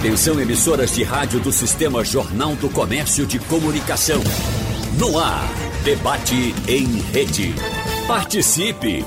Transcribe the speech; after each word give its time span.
Atenção 0.00 0.40
emissoras 0.40 0.94
de 0.94 1.02
rádio 1.02 1.38
do 1.40 1.52
Sistema 1.52 2.02
Jornal 2.02 2.56
do 2.56 2.70
Comércio 2.70 3.26
de 3.26 3.38
Comunicação. 3.38 4.22
No 4.98 5.18
ar, 5.18 5.46
debate 5.84 6.54
em 6.66 6.86
rede. 7.12 7.54
Participe! 8.06 9.04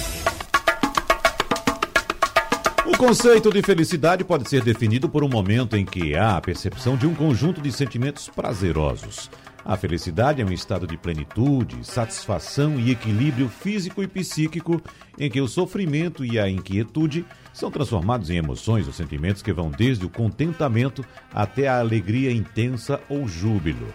o 2.85 2.97
conceito 2.97 3.49
de 3.51 3.61
felicidade 3.61 4.23
pode 4.25 4.49
ser 4.49 4.63
definido 4.63 5.07
por 5.07 5.23
um 5.23 5.29
momento 5.29 5.77
em 5.77 5.85
que 5.85 6.15
há 6.15 6.35
a 6.35 6.41
percepção 6.41 6.97
de 6.97 7.07
um 7.07 7.13
conjunto 7.13 7.61
de 7.61 7.71
sentimentos 7.71 8.27
prazerosos. 8.27 9.29
A 9.65 9.75
felicidade 9.75 10.41
é 10.41 10.45
um 10.45 10.51
estado 10.51 10.87
de 10.87 10.97
plenitude, 10.97 11.85
satisfação 11.85 12.79
e 12.79 12.91
equilíbrio 12.91 13.49
físico 13.49 14.01
e 14.01 14.07
psíquico 14.07 14.81
em 15.17 15.29
que 15.29 15.41
o 15.41 15.47
sofrimento 15.47 16.23
e 16.23 16.39
a 16.39 16.49
inquietude 16.49 17.25
são 17.53 17.69
transformados 17.69 18.29
em 18.29 18.37
emoções 18.37 18.87
ou 18.87 18.93
sentimentos 18.93 19.41
que 19.41 19.51
vão 19.51 19.69
desde 19.69 20.05
o 20.05 20.09
contentamento 20.09 21.05
até 21.33 21.67
a 21.67 21.79
alegria 21.79 22.31
intensa 22.31 23.01
ou 23.09 23.27
júbilo. 23.27 23.93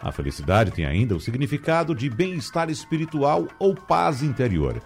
A 0.00 0.12
felicidade 0.12 0.70
tem 0.70 0.84
ainda 0.84 1.16
o 1.16 1.20
significado 1.20 1.94
de 1.94 2.10
bem-estar 2.10 2.68
espiritual 2.70 3.48
ou 3.58 3.74
paz 3.74 4.22
interior. 4.22 4.80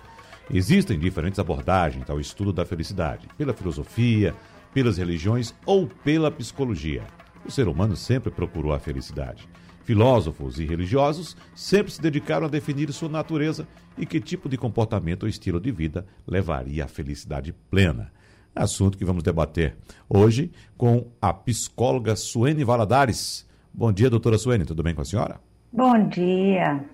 Existem 0.52 0.98
diferentes 0.98 1.40
abordagens 1.40 2.08
ao 2.08 2.20
estudo 2.20 2.52
da 2.52 2.64
felicidade, 2.64 3.28
pela 3.36 3.52
filosofia, 3.52 4.34
pelas 4.72 4.96
religiões 4.96 5.52
ou 5.66 5.88
pela 5.88 6.30
psicologia. 6.30 7.02
O 7.44 7.50
ser 7.50 7.66
humano 7.66 7.96
sempre 7.96 8.30
procurou 8.30 8.72
a 8.72 8.78
felicidade. 8.78 9.48
Filósofos 9.84 10.58
e 10.58 10.66
religiosos 10.66 11.36
sempre 11.54 11.92
se 11.92 12.00
dedicaram 12.00 12.46
a 12.46 12.50
definir 12.50 12.92
sua 12.92 13.08
natureza 13.08 13.66
e 13.96 14.06
que 14.06 14.20
tipo 14.20 14.48
de 14.48 14.56
comportamento 14.56 15.24
ou 15.24 15.28
estilo 15.28 15.60
de 15.60 15.70
vida 15.70 16.06
levaria 16.26 16.84
à 16.84 16.88
felicidade 16.88 17.52
plena. 17.70 18.12
Assunto 18.54 18.98
que 18.98 19.04
vamos 19.04 19.22
debater 19.22 19.76
hoje 20.08 20.50
com 20.76 21.06
a 21.20 21.32
psicóloga 21.32 22.16
Suene 22.16 22.64
Valadares. 22.64 23.46
Bom 23.72 23.92
dia, 23.92 24.10
doutora 24.10 24.38
Suene, 24.38 24.64
tudo 24.64 24.82
bem 24.82 24.94
com 24.94 25.02
a 25.02 25.04
senhora? 25.04 25.40
Bom 25.72 26.08
dia. 26.08 26.84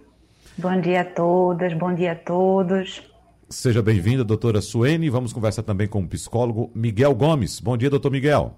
Bom 0.59 0.81
dia 0.81 1.01
a 1.01 1.05
todas, 1.05 1.73
bom 1.75 1.95
dia 1.95 2.13
a 2.13 2.17
todos. 2.17 3.03
Seja 3.49 3.83
bem-vinda, 3.83 4.25
doutora 4.25 4.61
Suene. 4.61 5.09
Vamos 5.09 5.33
conversar 5.33 5.63
também 5.63 5.87
com 5.87 6.01
o 6.01 6.09
psicólogo 6.09 6.71
Miguel 6.75 7.15
Gomes. 7.15 7.61
Bom 7.61 7.77
dia, 7.77 7.89
doutor 7.89 8.11
Miguel. 8.11 8.57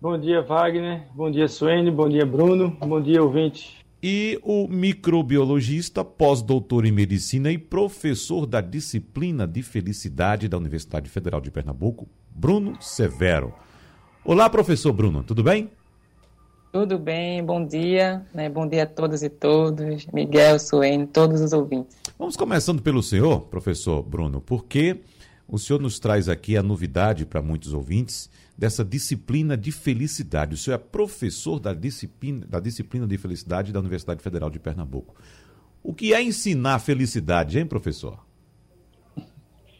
Bom 0.00 0.16
dia, 0.16 0.40
Wagner. 0.42 1.08
Bom 1.12 1.28
dia, 1.28 1.48
Suene. 1.48 1.90
Bom 1.90 2.08
dia, 2.08 2.24
Bruno. 2.24 2.70
Bom 2.78 3.00
dia, 3.00 3.20
ouvinte. 3.20 3.84
E 4.00 4.38
o 4.44 4.68
microbiologista, 4.68 6.04
pós-doutor 6.04 6.86
em 6.86 6.92
medicina 6.92 7.50
e 7.50 7.58
professor 7.58 8.46
da 8.46 8.60
disciplina 8.60 9.44
de 9.44 9.60
felicidade 9.60 10.46
da 10.46 10.56
Universidade 10.56 11.10
Federal 11.10 11.40
de 11.40 11.50
Pernambuco, 11.50 12.06
Bruno 12.30 12.80
Severo. 12.80 13.52
Olá, 14.24 14.48
professor 14.48 14.92
Bruno, 14.92 15.24
tudo 15.24 15.42
bem? 15.42 15.68
Tudo 16.70 16.96
bem, 16.96 17.44
bom 17.44 17.66
dia, 17.66 18.24
né? 18.32 18.48
bom 18.48 18.68
dia 18.68 18.84
a 18.84 18.86
todas 18.86 19.24
e 19.24 19.28
todos, 19.28 20.06
Miguel, 20.12 20.60
Suene, 20.60 21.08
todos 21.08 21.40
os 21.40 21.52
ouvintes. 21.52 21.96
Vamos 22.16 22.36
começando 22.36 22.80
pelo 22.80 23.02
senhor, 23.02 23.40
professor 23.46 24.00
Bruno, 24.04 24.40
porque 24.40 25.00
o 25.48 25.58
senhor 25.58 25.82
nos 25.82 25.98
traz 25.98 26.28
aqui 26.28 26.56
a 26.56 26.62
novidade 26.62 27.26
para 27.26 27.42
muitos 27.42 27.72
ouvintes 27.72 28.30
dessa 28.58 28.84
disciplina 28.84 29.56
de 29.56 29.70
felicidade. 29.70 30.54
O 30.54 30.56
senhor 30.58 30.74
é 30.74 30.78
professor 30.78 31.60
da 31.60 31.72
disciplina, 31.72 32.44
da 32.44 32.58
disciplina 32.58 33.06
de 33.06 33.16
felicidade 33.16 33.72
da 33.72 33.78
Universidade 33.78 34.20
Federal 34.20 34.50
de 34.50 34.58
Pernambuco. 34.58 35.14
O 35.80 35.94
que 35.94 36.12
é 36.12 36.20
ensinar 36.20 36.80
felicidade, 36.80 37.56
hein, 37.56 37.64
professor? 37.64 38.26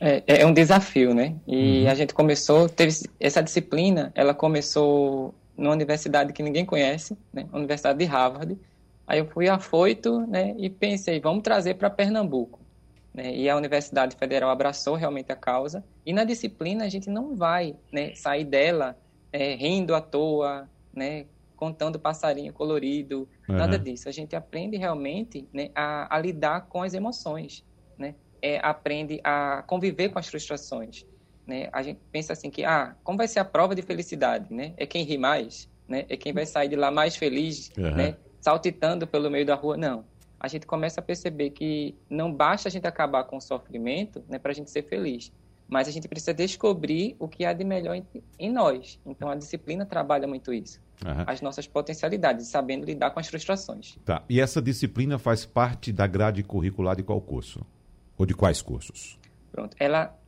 É, 0.01 0.23
é 0.43 0.47
um 0.47 0.53
desafio, 0.53 1.13
né? 1.13 1.35
E 1.45 1.83
uhum. 1.83 1.91
a 1.91 1.95
gente 1.97 2.15
começou, 2.15 2.69
teve 2.69 2.95
essa 3.19 3.43
disciplina, 3.43 4.13
ela 4.15 4.33
começou 4.33 5.35
numa 5.57 5.73
universidade 5.73 6.33
que 6.33 6.41
ninguém 6.41 6.65
conhece, 6.65 7.19
né, 7.33 7.49
Universidade 7.53 7.99
de 7.99 8.05
Harvard. 8.05 8.57
Aí 9.05 9.19
eu 9.19 9.27
fui 9.27 9.49
afoito 9.49 10.21
né, 10.29 10.55
e 10.57 10.71
pensei, 10.71 11.19
vamos 11.19 11.43
trazer 11.43 11.75
para 11.75 11.91
Pernambuco. 11.91 12.61
Né, 13.13 13.35
e 13.35 13.49
a 13.49 13.57
Universidade 13.57 14.17
Federal 14.17 14.51
abraçou 14.51 14.95
realmente 14.95 15.33
a 15.33 15.37
causa. 15.37 15.85
E 16.05 16.13
na 16.13 16.25
disciplina 16.25 16.85
a 16.85 16.89
gente 16.89 17.09
não 17.09 17.35
vai 17.35 17.77
né, 17.93 18.15
sair 18.15 18.45
dela 18.45 18.97
é, 19.33 19.55
rindo 19.55 19.95
à 19.95 20.01
toa, 20.01 20.69
né, 20.95 21.27
contando 21.57 21.99
passarinho 21.99 22.53
colorido, 22.53 23.29
uhum. 23.49 23.57
nada 23.57 23.79
disso. 23.79 24.09
A 24.09 24.13
gente 24.13 24.37
aprende 24.37 24.77
realmente 24.77 25.49
né, 25.53 25.71
a, 25.75 26.15
a, 26.15 26.21
lidar 26.21 26.67
com 26.69 26.83
as 26.83 26.95
emoções, 26.95 27.65
né? 27.97 28.15
É, 28.41 28.61
aprende 28.63 29.21
a 29.25 29.65
conviver 29.67 30.11
com 30.11 30.19
as 30.21 30.29
frustrações 30.29 31.05
né? 31.49 31.71
A 31.73 31.83
gente 31.83 31.99
pensa 32.13 32.35
assim 32.35 32.51
que, 32.51 32.63
ah, 32.63 32.95
como 33.03 33.17
vai 33.17 33.27
ser 33.27 33.41
a 33.41 33.45
prova 33.45 33.75
de 33.75 33.81
felicidade, 33.81 34.53
né? 34.53 34.75
É 34.77 34.85
quem 34.85 35.03
ri 35.03 35.17
mais, 35.17 35.67
né? 35.89 36.05
É 36.11 36.17
quem 36.17 36.31
vai 36.31 36.45
sair 36.45 36.69
de 36.69 36.77
lá 36.77 36.91
mais 36.91 37.17
feliz, 37.17 37.73
uhum. 37.77 37.91
né? 37.91 38.17
Saltitando 38.39 39.07
pelo 39.07 39.31
meio 39.31 39.47
da 39.47 39.55
rua. 39.55 39.77
Não. 39.77 40.05
A 40.41 40.49
gente 40.49 40.67
começa 40.67 41.01
a 41.01 41.03
perceber 41.03 41.51
que 41.51 41.95
não 42.09 42.33
basta 42.33 42.69
a 42.69 42.71
gente 42.71 42.87
acabar 42.87 43.25
com 43.25 43.37
o 43.37 43.41
sofrimento, 43.41 44.23
né, 44.29 44.39
para 44.39 44.53
a 44.53 44.55
gente 44.55 44.71
ser 44.71 44.83
feliz. 44.83 45.33
Mas 45.69 45.87
a 45.87 45.91
gente 45.91 46.09
precisa 46.09 46.33
descobrir 46.33 47.15
o 47.19 47.29
que 47.29 47.45
há 47.45 47.53
de 47.53 47.65
melhor 47.65 47.95
em, 47.95 48.07
em 48.39 48.51
nós. 48.51 48.99
Então 49.05 49.29
a 49.29 49.35
disciplina 49.35 49.85
trabalha 49.85 50.27
muito 50.27 50.53
isso. 50.53 50.81
Uhum. 51.05 51.25
As 51.27 51.43
nossas 51.43 51.67
potencialidades, 51.67 52.49
sabendo 52.49 52.87
lidar 52.87 53.11
com 53.11 53.21
as 53.21 53.29
frustrações. 53.29 53.99
Tá. 54.05 54.23
E 54.29 54.41
essa 54.41 54.63
disciplina 54.63 55.19
faz 55.19 55.45
parte 55.45 55.93
da 55.93 56.07
grade 56.07 56.43
curricular 56.43 56.97
de 56.97 57.03
qual 57.03 57.21
curso? 57.21 57.67
Ou 58.17 58.25
de 58.25 58.35
quais 58.35 58.63
cursos? 58.63 59.19
Pronto. 59.53 59.77
Ela 59.79 60.19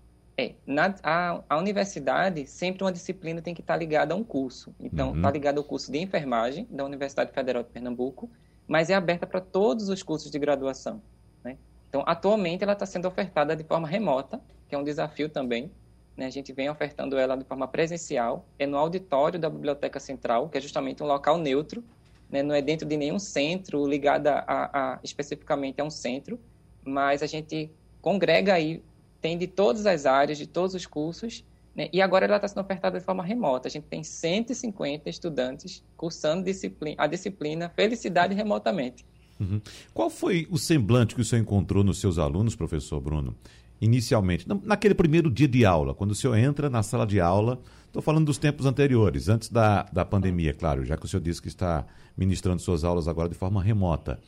é, 0.40 0.54
na, 0.66 0.94
a, 1.02 1.42
a, 1.48 1.58
universidade, 1.58 2.46
sempre 2.46 2.82
uma 2.82 2.92
disciplina 2.92 3.42
tem 3.42 3.54
que 3.54 3.60
estar 3.60 3.76
ligada 3.76 4.14
a 4.14 4.16
um 4.16 4.24
curso. 4.24 4.74
Então, 4.80 5.14
está 5.14 5.28
uhum. 5.28 5.34
ligada 5.34 5.60
ao 5.60 5.64
curso 5.64 5.92
de 5.92 5.98
enfermagem 5.98 6.66
da 6.70 6.84
Universidade 6.84 7.32
Federal 7.32 7.62
de 7.62 7.68
Pernambuco, 7.68 8.30
mas 8.70 8.88
é 8.88 8.94
aberta 8.94 9.26
para 9.26 9.40
todos 9.40 9.88
os 9.88 10.00
cursos 10.00 10.30
de 10.30 10.38
graduação. 10.38 11.02
Né? 11.42 11.58
Então, 11.88 12.04
atualmente, 12.06 12.62
ela 12.62 12.74
está 12.74 12.86
sendo 12.86 13.08
ofertada 13.08 13.56
de 13.56 13.64
forma 13.64 13.88
remota, 13.88 14.40
que 14.68 14.76
é 14.76 14.78
um 14.78 14.84
desafio 14.84 15.28
também. 15.28 15.72
Né? 16.16 16.26
A 16.26 16.30
gente 16.30 16.52
vem 16.52 16.70
ofertando 16.70 17.18
ela 17.18 17.36
de 17.36 17.42
forma 17.42 17.66
presencial, 17.66 18.46
é 18.60 18.68
no 18.68 18.76
auditório 18.76 19.40
da 19.40 19.50
Biblioteca 19.50 19.98
Central, 19.98 20.48
que 20.48 20.56
é 20.56 20.60
justamente 20.60 21.02
um 21.02 21.06
local 21.06 21.36
neutro, 21.36 21.82
né? 22.30 22.44
não 22.44 22.54
é 22.54 22.62
dentro 22.62 22.86
de 22.86 22.96
nenhum 22.96 23.18
centro 23.18 23.84
ligado 23.88 24.28
a, 24.28 24.44
a, 24.46 25.00
especificamente 25.02 25.80
a 25.80 25.84
um 25.84 25.90
centro, 25.90 26.38
mas 26.84 27.24
a 27.24 27.26
gente 27.26 27.68
congrega 28.00 28.54
aí 28.54 28.84
tem 29.20 29.36
de 29.36 29.48
todas 29.48 29.84
as 29.84 30.06
áreas, 30.06 30.38
de 30.38 30.46
todos 30.46 30.76
os 30.76 30.86
cursos, 30.86 31.44
né? 31.74 31.88
e 31.92 32.00
agora 32.02 32.24
ela 32.26 32.36
está 32.36 32.48
sendo 32.48 32.60
ofertada 32.60 32.98
de 32.98 33.04
forma 33.04 33.22
remota. 33.22 33.68
A 33.68 33.70
gente 33.70 33.84
tem 33.84 34.02
150 34.02 35.08
estudantes 35.08 35.84
cursando 35.96 36.44
disciplina, 36.44 36.96
a 36.98 37.06
disciplina 37.06 37.68
Felicidade 37.68 38.34
Remotamente. 38.34 39.04
Uhum. 39.38 39.60
Qual 39.94 40.10
foi 40.10 40.46
o 40.50 40.58
semblante 40.58 41.14
que 41.14 41.20
o 41.20 41.24
senhor 41.24 41.40
encontrou 41.40 41.82
nos 41.82 41.98
seus 41.98 42.18
alunos, 42.18 42.54
professor 42.54 43.00
Bruno, 43.00 43.34
inicialmente? 43.80 44.46
Naquele 44.62 44.94
primeiro 44.94 45.30
dia 45.30 45.48
de 45.48 45.64
aula, 45.64 45.94
quando 45.94 46.10
o 46.10 46.14
senhor 46.14 46.36
entra 46.36 46.68
na 46.68 46.82
sala 46.82 47.06
de 47.06 47.20
aula, 47.20 47.58
estou 47.86 48.02
falando 48.02 48.26
dos 48.26 48.36
tempos 48.36 48.66
anteriores, 48.66 49.28
antes 49.28 49.48
da, 49.48 49.84
da 49.84 50.04
pandemia, 50.04 50.52
claro, 50.52 50.84
já 50.84 50.96
que 50.96 51.06
o 51.06 51.08
senhor 51.08 51.22
disse 51.22 51.40
que 51.40 51.48
está 51.48 51.86
ministrando 52.16 52.60
suas 52.60 52.84
aulas 52.84 53.08
agora 53.08 53.28
de 53.30 53.34
forma 53.34 53.62
remota. 53.62 54.20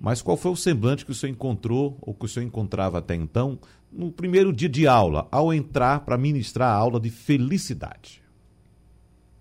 Mas 0.00 0.22
qual 0.22 0.34
foi 0.34 0.50
o 0.50 0.56
semblante 0.56 1.04
que 1.04 1.10
o 1.10 1.14
senhor 1.14 1.32
encontrou, 1.32 1.98
ou 2.00 2.14
que 2.14 2.24
o 2.24 2.28
senhor 2.28 2.46
encontrava 2.46 2.98
até 2.98 3.14
então, 3.14 3.58
no 3.92 4.10
primeiro 4.10 4.50
dia 4.50 4.68
de 4.68 4.86
aula, 4.86 5.28
ao 5.30 5.52
entrar 5.52 6.00
para 6.06 6.16
ministrar 6.16 6.70
a 6.70 6.74
aula 6.74 6.98
de 6.98 7.10
felicidade? 7.10 8.22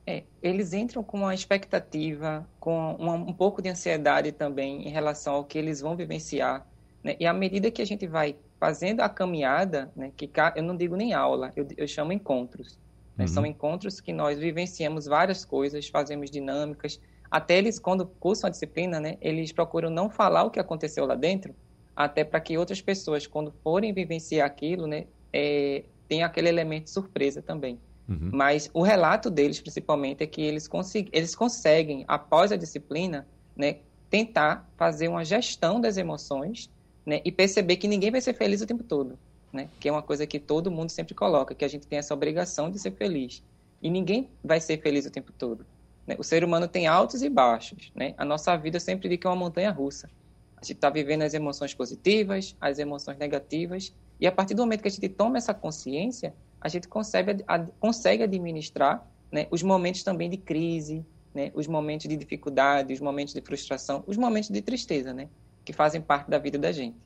É, 0.06 0.24
eles 0.44 0.74
entram 0.74 1.02
com 1.02 1.20
uma 1.20 1.34
expectativa, 1.34 2.46
com 2.60 2.96
uma, 2.96 3.14
um 3.14 3.32
pouco 3.32 3.62
de 3.62 3.70
ansiedade 3.70 4.34
também 4.34 4.86
em 4.86 4.90
relação 4.90 5.36
ao 5.36 5.46
que 5.46 5.58
eles 5.58 5.80
vão 5.80 5.96
vivenciar. 5.96 6.68
Né? 7.02 7.16
E 7.20 7.26
à 7.26 7.32
medida 7.32 7.72
que 7.72 7.82
a 7.82 7.86
gente 7.86 8.06
vai 8.06 8.36
fazendo 8.60 9.00
a 9.00 9.08
caminhada, 9.08 9.90
né, 9.96 10.12
que 10.18 10.30
eu 10.56 10.64
não 10.64 10.76
digo 10.76 10.98
nem 10.98 11.14
aula, 11.14 11.54
eu, 11.56 11.66
eu 11.78 11.88
chamo 11.88 12.12
encontros. 12.12 12.78
Né? 13.20 13.26
Uhum. 13.26 13.28
São 13.28 13.46
encontros 13.46 14.00
que 14.00 14.14
nós 14.14 14.40
vivenciamos 14.40 15.06
várias 15.06 15.44
coisas, 15.44 15.90
fazemos 15.90 16.32
dinâmicas, 16.32 17.02
até 17.30 17.58
eles, 17.58 17.78
quando 17.78 18.06
cursam 18.06 18.48
a 18.48 18.50
disciplina, 18.50 19.00
né, 19.00 19.18
eles 19.22 19.52
procuram 19.52 19.90
não 19.90 20.10
falar 20.10 20.46
o 20.46 20.50
que 20.50 20.60
aconteceu 20.60 21.06
lá 21.06 21.16
dentro, 21.16 21.54
até 21.94 22.24
para 22.24 22.40
que 22.40 22.58
outras 22.58 22.82
pessoas, 22.82 23.28
quando 23.28 23.52
forem 23.62 23.94
vivenciar 23.94 24.48
aquilo, 24.48 24.88
né, 24.88 25.06
é, 25.34 25.84
tenham 26.08 26.26
aquele 26.26 26.48
elemento 26.48 26.86
de 26.86 26.92
surpresa 26.92 27.42
também. 27.42 27.78
Uhum. 28.08 28.32
Mas 28.34 28.72
o 28.74 28.82
relato 28.82 29.30
deles, 29.30 29.60
principalmente, 29.60 30.24
é 30.24 30.28
que 30.28 30.42
eles, 30.42 30.68
eles 31.12 31.36
conseguem, 31.36 32.06
após 32.08 32.54
a 32.54 32.56
disciplina, 32.56 33.28
né, 33.56 33.80
tentar 34.10 34.68
fazer 34.78 35.10
uma 35.10 35.26
gestão 35.26 35.80
das 35.80 35.98
emoções 35.98 36.72
né, 37.06 37.22
e 37.26 37.32
perceber 37.34 37.76
que 37.76 37.88
ninguém 37.88 38.12
vai 38.12 38.22
ser 38.22 38.34
feliz 38.34 38.62
o 38.62 38.66
tempo 38.66 38.84
todo. 38.84 39.20
Né, 39.52 39.68
que 39.80 39.90
é 39.90 39.92
uma 39.92 40.04
coisa 40.04 40.28
que 40.28 40.40
todo 40.40 40.70
mundo 40.70 40.90
sempre 40.90 41.16
coloca, 41.16 41.56
que 41.56 41.66
a 41.66 41.68
gente 41.68 41.88
tem 41.88 41.98
essa 41.98 42.14
obrigação 42.14 42.70
de 42.70 42.78
ser 42.78 42.92
feliz. 42.92 43.42
E 43.82 43.90
ninguém 43.90 44.30
vai 44.44 44.62
ser 44.62 44.80
feliz 44.80 45.08
o 45.08 45.12
tempo 45.12 45.32
todo. 45.32 45.66
Né? 46.06 46.16
O 46.20 46.24
ser 46.24 46.44
humano 46.44 46.68
tem 46.68 46.86
altos 46.86 47.24
e 47.24 47.30
baixos. 47.30 47.92
Né? 47.96 48.14
A 48.18 48.24
nossa 48.24 48.56
vida 48.56 48.80
sempre 48.80 49.18
que 49.18 49.26
é 49.26 49.30
uma 49.30 49.36
montanha 49.36 49.72
russa. 49.72 50.10
A 50.56 50.64
gente 50.64 50.76
está 50.76 50.90
vivendo 50.90 51.22
as 51.22 51.34
emoções 51.34 51.74
positivas, 51.74 52.56
as 52.60 52.78
emoções 52.80 53.18
negativas, 53.18 53.94
e 54.20 54.28
a 54.28 54.32
partir 54.32 54.54
do 54.54 54.62
momento 54.62 54.82
que 54.82 54.88
a 54.88 54.92
gente 54.92 55.08
toma 55.08 55.38
essa 55.38 55.54
consciência, 55.54 56.34
a 56.60 56.68
gente 56.68 56.88
consegue, 56.88 57.44
a, 57.48 57.60
consegue 57.80 58.24
administrar 58.24 59.08
né, 59.32 59.48
os 59.50 59.64
momentos 59.64 60.04
também 60.04 60.30
de 60.30 60.38
crise, 60.38 61.06
né, 61.34 61.52
os 61.54 61.68
momentos 61.68 62.08
de 62.08 62.18
dificuldade, 62.18 62.94
os 62.94 63.00
momentos 63.00 63.34
de 63.34 63.42
frustração, 63.42 64.04
os 64.06 64.18
momentos 64.18 64.50
de 64.50 64.62
tristeza, 64.62 65.14
né, 65.14 65.30
que 65.64 65.72
fazem 65.72 66.02
parte 66.02 66.30
da 66.30 66.38
vida 66.38 66.58
da 66.58 66.72
gente. 66.72 66.98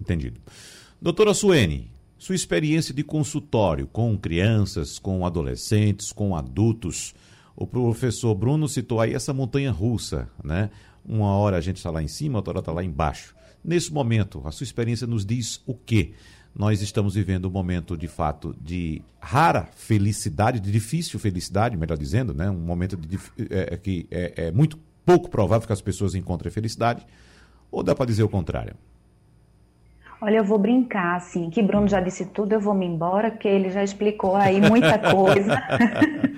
Entendido. 0.00 0.40
Doutora 1.02 1.32
Suene, 1.32 1.90
sua 2.18 2.34
experiência 2.34 2.92
de 2.92 3.02
consultório 3.02 3.86
com 3.86 4.18
crianças, 4.18 4.98
com 4.98 5.24
adolescentes, 5.24 6.12
com 6.12 6.36
adultos. 6.36 7.14
O 7.56 7.66
professor 7.66 8.34
Bruno 8.34 8.68
citou 8.68 9.00
aí 9.00 9.14
essa 9.14 9.32
montanha 9.32 9.70
russa, 9.72 10.28
né? 10.44 10.68
Uma 11.02 11.34
hora 11.38 11.56
a 11.56 11.60
gente 11.62 11.78
está 11.78 11.90
lá 11.90 12.02
em 12.02 12.06
cima, 12.06 12.36
outra 12.36 12.50
hora 12.50 12.58
está 12.58 12.70
lá 12.70 12.84
embaixo. 12.84 13.34
Nesse 13.64 13.90
momento, 13.90 14.42
a 14.44 14.50
sua 14.50 14.64
experiência 14.64 15.06
nos 15.06 15.24
diz 15.24 15.62
o 15.66 15.72
quê? 15.72 16.12
Nós 16.54 16.82
estamos 16.82 17.14
vivendo 17.14 17.46
um 17.46 17.50
momento, 17.50 17.96
de 17.96 18.06
fato, 18.06 18.54
de 18.60 19.00
rara 19.18 19.70
felicidade, 19.74 20.60
de 20.60 20.70
difícil 20.70 21.18
felicidade, 21.18 21.78
melhor 21.78 21.96
dizendo, 21.96 22.34
né? 22.34 22.50
um 22.50 22.60
momento 22.60 22.98
de, 22.98 23.16
é, 23.48 23.72
é, 23.72 23.76
que 23.78 24.06
é, 24.10 24.48
é 24.48 24.52
muito 24.52 24.78
pouco 25.06 25.30
provável 25.30 25.66
que 25.66 25.72
as 25.72 25.80
pessoas 25.80 26.14
encontrem 26.14 26.52
felicidade, 26.52 27.06
ou 27.70 27.82
dá 27.82 27.94
para 27.94 28.04
dizer 28.04 28.22
o 28.22 28.28
contrário? 28.28 28.76
Olha, 30.22 30.36
eu 30.36 30.44
vou 30.44 30.58
brincar, 30.58 31.16
assim, 31.16 31.48
que 31.48 31.62
Bruno 31.62 31.88
já 31.88 32.00
disse 32.00 32.26
tudo, 32.26 32.52
eu 32.52 32.60
vou 32.60 32.74
me 32.74 32.84
embora, 32.84 33.30
porque 33.30 33.48
ele 33.48 33.70
já 33.70 33.82
explicou 33.82 34.36
aí 34.36 34.60
muita 34.60 34.98
coisa. 34.98 35.62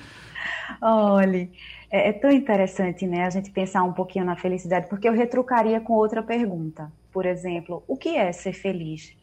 Olha, 0.80 1.48
é, 1.90 2.08
é, 2.08 2.12
tão 2.12 2.30
interessante, 2.30 3.06
né, 3.06 3.24
a 3.24 3.30
gente 3.30 3.50
pensar 3.50 3.82
um 3.82 3.92
pouquinho 3.92 4.24
na 4.24 4.36
felicidade, 4.36 4.88
porque 4.88 5.08
eu 5.08 5.12
retrucaria 5.12 5.80
com 5.80 5.94
outra 5.94 6.22
pergunta. 6.22 6.92
Por 7.12 7.26
exemplo, 7.26 7.82
o 7.88 7.96
que 7.96 8.16
é 8.16 8.30
ser 8.32 8.52
feliz? 8.52 9.16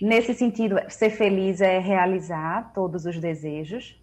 Nesse 0.00 0.34
sentido, 0.34 0.76
ser 0.88 1.10
feliz 1.10 1.60
é 1.60 1.78
realizar 1.78 2.72
todos 2.74 3.06
os 3.06 3.18
desejos, 3.18 3.98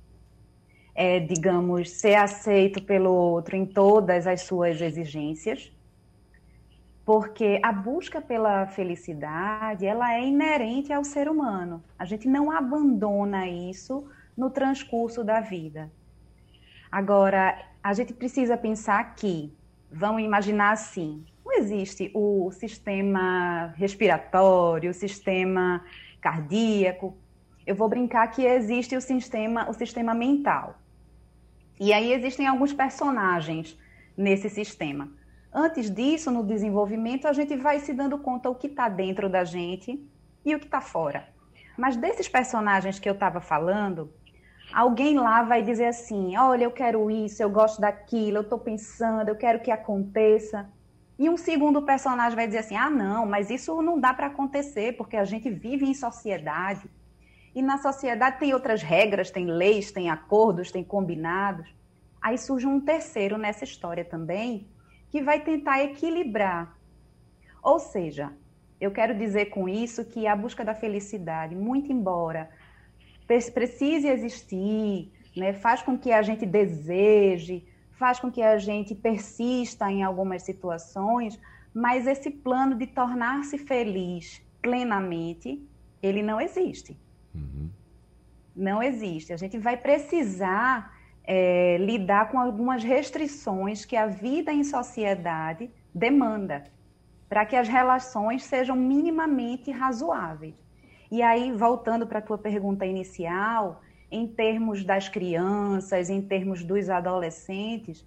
é, 0.93 1.19
digamos, 1.19 1.91
ser 1.91 2.15
aceito 2.15 2.81
pelo 2.81 3.11
outro 3.11 3.55
em 3.55 3.65
todas 3.65 4.25
as 4.25 4.41
suas 4.41 4.81
exigências, 4.81 5.71
porque 7.07 7.57
a 7.63 7.71
busca 7.71 8.19
pela 8.19 8.67
felicidade 8.67 9.85
ela 9.85 10.13
é 10.13 10.27
inerente 10.27 10.91
ao 10.91 11.05
ser 11.05 11.29
humano. 11.29 11.81
A 11.97 12.03
gente 12.03 12.27
não 12.27 12.51
abandona 12.51 13.47
isso 13.47 14.09
no 14.35 14.49
transcurso 14.49 15.23
da 15.23 15.39
vida. 15.39 15.89
Agora, 16.91 17.57
a 17.81 17.93
gente 17.93 18.13
precisa 18.13 18.57
pensar 18.57 19.15
que, 19.15 19.53
vamos 19.89 20.21
imaginar 20.21 20.71
assim, 20.73 21.23
não 21.45 21.53
existe 21.53 22.11
o 22.13 22.51
sistema 22.51 23.73
respiratório, 23.77 24.91
o 24.91 24.93
sistema 24.93 25.85
cardíaco. 26.19 27.15
Eu 27.65 27.73
vou 27.75 27.87
brincar 27.87 28.27
que 28.31 28.43
existe 28.43 28.97
o 28.97 29.01
sistema, 29.01 29.69
o 29.69 29.73
sistema 29.73 30.13
mental. 30.13 30.77
E 31.79 31.93
aí 31.93 32.11
existem 32.11 32.47
alguns 32.47 32.73
personagens 32.73 33.79
nesse 34.17 34.49
sistema. 34.49 35.09
Antes 35.53 35.89
disso, 35.89 36.29
no 36.29 36.43
desenvolvimento, 36.43 37.27
a 37.27 37.33
gente 37.33 37.55
vai 37.55 37.79
se 37.79 37.93
dando 37.93 38.17
conta 38.17 38.49
o 38.49 38.55
que 38.55 38.67
está 38.67 38.89
dentro 38.89 39.29
da 39.29 39.43
gente 39.43 40.07
e 40.45 40.53
o 40.53 40.59
que 40.59 40.65
está 40.65 40.81
fora. 40.81 41.27
Mas 41.77 41.95
desses 41.95 42.27
personagens 42.27 42.99
que 42.99 43.07
eu 43.07 43.13
estava 43.13 43.39
falando, 43.39 44.11
alguém 44.73 45.17
lá 45.17 45.43
vai 45.43 45.61
dizer 45.61 45.85
assim: 45.85 46.35
olha, 46.37 46.63
eu 46.63 46.71
quero 46.71 47.09
isso, 47.09 47.41
eu 47.41 47.49
gosto 47.49 47.79
daquilo, 47.79 48.37
eu 48.37 48.41
estou 48.41 48.59
pensando, 48.59 49.29
eu 49.29 49.35
quero 49.35 49.61
que 49.61 49.71
aconteça. 49.71 50.67
E 51.19 51.29
um 51.29 51.37
segundo 51.37 51.81
personagem 51.81 52.35
vai 52.35 52.47
dizer 52.47 52.59
assim: 52.59 52.75
ah, 52.75 52.89
não, 52.89 53.25
mas 53.25 53.49
isso 53.49 53.81
não 53.81 53.99
dá 53.99 54.13
para 54.13 54.27
acontecer, 54.27 54.97
porque 54.97 55.17
a 55.17 55.23
gente 55.23 55.49
vive 55.49 55.85
em 55.85 55.93
sociedade. 55.93 56.89
E 57.55 57.61
na 57.61 57.77
sociedade 57.77 58.37
tem 58.39 58.53
outras 58.53 58.83
regras, 58.83 59.31
tem 59.31 59.45
leis, 59.45 59.91
tem 59.91 60.09
acordos, 60.09 60.71
tem 60.71 60.83
combinados. 60.83 61.67
Aí 62.21 62.37
surge 62.37 62.67
um 62.67 62.79
terceiro 62.79 63.37
nessa 63.37 63.63
história 63.63 64.05
também, 64.05 64.67
que 65.09 65.21
vai 65.21 65.39
tentar 65.41 65.83
equilibrar. 65.83 66.77
Ou 67.61 67.79
seja, 67.79 68.33
eu 68.79 68.91
quero 68.91 69.17
dizer 69.17 69.45
com 69.47 69.67
isso 69.67 70.05
que 70.05 70.27
a 70.27 70.35
busca 70.35 70.63
da 70.63 70.73
felicidade, 70.73 71.55
muito 71.55 71.91
embora 71.91 72.49
precise 73.53 74.07
existir, 74.07 75.11
né, 75.35 75.51
faz 75.51 75.81
com 75.81 75.97
que 75.97 76.11
a 76.11 76.21
gente 76.21 76.45
deseje, 76.45 77.65
faz 77.91 78.19
com 78.19 78.31
que 78.31 78.41
a 78.41 78.57
gente 78.57 78.95
persista 78.95 79.91
em 79.91 80.01
algumas 80.01 80.43
situações, 80.43 81.39
mas 81.73 82.07
esse 82.07 82.29
plano 82.29 82.75
de 82.75 82.87
tornar-se 82.87 83.57
feliz 83.57 84.41
plenamente, 84.61 85.61
ele 86.01 86.23
não 86.23 86.39
existe. 86.39 86.97
Uhum. 87.35 87.69
Não 88.55 88.81
existe. 88.81 89.33
A 89.33 89.37
gente 89.37 89.57
vai 89.57 89.75
precisar 89.77 90.96
é, 91.27 91.77
lidar 91.77 92.31
com 92.31 92.39
algumas 92.39 92.83
restrições 92.83 93.83
que 93.83 93.97
a 93.97 94.07
vida 94.07 94.53
em 94.53 94.63
sociedade 94.63 95.69
demanda, 95.93 96.63
para 97.27 97.45
que 97.45 97.55
as 97.55 97.67
relações 97.67 98.45
sejam 98.45 98.75
minimamente 98.77 99.69
razoáveis. 99.69 100.55
E 101.11 101.21
aí, 101.21 101.51
voltando 101.51 102.07
para 102.07 102.19
a 102.19 102.21
tua 102.21 102.37
pergunta 102.37 102.85
inicial, 102.85 103.81
em 104.09 104.25
termos 104.25 104.85
das 104.85 105.09
crianças, 105.09 106.09
em 106.09 106.21
termos 106.21 106.63
dos 106.63 106.89
adolescentes, 106.89 108.05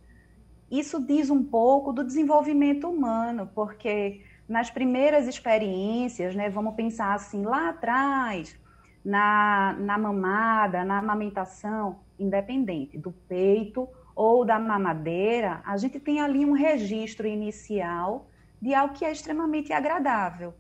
isso 0.71 1.05
diz 1.05 1.29
um 1.29 1.45
pouco 1.45 1.93
do 1.93 2.03
desenvolvimento 2.03 2.89
humano, 2.89 3.51
porque 3.55 4.23
nas 4.49 4.71
primeiras 4.71 5.29
experiências, 5.29 6.35
né, 6.35 6.49
vamos 6.49 6.75
pensar 6.75 7.15
assim, 7.15 7.45
lá 7.45 7.69
atrás, 7.69 8.59
na, 9.05 9.77
na 9.79 9.99
mamada, 9.99 10.85
na 10.85 10.99
amamentação, 10.99 12.01
independente 12.23 12.99
do 12.99 13.11
peito 13.11 13.89
ou 14.15 14.45
da 14.45 14.59
mamadeira, 14.59 15.63
a 15.65 15.77
gente 15.77 15.99
tem 15.99 16.21
ali 16.21 16.45
um 16.45 16.53
registro 16.53 17.27
inicial 17.27 18.29
de 18.61 18.75
algo 18.75 18.95
que 18.95 19.05
é 19.05 19.11
extremamente 19.11 19.73
agradável. 19.73 20.53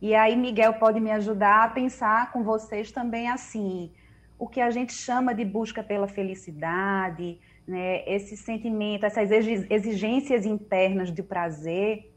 E 0.00 0.14
aí 0.14 0.34
Miguel 0.36 0.74
pode 0.74 1.00
me 1.00 1.10
ajudar 1.10 1.64
a 1.64 1.68
pensar 1.68 2.32
com 2.32 2.42
vocês 2.42 2.90
também 2.90 3.28
assim, 3.28 3.90
o 4.38 4.48
que 4.48 4.60
a 4.60 4.70
gente 4.70 4.92
chama 4.92 5.34
de 5.34 5.44
busca 5.44 5.82
pela 5.82 6.08
felicidade, 6.08 7.38
né, 7.66 8.02
esse 8.06 8.36
sentimento, 8.36 9.06
essas 9.06 9.30
exigências 9.30 10.44
internas 10.44 11.10
de 11.10 11.22
prazer, 11.22 12.12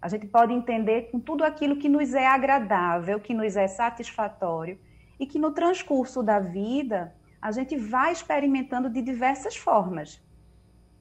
a 0.00 0.08
gente 0.08 0.26
pode 0.26 0.52
entender 0.52 1.10
com 1.10 1.20
tudo 1.20 1.44
aquilo 1.44 1.76
que 1.76 1.88
nos 1.88 2.12
é 2.12 2.26
agradável, 2.26 3.20
que 3.20 3.34
nos 3.34 3.56
é 3.56 3.68
satisfatório 3.68 4.78
e 5.18 5.26
que 5.26 5.38
no 5.38 5.52
transcurso 5.52 6.22
da 6.22 6.40
vida 6.40 7.14
a 7.42 7.50
gente 7.50 7.76
vai 7.76 8.12
experimentando 8.12 8.88
de 8.88 9.02
diversas 9.02 9.56
formas. 9.56 10.22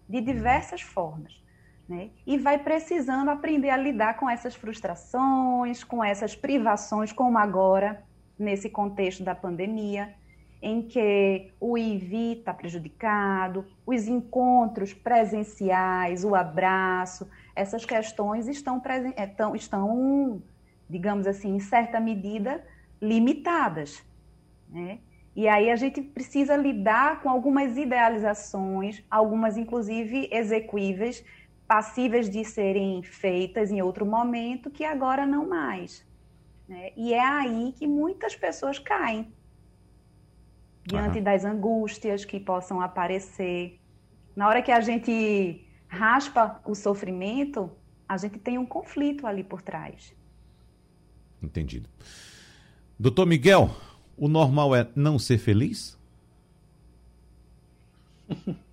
De 0.10 0.20
diversas 0.20 0.82
formas. 0.82 1.40
Né? 1.88 2.10
E 2.26 2.38
vai 2.40 2.58
precisando 2.58 3.30
aprender 3.30 3.70
a 3.70 3.78
lidar 3.78 4.18
com 4.18 4.28
essas 4.28 4.56
frustrações, 4.56 5.84
com 5.84 6.04
essas 6.04 6.36
privações, 6.36 7.14
como 7.14 7.38
agora, 7.38 8.04
nesse 8.40 8.70
contexto 8.70 9.24
da 9.24 9.36
pandemia, 9.36 10.16
em 10.62 10.82
que 10.88 11.52
o 11.60 11.78
IV 11.78 12.40
está 12.40 12.54
prejudicado, 12.54 13.66
os 13.86 14.08
encontros 14.08 14.94
presenciais, 14.94 16.24
o 16.24 16.34
abraço, 16.34 17.30
essas 17.56 17.86
questões 17.86 18.48
estão, 18.48 18.82
estão, 19.18 19.56
estão 19.56 20.42
digamos 20.90 21.28
assim, 21.28 21.56
em 21.56 21.60
certa 21.60 22.00
medida, 22.00 22.66
limitadas. 23.02 24.04
Né? 24.70 25.00
E 25.36 25.48
aí 25.48 25.72
a 25.72 25.76
gente 25.76 26.02
precisa 26.02 26.56
lidar 26.56 27.22
com 27.22 27.30
algumas 27.30 27.78
idealizações, 27.78 29.04
algumas 29.10 29.58
inclusive 29.58 30.28
execuíveis, 30.32 31.24
passíveis 31.68 32.30
de 32.30 32.44
serem 32.44 33.02
feitas 33.02 33.72
em 33.72 33.82
outro 33.82 34.06
momento, 34.06 34.70
que 34.70 34.84
agora 34.84 35.26
não 35.26 35.48
mais. 35.48 36.06
Né? 36.68 36.92
E 36.98 37.14
é 37.14 37.26
aí 37.26 37.74
que 37.78 37.88
muitas 37.88 38.36
pessoas 38.36 38.78
caem 38.78 39.34
diante 40.86 41.20
uhum. 41.20 41.24
das 41.24 41.46
angústias 41.46 42.26
que 42.26 42.40
possam 42.40 42.82
aparecer. 42.82 43.80
Na 44.36 44.48
hora 44.48 44.62
que 44.62 44.72
a 44.72 44.82
gente 44.82 45.66
raspa 45.88 46.60
o 46.66 46.76
sofrimento, 46.76 47.72
a 48.08 48.18
gente 48.18 48.38
tem 48.40 48.58
um 48.58 48.66
conflito 48.66 49.26
ali 49.26 49.44
por 49.44 49.62
trás. 49.62 50.14
Entendido. 51.42 51.90
Doutor 53.00 53.26
Miguel, 53.26 53.70
o 54.18 54.28
normal 54.28 54.76
é 54.76 54.88
não 54.96 55.18
ser 55.18 55.38
feliz? 55.38 55.98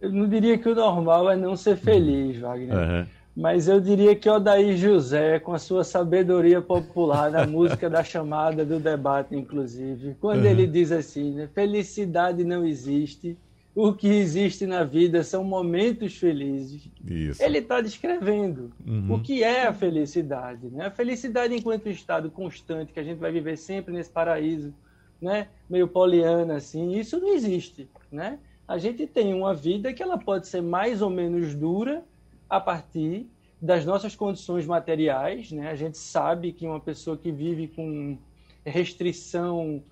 Eu 0.00 0.10
não 0.10 0.28
diria 0.28 0.58
que 0.58 0.68
o 0.68 0.74
normal 0.74 1.30
é 1.30 1.36
não 1.36 1.56
ser 1.56 1.76
feliz, 1.76 2.40
Wagner. 2.40 2.76
Uhum. 2.76 3.06
Mas 3.36 3.68
eu 3.68 3.80
diria 3.80 4.16
que 4.16 4.28
Odair 4.28 4.76
José, 4.76 5.38
com 5.38 5.54
a 5.54 5.58
sua 5.60 5.84
sabedoria 5.84 6.60
popular 6.60 7.30
na 7.30 7.46
música 7.48 7.88
da 7.88 8.02
chamada 8.02 8.64
do 8.64 8.80
debate, 8.80 9.36
inclusive, 9.36 10.16
quando 10.20 10.40
uhum. 10.40 10.50
ele 10.50 10.66
diz 10.66 10.90
assim, 10.90 11.30
né, 11.30 11.48
felicidade 11.54 12.42
não 12.42 12.66
existe, 12.66 13.38
o 13.74 13.92
que 13.92 14.06
existe 14.06 14.66
na 14.66 14.84
vida 14.84 15.24
são 15.24 15.42
momentos 15.42 16.16
felizes. 16.16 16.90
Isso. 17.04 17.42
Ele 17.42 17.58
está 17.58 17.80
descrevendo 17.80 18.70
uhum. 18.86 19.14
o 19.14 19.20
que 19.20 19.42
é 19.42 19.66
a 19.66 19.72
felicidade. 19.72 20.68
Né? 20.68 20.86
A 20.86 20.90
felicidade 20.90 21.54
enquanto 21.54 21.88
estado 21.88 22.30
constante, 22.30 22.92
que 22.92 23.00
a 23.00 23.02
gente 23.02 23.18
vai 23.18 23.32
viver 23.32 23.56
sempre 23.56 23.94
nesse 23.94 24.10
paraíso, 24.10 24.74
né? 25.20 25.48
meio 25.70 25.88
poliana, 25.88 26.56
assim, 26.56 26.98
isso 26.98 27.18
não 27.18 27.32
existe. 27.32 27.88
Né? 28.10 28.38
A 28.68 28.76
gente 28.76 29.06
tem 29.06 29.32
uma 29.32 29.54
vida 29.54 29.92
que 29.92 30.02
ela 30.02 30.18
pode 30.18 30.46
ser 30.48 30.60
mais 30.60 31.00
ou 31.00 31.08
menos 31.08 31.54
dura 31.54 32.04
a 32.50 32.60
partir 32.60 33.26
das 33.60 33.86
nossas 33.86 34.14
condições 34.14 34.66
materiais. 34.66 35.50
Né? 35.50 35.70
A 35.70 35.74
gente 35.74 35.96
sabe 35.96 36.52
que 36.52 36.66
uma 36.66 36.80
pessoa 36.80 37.16
que 37.16 37.32
vive 37.32 37.68
com 37.68 38.18
restrição 38.66 39.82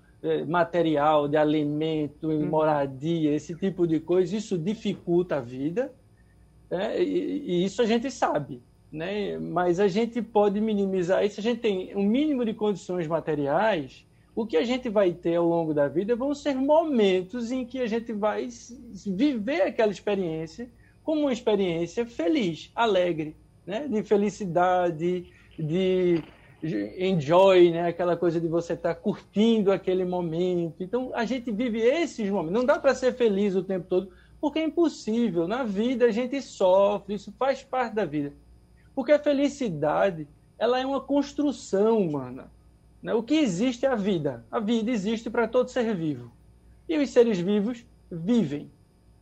material, 0.47 1.27
de 1.27 1.37
alimento, 1.37 2.27
uhum. 2.27 2.45
moradia, 2.45 3.33
esse 3.33 3.55
tipo 3.55 3.87
de 3.87 3.99
coisa, 3.99 4.35
isso 4.35 4.57
dificulta 4.57 5.37
a 5.37 5.41
vida, 5.41 5.91
né? 6.69 7.01
e, 7.01 7.43
e, 7.45 7.65
isso 7.65 7.81
a 7.81 7.85
gente 7.85 8.09
sabe. 8.11 8.61
Né? 8.91 9.37
Mas 9.37 9.79
a 9.79 9.87
gente 9.87 10.21
pode 10.21 10.59
minimizar 10.59 11.25
isso, 11.25 11.39
a 11.39 11.43
gente 11.43 11.59
tem 11.59 11.95
um 11.95 12.03
mínimo 12.03 12.45
de 12.45 12.53
condições 12.53 13.07
materiais, 13.07 14.05
o 14.35 14.45
que 14.45 14.57
a 14.57 14.63
gente 14.63 14.89
vai 14.89 15.11
ter 15.11 15.35
ao 15.35 15.45
longo 15.45 15.73
da 15.73 15.87
vida 15.87 16.15
vão 16.15 16.33
ser 16.33 16.55
momentos 16.55 17.51
em 17.51 17.65
que 17.65 17.79
a 17.79 17.87
gente 17.87 18.13
vai 18.13 18.47
viver 19.05 19.61
aquela 19.63 19.91
experiência 19.91 20.69
como 21.03 21.21
uma 21.21 21.33
experiência 21.33 22.05
feliz, 22.05 22.71
alegre, 22.75 23.35
né? 23.65 23.87
de 23.87 24.03
felicidade, 24.03 25.25
de 25.57 26.23
enjoy, 26.63 27.71
né? 27.71 27.87
Aquela 27.87 28.15
coisa 28.15 28.39
de 28.39 28.47
você 28.47 28.73
estar 28.73 28.93
tá 28.93 28.99
curtindo 28.99 29.71
aquele 29.71 30.05
momento. 30.05 30.83
Então, 30.83 31.11
a 31.13 31.25
gente 31.25 31.51
vive 31.51 31.79
esses 31.79 32.29
momentos. 32.29 32.53
Não 32.53 32.65
dá 32.65 32.77
para 32.77 32.93
ser 32.93 33.13
feliz 33.13 33.55
o 33.55 33.63
tempo 33.63 33.87
todo, 33.87 34.11
porque 34.39 34.59
é 34.59 34.63
impossível. 34.63 35.47
Na 35.47 35.63
vida 35.63 36.05
a 36.05 36.11
gente 36.11 36.41
sofre, 36.41 37.15
isso 37.15 37.33
faz 37.37 37.63
parte 37.63 37.95
da 37.95 38.05
vida. 38.05 38.33
Porque 38.93 39.11
a 39.11 39.19
felicidade, 39.19 40.27
ela 40.57 40.79
é 40.79 40.85
uma 40.85 41.01
construção 41.01 41.99
humana. 41.99 42.51
Né? 43.01 43.13
O 43.13 43.23
que 43.23 43.35
existe 43.35 43.85
é 43.85 43.89
a 43.89 43.95
vida. 43.95 44.45
A 44.51 44.59
vida 44.59 44.91
existe 44.91 45.29
para 45.29 45.47
todo 45.47 45.69
ser 45.69 45.95
vivo. 45.95 46.31
E 46.87 46.97
os 46.97 47.09
seres 47.09 47.39
vivos 47.39 47.85
vivem. 48.11 48.69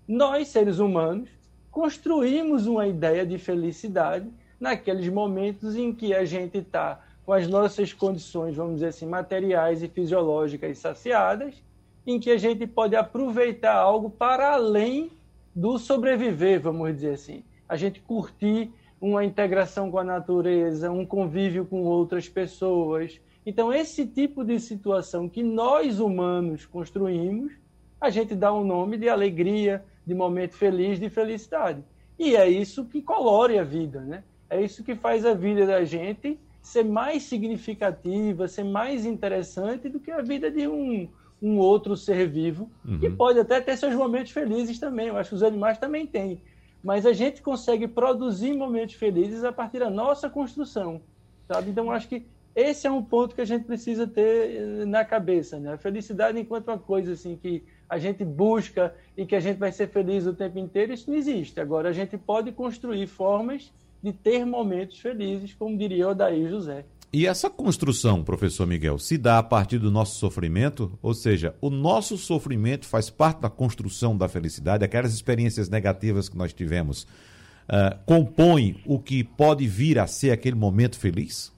Nós, 0.08 0.48
seres 0.48 0.80
humanos, 0.80 1.30
construímos 1.70 2.66
uma 2.66 2.88
ideia 2.88 3.26
de 3.26 3.38
felicidade 3.38 4.30
naqueles 4.60 5.08
momentos 5.08 5.76
em 5.76 5.94
que 5.94 6.14
a 6.14 6.26
gente 6.26 6.58
está 6.58 7.00
com 7.30 7.34
as 7.34 7.48
nossas 7.48 7.94
condições, 7.94 8.56
vamos 8.56 8.78
dizer 8.78 8.88
assim, 8.88 9.06
materiais 9.06 9.84
e 9.84 9.88
fisiológicas 9.88 10.80
saciadas, 10.80 11.64
em 12.08 12.20
que 12.20 12.32
a 12.32 12.38
gente 12.40 12.66
pode 12.66 12.96
aproveitar 12.96 13.76
algo 13.76 14.10
para 14.10 14.52
além 14.52 15.12
do 15.54 15.78
sobreviver, 15.78 16.60
vamos 16.60 16.92
dizer 16.96 17.14
assim. 17.14 17.44
A 17.68 17.76
gente 17.76 18.02
curtir 18.02 18.72
uma 19.00 19.24
integração 19.24 19.92
com 19.92 20.00
a 20.00 20.04
natureza, 20.04 20.90
um 20.90 21.06
convívio 21.06 21.66
com 21.66 21.84
outras 21.84 22.28
pessoas. 22.28 23.22
Então, 23.46 23.72
esse 23.72 24.08
tipo 24.08 24.44
de 24.44 24.60
situação 24.60 25.30
que 25.30 25.44
nós 25.44 26.00
humanos 26.00 26.66
construímos, 26.66 27.54
a 28.02 28.10
gente 28.10 28.34
dá 28.34 28.52
um 28.52 28.64
nome 28.64 28.98
de 28.98 29.08
alegria, 29.08 29.86
de 30.04 30.16
momento 30.16 30.56
feliz, 30.56 31.00
de 31.00 31.12
felicidade. 31.12 31.84
E 32.18 32.36
é 32.36 32.50
isso 32.50 32.86
que 32.86 33.04
colore 33.04 33.60
a 33.60 33.64
vida, 33.64 34.02
né? 34.02 34.24
É 34.50 34.60
isso 34.60 34.84
que 34.84 34.96
faz 34.96 35.28
a 35.28 35.36
vida 35.36 35.68
da 35.68 35.86
gente 35.86 36.40
ser 36.70 36.86
mais 36.86 37.24
significativa, 37.24 38.48
ser 38.48 38.64
mais 38.64 39.04
interessante 39.04 39.90
do 39.90 40.00
que 40.00 40.12
a 40.12 40.22
vida 40.22 40.52
de 40.52 40.68
um, 40.68 41.10
um 41.42 41.58
outro 41.58 41.98
ser 41.98 42.30
vivo, 42.30 42.70
uhum. 42.86 43.00
que 43.00 43.10
pode 43.10 43.40
até 43.40 43.60
ter 43.60 43.76
seus 43.76 43.96
momentos 43.96 44.32
felizes 44.32 44.78
também. 44.78 45.08
Eu 45.08 45.18
acho 45.18 45.30
que 45.30 45.36
os 45.36 45.44
animais 45.44 45.80
também 45.80 46.06
têm. 46.06 46.42
Mas 46.84 47.08
a 47.08 47.12
gente 47.12 47.42
consegue 47.42 47.88
produzir 47.88 48.54
momentos 48.54 48.96
felizes 48.96 49.44
a 49.44 49.52
partir 49.52 49.80
da 49.80 49.90
nossa 49.90 50.30
construção. 50.30 51.02
Sabe? 51.48 51.72
Então, 51.72 51.90
acho 51.90 52.08
que 52.08 52.24
esse 52.56 52.86
é 52.86 52.92
um 52.92 53.04
ponto 53.04 53.34
que 53.34 53.42
a 53.42 53.46
gente 53.46 53.66
precisa 53.66 54.06
ter 54.06 54.56
eh, 54.56 54.86
na 54.86 55.04
cabeça. 55.04 55.60
Né? 55.60 55.74
A 55.74 55.78
felicidade 55.78 56.40
enquanto 56.40 56.68
uma 56.68 56.78
coisa 56.78 57.14
assim 57.14 57.36
que 57.36 57.64
a 57.90 57.98
gente 57.98 58.24
busca 58.24 58.94
e 59.18 59.26
que 59.26 59.36
a 59.36 59.40
gente 59.40 59.58
vai 59.58 59.72
ser 59.72 59.88
feliz 59.88 60.28
o 60.28 60.36
tempo 60.36 60.60
inteiro, 60.60 60.94
isso 60.94 61.10
não 61.10 61.18
existe. 61.18 61.60
Agora, 61.60 61.90
a 61.90 61.94
gente 61.94 62.16
pode 62.16 62.52
construir 62.52 63.08
formas 63.08 63.72
de 64.02 64.14
ter 64.14 64.46
momentos 64.46 65.00
felizes, 65.00 65.54
como 65.54 65.78
diria 65.78 66.10
Odair 66.10 66.50
José. 66.50 66.86
E 67.12 67.26
essa 67.26 67.50
construção, 67.50 68.24
professor 68.24 68.68
Miguel, 68.68 69.00
se 69.00 69.18
dá 69.18 69.40
a 69.40 69.44
partir 69.44 69.80
do 69.80 69.90
nosso 69.90 70.20
sofrimento? 70.20 70.92
Ou 71.02 71.14
seja, 71.16 71.56
o 71.60 71.70
nosso 71.70 72.18
sofrimento 72.18 72.86
faz 72.86 73.10
parte 73.10 73.42
da 73.42 73.50
construção 73.50 74.16
da 74.16 74.30
felicidade, 74.30 74.86
aquelas 74.86 75.14
experiências 75.14 75.70
negativas 75.70 76.30
que 76.30 76.38
nós 76.38 76.54
tivemos 76.54 77.04
uh, 77.04 77.98
compõem 78.06 78.80
o 78.86 79.00
que 79.00 79.24
pode 79.24 79.68
vir 79.68 79.98
a 79.98 80.06
ser 80.06 80.30
aquele 80.30 80.56
momento 80.56 81.00
feliz? 81.00 81.52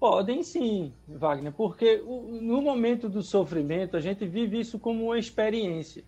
Podem 0.00 0.42
sim, 0.42 0.92
Wagner, 1.06 1.52
porque 1.52 1.98
no 1.98 2.62
momento 2.62 3.08
do 3.08 3.22
sofrimento 3.22 3.96
a 3.96 4.00
gente 4.00 4.26
vive 4.26 4.58
isso 4.58 4.78
como 4.78 5.04
uma 5.04 5.18
experiência. 5.18 6.02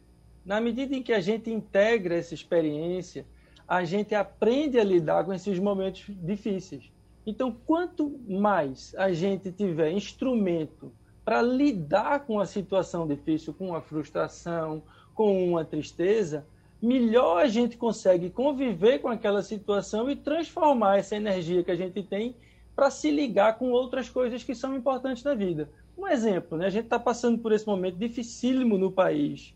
Na 0.45 0.61
medida 0.61 0.97
em 0.97 1.02
que 1.02 1.12
a 1.12 1.21
gente 1.21 1.50
integra 1.50 2.16
essa 2.16 2.35
experiência, 2.35 3.25
a 3.66 3.85
gente 3.85 4.14
aprende 4.14 4.78
a 4.78 4.85
lidar 4.85 5.25
com 5.25 5.33
esses 5.33 5.59
momentos 5.59 6.04
difíceis. 6.09 6.90
Então, 7.26 7.54
quanto 7.66 8.19
mais 8.28 8.95
a 8.97 9.12
gente 9.12 9.52
tiver 9.52 9.92
instrumento 9.92 10.92
para 11.25 11.40
lidar 11.40 12.26
com 12.26 12.40
a 12.40 12.47
situação 12.47 13.07
difícil, 13.07 13.54
com 13.54 13.75
a 13.75 13.81
frustração, 13.81 14.83
com 15.14 15.49
uma 15.49 15.64
tristeza, 15.64 16.45
melhor 16.81 17.40
a 17.40 17.47
gente 17.47 17.76
consegue 17.76 18.28
conviver 18.28 18.99
com 18.99 19.09
aquela 19.09 19.42
situação 19.42 20.11
e 20.11 20.16
transformar 20.16 20.99
essa 20.99 21.14
energia 21.14 21.62
que 21.62 21.71
a 21.71 21.76
gente 21.76 22.02
tem 22.02 22.35
para 22.75 22.90
se 22.90 23.11
ligar 23.11 23.57
com 23.59 23.71
outras 23.71 24.09
coisas 24.09 24.42
que 24.42 24.54
são 24.54 24.75
importantes 24.75 25.23
na 25.23 25.35
vida. 25.35 25.71
Um 25.97 26.09
exemplo, 26.09 26.59
né? 26.59 26.66
a 26.66 26.71
gente 26.71 26.85
está 26.85 26.99
passando 26.99 27.38
por 27.38 27.52
esse 27.52 27.66
momento 27.66 27.97
dificílimo 27.97 28.76
no 28.76 28.90
país, 28.90 29.54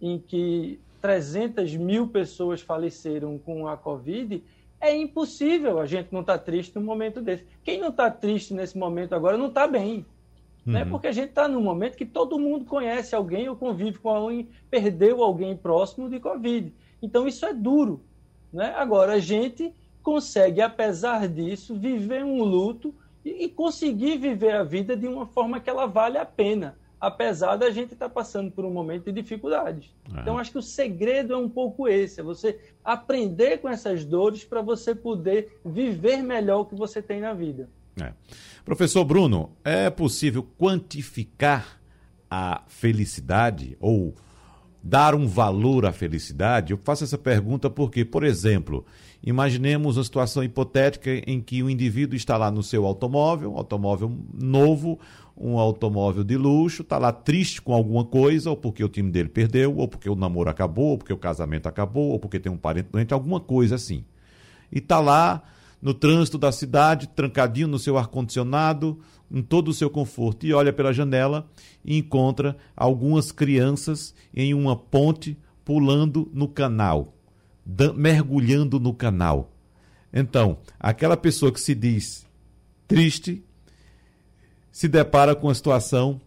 em 0.00 0.18
que 0.18 0.78
300 1.00 1.76
mil 1.76 2.08
pessoas 2.08 2.60
faleceram 2.60 3.38
com 3.38 3.66
a 3.66 3.76
Covid, 3.76 4.42
é 4.80 4.96
impossível 4.96 5.78
a 5.78 5.86
gente 5.86 6.12
não 6.12 6.20
estar 6.20 6.38
tá 6.38 6.44
triste 6.44 6.74
num 6.76 6.84
momento 6.84 7.20
desse. 7.20 7.44
Quem 7.62 7.78
não 7.78 7.88
está 7.88 8.10
triste 8.10 8.54
nesse 8.54 8.78
momento 8.78 9.14
agora 9.14 9.36
não 9.36 9.48
está 9.48 9.66
bem. 9.66 9.98
Né? 9.98 10.04
Uhum. 10.66 10.72
Né? 10.72 10.84
Porque 10.86 11.06
a 11.06 11.12
gente 11.12 11.30
está 11.30 11.46
num 11.46 11.60
momento 11.60 11.96
que 11.96 12.06
todo 12.06 12.38
mundo 12.38 12.64
conhece 12.64 13.14
alguém 13.14 13.48
ou 13.48 13.56
convive 13.56 13.98
com 13.98 14.08
alguém, 14.08 14.48
perdeu 14.70 15.22
alguém 15.22 15.56
próximo 15.56 16.08
de 16.08 16.18
Covid. 16.18 16.72
Então 17.02 17.26
isso 17.26 17.44
é 17.44 17.52
duro. 17.52 18.02
Né? 18.52 18.74
Agora, 18.76 19.14
a 19.14 19.18
gente 19.18 19.72
consegue, 20.02 20.60
apesar 20.60 21.28
disso, 21.28 21.74
viver 21.74 22.24
um 22.24 22.42
luto 22.42 22.94
e, 23.24 23.44
e 23.44 23.48
conseguir 23.48 24.18
viver 24.18 24.52
a 24.52 24.64
vida 24.64 24.96
de 24.96 25.06
uma 25.06 25.26
forma 25.26 25.60
que 25.60 25.68
ela 25.68 25.86
vale 25.86 26.18
a 26.18 26.24
pena 26.24 26.76
apesar 27.00 27.56
da 27.56 27.70
gente 27.70 27.94
estar 27.94 28.08
tá 28.08 28.14
passando 28.14 28.50
por 28.50 28.64
um 28.64 28.70
momento 28.70 29.04
de 29.04 29.22
dificuldades. 29.22 29.90
É. 30.14 30.20
Então, 30.20 30.38
acho 30.38 30.52
que 30.52 30.58
o 30.58 30.62
segredo 30.62 31.32
é 31.32 31.36
um 31.36 31.48
pouco 31.48 31.88
esse: 31.88 32.20
é 32.20 32.22
você 32.22 32.60
aprender 32.84 33.58
com 33.58 33.68
essas 33.68 34.04
dores 34.04 34.44
para 34.44 34.60
você 34.60 34.94
poder 34.94 35.58
viver 35.64 36.22
melhor 36.22 36.60
o 36.60 36.64
que 36.66 36.74
você 36.74 37.00
tem 37.00 37.20
na 37.20 37.32
vida. 37.32 37.68
É. 38.00 38.12
Professor 38.64 39.04
Bruno, 39.04 39.52
é 39.64 39.88
possível 39.88 40.46
quantificar 40.58 41.80
a 42.30 42.62
felicidade 42.68 43.76
ou 43.80 44.14
dar 44.82 45.14
um 45.14 45.26
valor 45.26 45.84
à 45.84 45.92
felicidade? 45.92 46.72
Eu 46.72 46.78
faço 46.78 47.04
essa 47.04 47.18
pergunta 47.18 47.68
porque, 47.68 48.04
por 48.04 48.24
exemplo, 48.24 48.84
imaginemos 49.22 49.96
uma 49.96 50.04
situação 50.04 50.42
hipotética 50.42 51.10
em 51.26 51.40
que 51.40 51.62
o 51.62 51.68
indivíduo 51.68 52.16
está 52.16 52.36
lá 52.36 52.50
no 52.50 52.62
seu 52.62 52.86
automóvel, 52.86 53.56
automóvel 53.56 54.16
novo, 54.32 54.98
um 55.40 55.58
automóvel 55.58 56.22
de 56.22 56.36
luxo, 56.36 56.82
está 56.82 56.98
lá 56.98 57.10
triste 57.10 57.62
com 57.62 57.72
alguma 57.72 58.04
coisa, 58.04 58.50
ou 58.50 58.56
porque 58.56 58.84
o 58.84 58.88
time 58.90 59.10
dele 59.10 59.30
perdeu, 59.30 59.74
ou 59.74 59.88
porque 59.88 60.10
o 60.10 60.14
namoro 60.14 60.50
acabou, 60.50 60.90
ou 60.90 60.98
porque 60.98 61.14
o 61.14 61.18
casamento 61.18 61.66
acabou, 61.66 62.10
ou 62.10 62.18
porque 62.18 62.38
tem 62.38 62.52
um 62.52 62.58
parente 62.58 62.90
doente, 62.92 63.14
alguma 63.14 63.40
coisa 63.40 63.76
assim. 63.76 64.04
E 64.70 64.78
está 64.78 65.00
lá 65.00 65.42
no 65.80 65.94
trânsito 65.94 66.36
da 66.36 66.52
cidade, 66.52 67.08
trancadinho 67.08 67.68
no 67.68 67.78
seu 67.78 67.96
ar-condicionado, 67.96 69.00
em 69.30 69.40
todo 69.40 69.68
o 69.68 69.74
seu 69.74 69.88
conforto, 69.88 70.44
e 70.44 70.52
olha 70.52 70.74
pela 70.74 70.92
janela 70.92 71.48
e 71.82 71.96
encontra 71.96 72.54
algumas 72.76 73.32
crianças 73.32 74.14
em 74.34 74.52
uma 74.52 74.76
ponte 74.76 75.38
pulando 75.64 76.30
no 76.34 76.48
canal, 76.48 77.14
mergulhando 77.96 78.78
no 78.78 78.92
canal. 78.92 79.50
Então, 80.12 80.58
aquela 80.78 81.16
pessoa 81.16 81.50
que 81.50 81.60
se 81.60 81.74
diz 81.74 82.26
triste, 82.86 83.42
se 84.72 84.88
depara 84.88 85.34
com 85.34 85.48
a 85.48 85.54
situação 85.54 86.20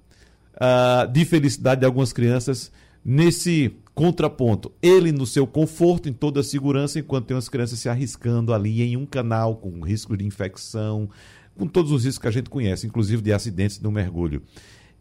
uh, 0.56 1.08
de 1.12 1.26
felicidade 1.26 1.82
de 1.82 1.86
algumas 1.86 2.14
crianças 2.14 2.72
nesse 3.04 3.76
contraponto. 3.94 4.72
Ele 4.82 5.12
no 5.12 5.26
seu 5.26 5.46
conforto, 5.46 6.10
em 6.10 6.14
toda 6.14 6.40
a 6.40 6.44
segurança, 6.44 7.00
enquanto 7.00 7.28
tem 7.28 7.36
umas 7.36 7.50
crianças 7.50 7.80
se 7.80 7.90
arriscando 7.90 8.54
ali 8.54 8.82
em 8.82 8.98
um 8.98 9.06
canal 9.06 9.56
com 9.56 9.82
risco 9.82 10.18
de 10.18 10.26
infecção, 10.26 11.10
com 11.58 11.68
todos 11.68 11.92
os 11.92 12.06
riscos 12.06 12.22
que 12.22 12.28
a 12.28 12.32
gente 12.32 12.50
conhece, 12.50 12.88
inclusive 12.88 13.22
de 13.22 13.32
acidentes 13.32 13.80
no 13.80 13.92
mergulho. 13.92 14.42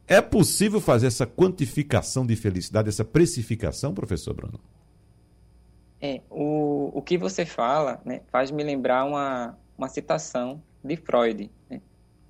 É 0.06 0.20
possível 0.20 0.80
fazer 0.80 1.06
essa 1.06 1.26
quantificação 1.26 2.26
de 2.26 2.36
felicidade, 2.36 2.88
essa 2.88 3.04
precificação, 3.04 3.94
professor 3.94 4.34
Bruno? 4.34 4.60
É, 6.00 6.20
o, 6.28 6.90
o 6.92 7.00
que 7.00 7.16
você 7.16 7.46
fala 7.46 8.00
né, 8.04 8.20
faz 8.30 8.50
me 8.50 8.64
lembrar 8.64 9.04
uma, 9.04 9.56
uma 9.78 9.88
citação 9.88 10.60
de 10.82 10.96
Freud. 10.96 11.48
Né? 11.70 11.80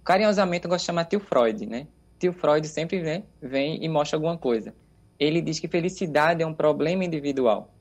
Carinhosamente 0.04 0.64
eu 0.64 0.70
gosto 0.70 0.82
de 0.82 0.86
chamar 0.86 1.04
tio 1.04 1.20
Freud, 1.20 1.66
né? 1.66 1.86
Tio 2.18 2.32
Freud 2.32 2.66
sempre 2.66 3.02
né, 3.02 3.22
vem 3.40 3.82
e 3.82 3.88
mostra 3.88 4.16
alguma 4.16 4.36
coisa. 4.36 4.74
Ele 5.18 5.40
diz 5.40 5.60
que 5.60 5.68
felicidade 5.68 6.42
é 6.42 6.46
um 6.46 6.54
problema 6.54 7.04
individual, 7.04 7.72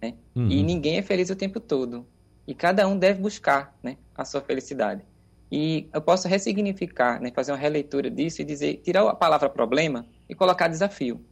né? 0.00 0.14
Uhum. 0.34 0.48
E 0.48 0.62
ninguém 0.62 0.98
é 0.98 1.02
feliz 1.02 1.30
o 1.30 1.36
tempo 1.36 1.60
todo. 1.60 2.06
E 2.46 2.54
cada 2.54 2.86
um 2.88 2.98
deve 2.98 3.20
buscar 3.20 3.76
né, 3.82 3.96
a 4.14 4.24
sua 4.24 4.40
felicidade. 4.40 5.02
E 5.52 5.88
eu 5.92 6.00
posso 6.00 6.28
ressignificar, 6.28 7.20
né, 7.20 7.30
fazer 7.34 7.52
uma 7.52 7.58
releitura 7.58 8.10
disso 8.10 8.40
e 8.42 8.44
dizer, 8.44 8.80
tirar 8.84 9.08
a 9.08 9.14
palavra 9.14 9.48
problema 9.48 10.06
e 10.28 10.34
colocar 10.34 10.68
desafio. 10.68 11.24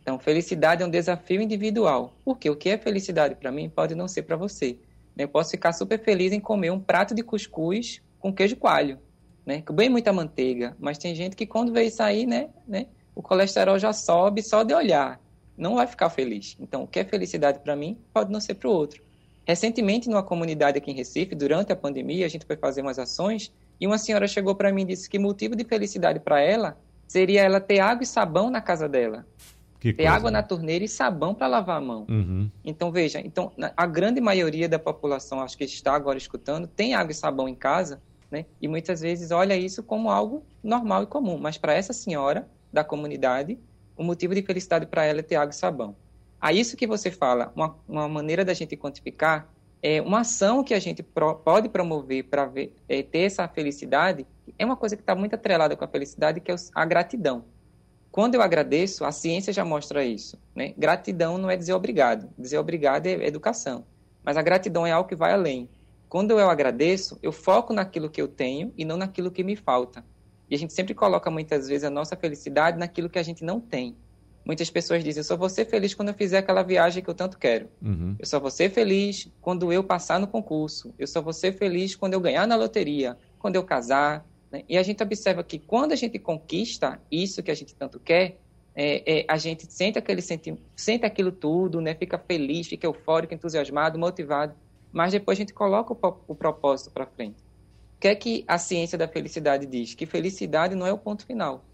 Então, 0.00 0.18
felicidade 0.20 0.82
é 0.82 0.86
um 0.86 0.90
desafio 0.90 1.40
individual. 1.40 2.16
Porque 2.24 2.48
o 2.48 2.54
que 2.54 2.68
é 2.68 2.78
felicidade 2.78 3.34
para 3.34 3.50
mim 3.50 3.68
pode 3.68 3.94
não 3.94 4.06
ser 4.06 4.22
para 4.22 4.36
você. 4.36 4.78
Eu 5.18 5.28
posso 5.28 5.50
ficar 5.50 5.72
super 5.72 6.00
feliz 6.02 6.32
em 6.32 6.40
comer 6.40 6.70
um 6.70 6.78
prato 6.78 7.14
de 7.14 7.22
cuscuz 7.22 8.00
com 8.18 8.32
queijo 8.32 8.56
coalho, 8.56 8.98
né? 9.46 9.62
Bem 9.72 9.88
muita 9.88 10.12
manteiga. 10.12 10.76
Mas 10.78 10.98
tem 10.98 11.14
gente 11.14 11.36
que 11.36 11.46
quando 11.46 11.72
vê 11.72 11.84
isso 11.84 12.02
aí, 12.02 12.26
né, 12.26 12.50
né, 12.66 12.86
o 13.14 13.22
colesterol 13.22 13.78
já 13.78 13.92
sobe 13.92 14.42
só 14.42 14.64
de 14.64 14.74
olhar. 14.74 15.20
Não 15.56 15.76
vai 15.76 15.86
ficar 15.86 16.10
feliz. 16.10 16.56
Então, 16.60 16.82
o 16.82 16.86
que 16.86 16.98
é 16.98 17.04
felicidade 17.04 17.60
para 17.60 17.76
mim 17.76 17.96
pode 18.12 18.30
não 18.30 18.40
ser 18.40 18.54
para 18.54 18.68
o 18.68 18.72
outro. 18.72 19.02
Recentemente, 19.46 20.10
numa 20.10 20.24
comunidade 20.24 20.76
aqui 20.76 20.90
em 20.90 20.94
Recife, 20.94 21.34
durante 21.34 21.72
a 21.72 21.76
pandemia, 21.76 22.26
a 22.26 22.28
gente 22.28 22.44
foi 22.44 22.56
fazer 22.56 22.82
umas 22.82 22.98
ações 22.98 23.52
e 23.80 23.86
uma 23.86 23.96
senhora 23.96 24.26
chegou 24.26 24.54
para 24.56 24.72
mim 24.72 24.82
e 24.82 24.86
disse 24.86 25.08
que 25.08 25.18
motivo 25.18 25.54
de 25.54 25.64
felicidade 25.64 26.18
para 26.18 26.40
ela 26.40 26.76
seria 27.06 27.42
ela 27.42 27.60
ter 27.60 27.78
água 27.78 28.02
e 28.02 28.06
sabão 28.06 28.50
na 28.50 28.60
casa 28.60 28.88
dela. 28.88 29.24
Que 29.78 29.92
ter 29.92 30.02
coisa, 30.02 30.10
água 30.10 30.30
né? 30.30 30.38
na 30.38 30.42
torneira 30.42 30.84
e 30.84 30.88
sabão 30.88 31.32
para 31.32 31.46
lavar 31.46 31.78
a 31.78 31.80
mão. 31.80 32.06
Uhum. 32.08 32.50
Então, 32.64 32.90
veja, 32.90 33.20
então, 33.20 33.52
a 33.76 33.86
grande 33.86 34.20
maioria 34.20 34.68
da 34.68 34.80
população, 34.80 35.40
acho 35.40 35.56
que 35.56 35.64
está 35.64 35.94
agora 35.94 36.18
escutando, 36.18 36.66
tem 36.66 36.94
água 36.94 37.12
e 37.12 37.14
sabão 37.14 37.48
em 37.48 37.54
casa, 37.54 38.02
né? 38.30 38.46
E 38.60 38.68
muitas 38.68 39.00
vezes 39.00 39.30
olha 39.30 39.56
isso 39.56 39.82
como 39.82 40.10
algo 40.10 40.44
normal 40.62 41.02
e 41.04 41.06
comum. 41.06 41.38
Mas 41.38 41.58
para 41.58 41.74
essa 41.74 41.92
senhora 41.92 42.48
da 42.72 42.82
comunidade, 42.84 43.58
o 43.96 44.02
motivo 44.02 44.34
de 44.34 44.42
felicidade 44.42 44.86
para 44.86 45.04
ela 45.04 45.20
é 45.20 45.22
ter 45.22 45.36
água 45.36 45.50
e 45.50 45.54
sabão. 45.54 45.96
A 46.40 46.52
isso 46.52 46.76
que 46.76 46.86
você 46.86 47.10
fala, 47.10 47.52
uma, 47.54 47.76
uma 47.88 48.08
maneira 48.08 48.44
da 48.44 48.52
gente 48.52 48.76
quantificar 48.76 49.48
é 49.82 50.00
uma 50.00 50.20
ação 50.20 50.64
que 50.64 50.74
a 50.74 50.78
gente 50.78 51.02
pro, 51.02 51.36
pode 51.36 51.68
promover 51.68 52.24
para 52.24 52.50
é, 52.88 53.02
ter 53.02 53.20
essa 53.20 53.46
felicidade 53.48 54.26
é 54.58 54.64
uma 54.64 54.76
coisa 54.76 54.96
que 54.96 55.02
está 55.02 55.14
muito 55.14 55.34
atrelada 55.34 55.76
com 55.76 55.84
a 55.84 55.88
felicidade, 55.88 56.40
que 56.40 56.50
é 56.50 56.54
a 56.74 56.84
gratidão. 56.84 57.44
Quando 58.10 58.34
eu 58.34 58.42
agradeço, 58.42 59.04
a 59.04 59.12
ciência 59.12 59.52
já 59.52 59.64
mostra 59.64 60.04
isso. 60.04 60.38
Né? 60.54 60.72
Gratidão 60.78 61.36
não 61.36 61.50
é 61.50 61.56
dizer 61.56 61.74
obrigado. 61.74 62.30
Dizer 62.38 62.58
obrigado 62.58 63.06
é 63.06 63.26
educação. 63.26 63.84
Mas 64.24 64.36
a 64.36 64.42
gratidão 64.42 64.86
é 64.86 64.92
algo 64.92 65.08
que 65.08 65.14
vai 65.14 65.32
além. 65.32 65.68
Quando 66.16 66.30
eu 66.40 66.48
agradeço, 66.48 67.18
eu 67.22 67.30
foco 67.30 67.74
naquilo 67.74 68.08
que 68.08 68.22
eu 68.22 68.26
tenho 68.26 68.72
e 68.74 68.86
não 68.86 68.96
naquilo 68.96 69.30
que 69.30 69.44
me 69.44 69.54
falta. 69.54 70.02
E 70.48 70.54
a 70.54 70.58
gente 70.58 70.72
sempre 70.72 70.94
coloca 70.94 71.30
muitas 71.30 71.68
vezes 71.68 71.84
a 71.84 71.90
nossa 71.90 72.16
felicidade 72.16 72.78
naquilo 72.78 73.10
que 73.10 73.18
a 73.18 73.22
gente 73.22 73.44
não 73.44 73.60
tem. 73.60 73.94
Muitas 74.42 74.70
pessoas 74.70 75.04
dizem: 75.04 75.20
eu 75.20 75.24
só 75.24 75.36
vou 75.36 75.50
ser 75.50 75.66
feliz 75.66 75.92
quando 75.92 76.08
eu 76.08 76.14
fizer 76.14 76.38
aquela 76.38 76.62
viagem 76.62 77.02
que 77.02 77.10
eu 77.10 77.14
tanto 77.14 77.38
quero. 77.38 77.68
Uhum. 77.82 78.16
Eu 78.18 78.24
só 78.24 78.40
vou 78.40 78.50
ser 78.50 78.70
feliz 78.70 79.30
quando 79.42 79.70
eu 79.70 79.84
passar 79.84 80.18
no 80.18 80.26
concurso. 80.26 80.94
Eu 80.98 81.06
só 81.06 81.20
vou 81.20 81.34
ser 81.34 81.52
feliz 81.52 81.94
quando 81.94 82.14
eu 82.14 82.20
ganhar 82.20 82.46
na 82.46 82.56
loteria, 82.56 83.18
quando 83.38 83.56
eu 83.56 83.62
casar, 83.62 84.26
né? 84.50 84.64
E 84.66 84.78
a 84.78 84.82
gente 84.82 85.02
observa 85.02 85.44
que 85.44 85.58
quando 85.58 85.92
a 85.92 85.96
gente 85.96 86.18
conquista 86.18 86.98
isso 87.12 87.42
que 87.42 87.50
a 87.50 87.54
gente 87.54 87.74
tanto 87.74 88.00
quer, 88.00 88.38
é, 88.74 89.18
é, 89.18 89.24
a 89.28 89.36
gente 89.36 89.70
sente 89.70 89.98
aquele 89.98 90.22
sente, 90.22 90.54
sente 90.74 91.04
aquilo 91.04 91.30
tudo, 91.30 91.78
né? 91.78 91.94
Fica 91.94 92.16
feliz, 92.16 92.68
fica 92.68 92.86
eufórico, 92.86 93.34
entusiasmado, 93.34 93.98
motivado. 93.98 94.54
Mas 94.96 95.12
depois 95.12 95.36
a 95.36 95.40
gente 95.40 95.52
coloca 95.52 95.92
o, 95.92 96.16
o 96.26 96.34
propósito 96.34 96.90
para 96.90 97.04
frente. 97.04 97.36
O 97.96 98.00
que 98.00 98.08
é 98.08 98.14
que 98.14 98.46
a 98.48 98.56
ciência 98.56 98.96
da 98.96 99.06
felicidade 99.06 99.66
diz? 99.66 99.92
Que 99.92 100.06
felicidade 100.06 100.74
não 100.74 100.86
é 100.86 100.92
o 100.92 100.96
ponto 100.96 101.26
final. 101.26 101.66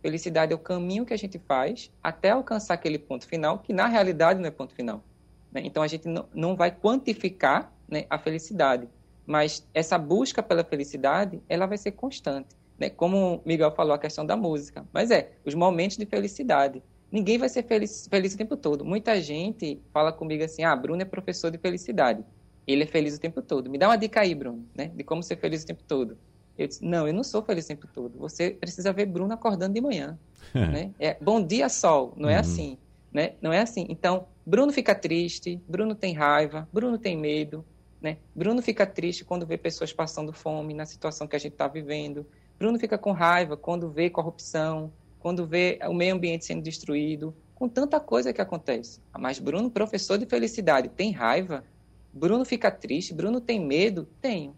Felicidade 0.00 0.52
é 0.52 0.54
o 0.54 0.60
caminho 0.60 1.04
que 1.04 1.12
a 1.12 1.16
gente 1.16 1.40
faz 1.40 1.90
até 2.00 2.30
alcançar 2.30 2.74
aquele 2.74 2.96
ponto 2.96 3.26
final, 3.26 3.58
que 3.58 3.72
na 3.72 3.88
realidade 3.88 4.38
não 4.38 4.46
é 4.46 4.52
ponto 4.52 4.72
final. 4.76 5.02
Né? 5.50 5.62
Então 5.64 5.82
a 5.82 5.88
gente 5.88 6.06
não, 6.32 6.54
vai 6.54 6.70
quantificar 6.70 7.72
né, 7.88 8.06
a 8.08 8.16
felicidade, 8.16 8.88
mas 9.26 9.66
essa 9.74 9.98
busca 9.98 10.40
pela 10.40 10.62
felicidade, 10.62 11.42
ela 11.48 11.66
vai 11.66 11.78
ser 11.78 11.90
constante. 11.90 12.54
Né? 12.78 12.88
Como 12.90 13.38
o 13.38 13.42
Miguel 13.44 13.72
falou, 13.72 13.92
a 13.92 13.98
questão 13.98 14.24
da 14.24 14.36
música. 14.36 14.86
Mas 14.92 15.10
é, 15.10 15.32
os 15.44 15.52
momentos 15.52 15.96
de 15.96 16.06
felicidade. 16.06 16.80
Ninguém 17.10 17.38
vai 17.38 17.48
ser 17.48 17.64
feliz, 17.64 18.06
feliz 18.08 18.34
o 18.34 18.38
tempo 18.38 18.56
todo. 18.56 18.84
Muita 18.84 19.20
gente 19.20 19.82
fala 19.92 20.12
comigo 20.12 20.44
assim, 20.44 20.62
ah, 20.62 20.76
Bruno 20.76 21.02
é 21.02 21.04
professor 21.04 21.50
de 21.50 21.58
felicidade. 21.58 22.24
Ele 22.68 22.82
é 22.82 22.86
feliz 22.86 23.16
o 23.16 23.20
tempo 23.20 23.40
todo. 23.40 23.70
Me 23.70 23.78
dá 23.78 23.88
uma 23.88 23.96
dica 23.96 24.20
aí, 24.20 24.34
Bruno, 24.34 24.66
né? 24.74 24.92
de 24.94 25.02
como 25.02 25.22
ser 25.22 25.36
feliz 25.36 25.62
o 25.62 25.66
tempo 25.66 25.82
todo. 25.82 26.18
Eu 26.56 26.68
disse, 26.68 26.84
não, 26.84 27.06
eu 27.06 27.14
não 27.14 27.24
sou 27.24 27.42
feliz 27.42 27.64
o 27.64 27.68
tempo 27.68 27.86
todo. 27.86 28.18
Você 28.18 28.50
precisa 28.50 28.92
ver 28.92 29.06
Bruno 29.06 29.32
acordando 29.32 29.74
de 29.74 29.80
manhã. 29.80 30.18
né? 30.52 30.92
é, 30.98 31.16
bom 31.20 31.42
dia, 31.42 31.68
sol. 31.68 32.12
Não 32.16 32.28
é 32.28 32.34
uhum. 32.34 32.40
assim. 32.40 32.78
Né? 33.10 33.32
Não 33.40 33.52
é 33.52 33.60
assim. 33.60 33.86
Então, 33.88 34.26
Bruno 34.44 34.70
fica 34.72 34.94
triste, 34.94 35.60
Bruno 35.66 35.94
tem 35.94 36.12
raiva, 36.12 36.68
Bruno 36.72 36.98
tem 36.98 37.16
medo, 37.16 37.64
né? 38.00 38.18
Bruno 38.34 38.60
fica 38.60 38.86
triste 38.86 39.24
quando 39.24 39.46
vê 39.46 39.56
pessoas 39.56 39.92
passando 39.92 40.32
fome 40.32 40.74
na 40.74 40.84
situação 40.84 41.26
que 41.26 41.36
a 41.36 41.38
gente 41.38 41.52
está 41.52 41.68
vivendo. 41.68 42.26
Bruno 42.58 42.78
fica 42.78 42.98
com 42.98 43.12
raiva 43.12 43.56
quando 43.56 43.90
vê 43.90 44.10
corrupção, 44.10 44.92
quando 45.18 45.46
vê 45.46 45.78
o 45.88 45.94
meio 45.94 46.14
ambiente 46.14 46.44
sendo 46.44 46.62
destruído, 46.62 47.34
com 47.54 47.68
tanta 47.68 47.98
coisa 47.98 48.32
que 48.32 48.40
acontece. 48.40 49.00
Mas 49.18 49.38
Bruno, 49.38 49.70
professor 49.70 50.18
de 50.18 50.26
felicidade, 50.26 50.88
tem 50.88 51.12
raiva? 51.12 51.64
Bruno 52.12 52.44
fica 52.44 52.70
triste? 52.70 53.14
Bruno 53.14 53.40
tem 53.40 53.60
medo? 53.60 54.08
Tenho. 54.20 54.56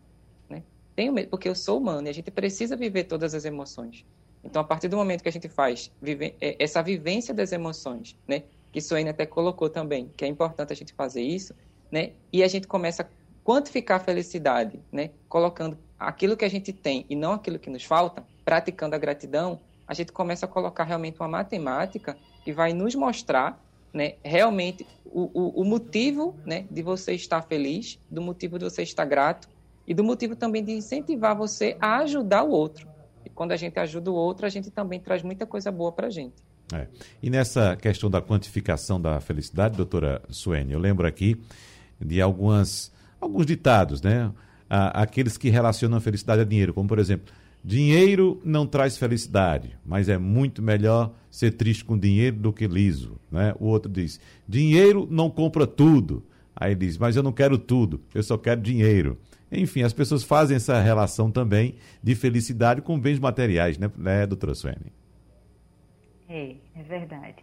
Né? 0.49 0.63
Tenho 0.95 1.13
medo, 1.13 1.29
porque 1.29 1.49
eu 1.49 1.55
sou 1.55 1.79
humano 1.79 2.09
e 2.09 2.11
a 2.11 2.15
gente 2.15 2.31
precisa 2.31 2.77
viver 2.77 3.05
todas 3.05 3.35
as 3.35 3.45
emoções. 3.45 4.05
Então, 4.43 4.63
a 4.63 4.65
partir 4.65 4.89
do 4.89 4.97
momento 4.97 5.23
que 5.23 5.29
a 5.29 5.33
gente 5.33 5.49
faz 5.49 5.93
vive, 6.01 6.35
é, 6.41 6.57
essa 6.59 6.83
vivência 6.83 7.35
das 7.35 7.53
emoções, 7.53 8.17
né? 8.27 8.45
que 8.73 8.81
Suene 8.81 9.11
até 9.11 9.27
colocou 9.27 9.69
também, 9.69 10.11
que 10.17 10.25
é 10.25 10.29
importante 10.29 10.73
a 10.73 10.77
gente 10.77 10.93
fazer 10.93 11.23
isso, 11.23 11.55
né? 11.91 12.13
e 12.33 12.43
a 12.43 12.49
gente 12.49 12.67
começa 12.67 13.09
quantificar 13.45 14.01
a 14.01 14.05
felicidade, 14.05 14.81
né? 14.93 15.11
colocando 15.29 15.77
aquilo 15.99 16.37
que 16.37 16.45
a 16.45 16.49
gente 16.49 16.73
tem 16.73 17.05
e 17.11 17.17
não 17.17 17.33
aquilo 17.33 17.59
que 17.59 17.69
nos 17.69 17.85
falta, 17.85 18.25
praticando 18.45 18.95
a 18.95 18.99
gratidão, 18.99 19.61
a 19.87 19.93
gente 19.93 20.13
começa 20.13 20.47
a 20.47 20.49
colocar 20.49 20.85
realmente 20.85 21.19
uma 21.21 21.29
matemática 21.29 22.17
que 22.45 22.53
vai 22.53 22.73
nos 22.73 22.95
mostrar 22.95 23.61
né, 23.93 24.15
realmente 24.25 24.87
o, 25.05 25.31
o, 25.35 25.63
o 25.63 25.65
motivo 25.65 26.37
né, 26.45 26.67
de 26.71 26.83
você 26.83 27.13
estar 27.13 27.43
feliz, 27.43 27.99
do 28.11 28.23
motivo 28.23 28.59
de 28.59 28.65
você 28.65 28.83
estar 28.83 29.05
grato 29.05 29.49
e 29.87 29.95
do 29.95 30.05
motivo 30.05 30.37
também 30.37 30.65
de 30.65 30.73
incentivar 30.73 31.37
você 31.37 31.77
a 31.81 31.99
ajudar 31.99 32.43
o 32.43 32.51
outro. 32.51 32.89
E 33.25 33.31
quando 33.31 33.53
a 33.53 33.57
gente 33.57 33.79
ajuda 33.79 34.11
o 34.11 34.15
outro, 34.15 34.47
a 34.47 34.49
gente 34.49 34.71
também 34.71 35.01
traz 35.01 35.23
muita 35.23 35.45
coisa 35.47 35.71
boa 35.71 35.93
para 35.93 36.07
a 36.07 36.11
gente. 36.11 36.35
É. 36.73 36.87
E 37.21 37.29
nessa 37.29 37.77
questão 37.77 38.09
da 38.09 38.23
quantificação 38.23 39.01
da 39.01 39.21
felicidade, 39.21 39.77
doutora 39.77 40.23
Suene, 40.29 40.73
eu 40.73 40.79
lembro 40.79 41.07
aqui 41.07 41.41
de 42.01 42.21
algumas 42.21 42.93
alguns 43.21 43.45
ditados, 43.45 44.01
né? 44.01 44.33
aqueles 44.71 45.37
que 45.37 45.51
relacionam 45.51 45.99
a 45.99 46.01
felicidade 46.01 46.41
a 46.43 46.45
dinheiro, 46.45 46.73
como 46.73 46.89
por 46.89 46.99
exemplo, 46.99 47.35
dinheiro 47.65 48.41
não 48.45 48.67
traz 48.67 48.97
felicidade, 48.97 49.77
mas 49.85 50.09
é 50.09 50.19
muito 50.19 50.63
melhor 50.63 51.13
ser 51.31 51.53
triste 51.53 51.85
com 51.85 51.99
dinheiro 51.99 52.37
do 52.37 52.53
que 52.53 52.67
liso, 52.67 53.19
né? 53.31 53.55
O 53.59 53.67
outro 53.67 53.91
diz, 53.91 54.21
dinheiro 54.49 55.07
não 55.11 55.31
compra 55.31 55.67
tudo. 55.67 56.25
Aí 56.55 56.75
diz, 56.75 56.99
mas 56.99 57.17
eu 57.17 57.23
não 57.23 57.33
quero 57.33 57.57
tudo, 57.57 58.01
eu 58.15 58.23
só 58.23 58.37
quero 58.37 58.61
dinheiro. 58.61 59.19
Enfim, 59.51 59.83
as 59.83 59.93
pessoas 59.93 60.23
fazem 60.23 60.57
essa 60.57 60.81
relação 60.81 61.31
também 61.31 61.75
de 62.03 62.15
felicidade 62.15 62.81
com 62.81 62.99
bens 62.99 63.19
materiais, 63.19 63.79
né, 63.79 63.91
né 63.97 64.27
doutora 64.27 64.55
Suene? 64.55 64.93
É, 66.29 66.55
é 66.77 66.83
verdade. 66.83 67.43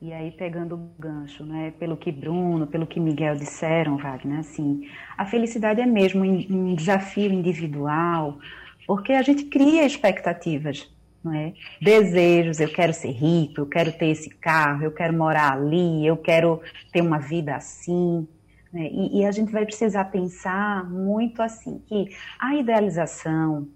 E 0.00 0.12
aí, 0.12 0.30
pegando 0.30 0.74
o 0.74 0.90
gancho, 0.98 1.42
né, 1.42 1.72
pelo 1.78 1.96
que 1.96 2.12
Bruno, 2.12 2.66
pelo 2.66 2.86
que 2.86 3.00
Miguel 3.00 3.34
disseram, 3.36 3.96
Wagner, 3.96 4.40
assim, 4.40 4.86
a 5.16 5.24
felicidade 5.24 5.80
é 5.80 5.86
mesmo 5.86 6.22
um 6.22 6.74
desafio 6.74 7.32
individual, 7.32 8.38
porque 8.86 9.12
a 9.12 9.22
gente 9.22 9.44
cria 9.44 9.84
expectativas, 9.84 10.88
não 11.22 11.34
é? 11.34 11.52
Desejos, 11.82 12.60
eu 12.60 12.72
quero 12.72 12.92
ser 12.92 13.10
rico, 13.10 13.60
eu 13.60 13.66
quero 13.66 13.92
ter 13.92 14.06
esse 14.06 14.30
carro, 14.30 14.84
eu 14.84 14.92
quero 14.92 15.12
morar 15.12 15.52
ali, 15.52 16.06
eu 16.06 16.16
quero 16.16 16.60
ter 16.92 17.00
uma 17.00 17.18
vida 17.18 17.56
assim. 17.56 18.26
Né? 18.72 18.88
E, 18.92 19.20
e 19.20 19.24
a 19.26 19.32
gente 19.32 19.50
vai 19.50 19.64
precisar 19.64 20.04
pensar 20.06 20.88
muito 20.88 21.42
assim, 21.42 21.82
que 21.86 22.14
a 22.38 22.54
idealização 22.54 23.68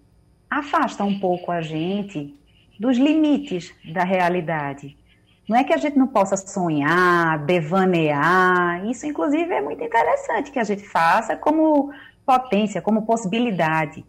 afasta 0.48 1.04
um 1.04 1.18
pouco 1.18 1.50
a 1.50 1.60
gente 1.60 2.36
dos 2.78 2.96
limites 2.96 3.74
da 3.92 4.04
realidade. 4.04 4.96
Não 5.48 5.56
é 5.56 5.64
que 5.64 5.72
a 5.72 5.76
gente 5.76 5.98
não 5.98 6.06
possa 6.06 6.36
sonhar, 6.36 7.44
devanear, 7.44 8.86
isso 8.86 9.04
inclusive 9.06 9.52
é 9.52 9.60
muito 9.60 9.82
interessante 9.82 10.52
que 10.52 10.58
a 10.60 10.64
gente 10.64 10.86
faça 10.86 11.36
como 11.36 11.92
potência, 12.24 12.80
como 12.80 13.02
possibilidade. 13.02 14.04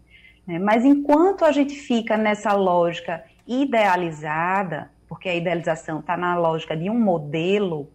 Né? 0.46 0.58
Mas 0.58 0.84
enquanto 0.84 1.44
a 1.44 1.52
gente 1.52 1.74
fica 1.74 2.16
nessa 2.16 2.52
lógica 2.52 3.24
idealizada, 3.46 4.90
porque 5.08 5.28
a 5.28 5.34
idealização 5.34 6.00
está 6.00 6.16
na 6.16 6.36
lógica 6.36 6.76
de 6.76 6.88
um 6.88 6.98
modelo, 6.98 7.90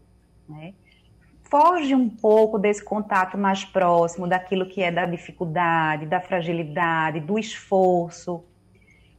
né? 0.48 0.74
foge 1.50 1.96
um 1.96 2.10
pouco 2.10 2.60
desse 2.60 2.84
contato 2.84 3.38
mais 3.38 3.64
próximo 3.64 4.28
daquilo 4.28 4.68
que 4.68 4.82
é 4.82 4.92
da 4.92 5.06
dificuldade, 5.06 6.06
da 6.06 6.20
fragilidade, 6.20 7.20
do 7.20 7.40
esforço. 7.40 8.44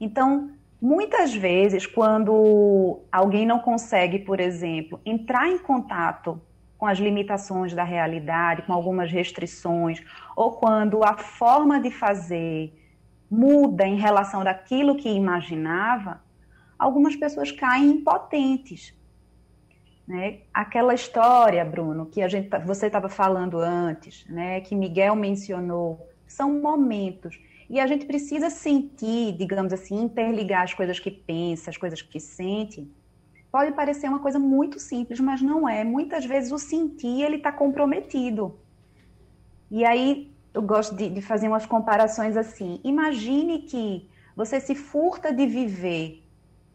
Então, 0.01 0.51
muitas 0.81 1.35
vezes, 1.35 1.87
quando 1.87 3.01
alguém 3.11 3.47
não 3.47 3.59
consegue, 3.59 4.19
por 4.19 4.41
exemplo, 4.41 5.01
entrar 5.05 5.49
em 5.49 5.59
contato 5.59 6.41
com 6.77 6.87
as 6.87 6.99
limitações 6.99 7.75
da 7.75 7.83
realidade, 7.83 8.63
com 8.63 8.73
algumas 8.73 9.11
restrições, 9.11 10.01
ou 10.37 10.53
quando 10.53 11.03
a 11.03 11.17
forma 11.17 11.81
de 11.81 11.91
fazer 11.91 12.73
muda 13.31 13.87
em 13.87 13.97
relação 13.97 14.43
daquilo 14.43 14.97
que 14.97 15.09
imaginava, 15.09 16.23
algumas 16.79 17.17
pessoas 17.17 17.51
caem 17.53 17.91
impotentes. 17.91 18.95
Né? 20.07 20.41
Aquela 20.55 20.95
história, 20.95 21.63
Bruno, 21.65 22.07
que 22.07 22.23
a 22.23 22.29
gente, 22.29 22.49
você 22.65 22.87
estava 22.87 23.09
falando 23.09 23.59
antes, 23.59 24.25
né, 24.27 24.61
que 24.63 24.75
Miguel 24.75 25.15
mencionou, 25.15 26.09
são 26.27 26.61
momentos. 26.61 27.39
E 27.69 27.79
a 27.79 27.87
gente 27.87 28.07
precisa 28.07 28.49
sentir, 28.49 29.37
digamos 29.37 29.73
assim, 29.73 30.03
interligar 30.03 30.63
as 30.63 30.73
coisas 30.73 30.99
que 30.99 31.11
pensa, 31.11 31.69
as 31.69 31.77
coisas 31.77 32.01
que 32.01 32.19
sente. 32.19 32.91
Pode 33.53 33.73
parecer 33.73 34.09
uma 34.09 34.21
coisa 34.21 34.39
muito 34.39 34.79
simples, 34.79 35.21
mas 35.21 35.43
não 35.43 35.69
é. 35.69 35.85
Muitas 35.85 36.25
vezes 36.25 36.51
o 36.51 36.59
sentir 36.59 37.23
ele 37.23 37.37
está 37.37 37.53
comprometido. 37.53 38.59
E 39.71 39.85
aí 39.85 40.33
eu 40.59 40.63
gosto 40.63 40.97
de, 40.97 41.09
de 41.09 41.23
fazer 41.23 41.47
umas 41.47 41.65
comparações 41.65 42.37
assim. 42.37 42.81
Imagine 42.83 43.61
que 43.61 44.11
você 44.35 44.59
se 44.59 44.75
furta 44.75 45.33
de 45.33 45.47
viver, 45.47 46.25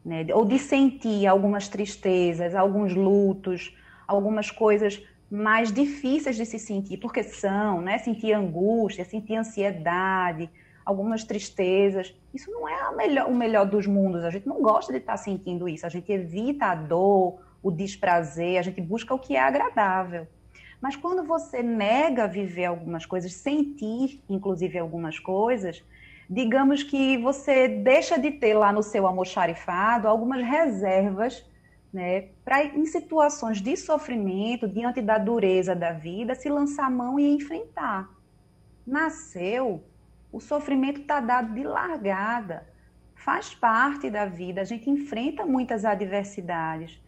né, 0.06 0.26
ou 0.34 0.46
de 0.46 0.58
sentir 0.58 1.28
algumas 1.28 1.68
tristezas, 1.68 2.56
alguns 2.56 2.96
lutos, 2.96 3.76
algumas 4.08 4.50
coisas 4.50 5.04
mais 5.30 5.70
difíceis 5.70 6.38
de 6.38 6.46
se 6.46 6.58
sentir, 6.60 6.98
porque 6.98 7.24
são, 7.24 7.82
né? 7.82 7.98
Sentir 7.98 8.32
angústia, 8.34 9.04
sentir 9.04 9.36
ansiedade, 9.36 10.50
algumas 10.86 11.26
tristezas. 11.26 12.16
Isso 12.34 12.50
não 12.52 12.70
é 12.70 12.96
melhor, 12.96 13.28
o 13.30 13.36
melhor 13.36 13.66
dos 13.66 13.86
mundos. 13.86 14.24
A 14.24 14.30
gente 14.30 14.48
não 14.48 14.62
gosta 14.62 14.94
de 14.94 15.00
estar 15.00 15.18
sentindo 15.18 15.68
isso. 15.68 15.86
A 15.86 15.90
gente 15.90 16.10
evita 16.10 16.68
a 16.68 16.76
dor, 16.76 17.40
o 17.62 17.70
desprazer, 17.70 18.60
a 18.60 18.62
gente 18.62 18.80
busca 18.80 19.14
o 19.14 19.20
que 19.20 19.36
é 19.36 19.42
agradável. 19.42 20.26
Mas 20.84 20.98
quando 20.98 21.24
você 21.24 21.64
nega 21.64 22.28
viver 22.28 22.66
algumas 22.66 23.06
coisas, 23.06 23.32
sentir, 23.32 24.22
inclusive, 24.30 24.78
algumas 24.78 25.18
coisas, 25.18 25.82
digamos 26.30 26.84
que 26.84 27.18
você 27.20 27.70
deixa 27.70 28.20
de 28.20 28.32
ter 28.32 28.54
lá 28.54 28.74
no 28.74 28.84
seu 28.84 29.08
almoxarifado 29.08 30.10
algumas 30.10 30.46
reservas 30.46 31.50
né, 31.94 32.28
para, 32.44 32.66
em 32.66 32.86
situações 32.86 33.62
de 33.62 33.78
sofrimento, 33.78 34.68
diante 34.68 35.02
da 35.02 35.18
dureza 35.18 35.74
da 35.74 35.94
vida, 35.94 36.36
se 36.36 36.50
lançar 36.50 36.88
a 36.88 36.90
mão 36.90 37.18
e 37.18 37.34
enfrentar. 37.34 38.10
Nasceu, 38.86 39.82
o 40.34 40.42
sofrimento 40.42 41.00
está 41.00 41.22
dado 41.22 41.54
de 41.54 41.64
largada, 41.64 42.68
faz 43.16 43.56
parte 43.56 44.10
da 44.10 44.26
vida, 44.26 44.60
a 44.60 44.66
gente 44.66 44.90
enfrenta 44.90 45.46
muitas 45.46 45.86
adversidades. 45.86 47.02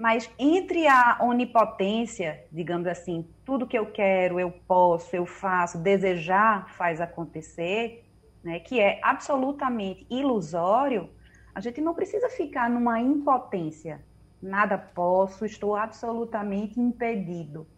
Mas 0.00 0.30
entre 0.38 0.88
a 0.88 1.18
onipotência, 1.20 2.46
digamos 2.50 2.86
assim, 2.86 3.28
tudo 3.44 3.66
que 3.66 3.76
eu 3.76 3.84
quero, 3.84 4.40
eu 4.40 4.50
posso, 4.50 5.14
eu 5.14 5.26
faço, 5.26 5.76
desejar 5.76 6.70
faz 6.70 7.02
acontecer, 7.02 8.02
né, 8.42 8.60
que 8.60 8.80
é 8.80 8.98
absolutamente 9.02 10.06
ilusório, 10.08 11.10
a 11.54 11.60
gente 11.60 11.82
não 11.82 11.92
precisa 11.92 12.30
ficar 12.30 12.70
numa 12.70 12.98
impotência. 12.98 14.02
Nada 14.40 14.78
posso, 14.78 15.44
estou 15.44 15.76
absolutamente 15.76 16.80
impedido. 16.80 17.68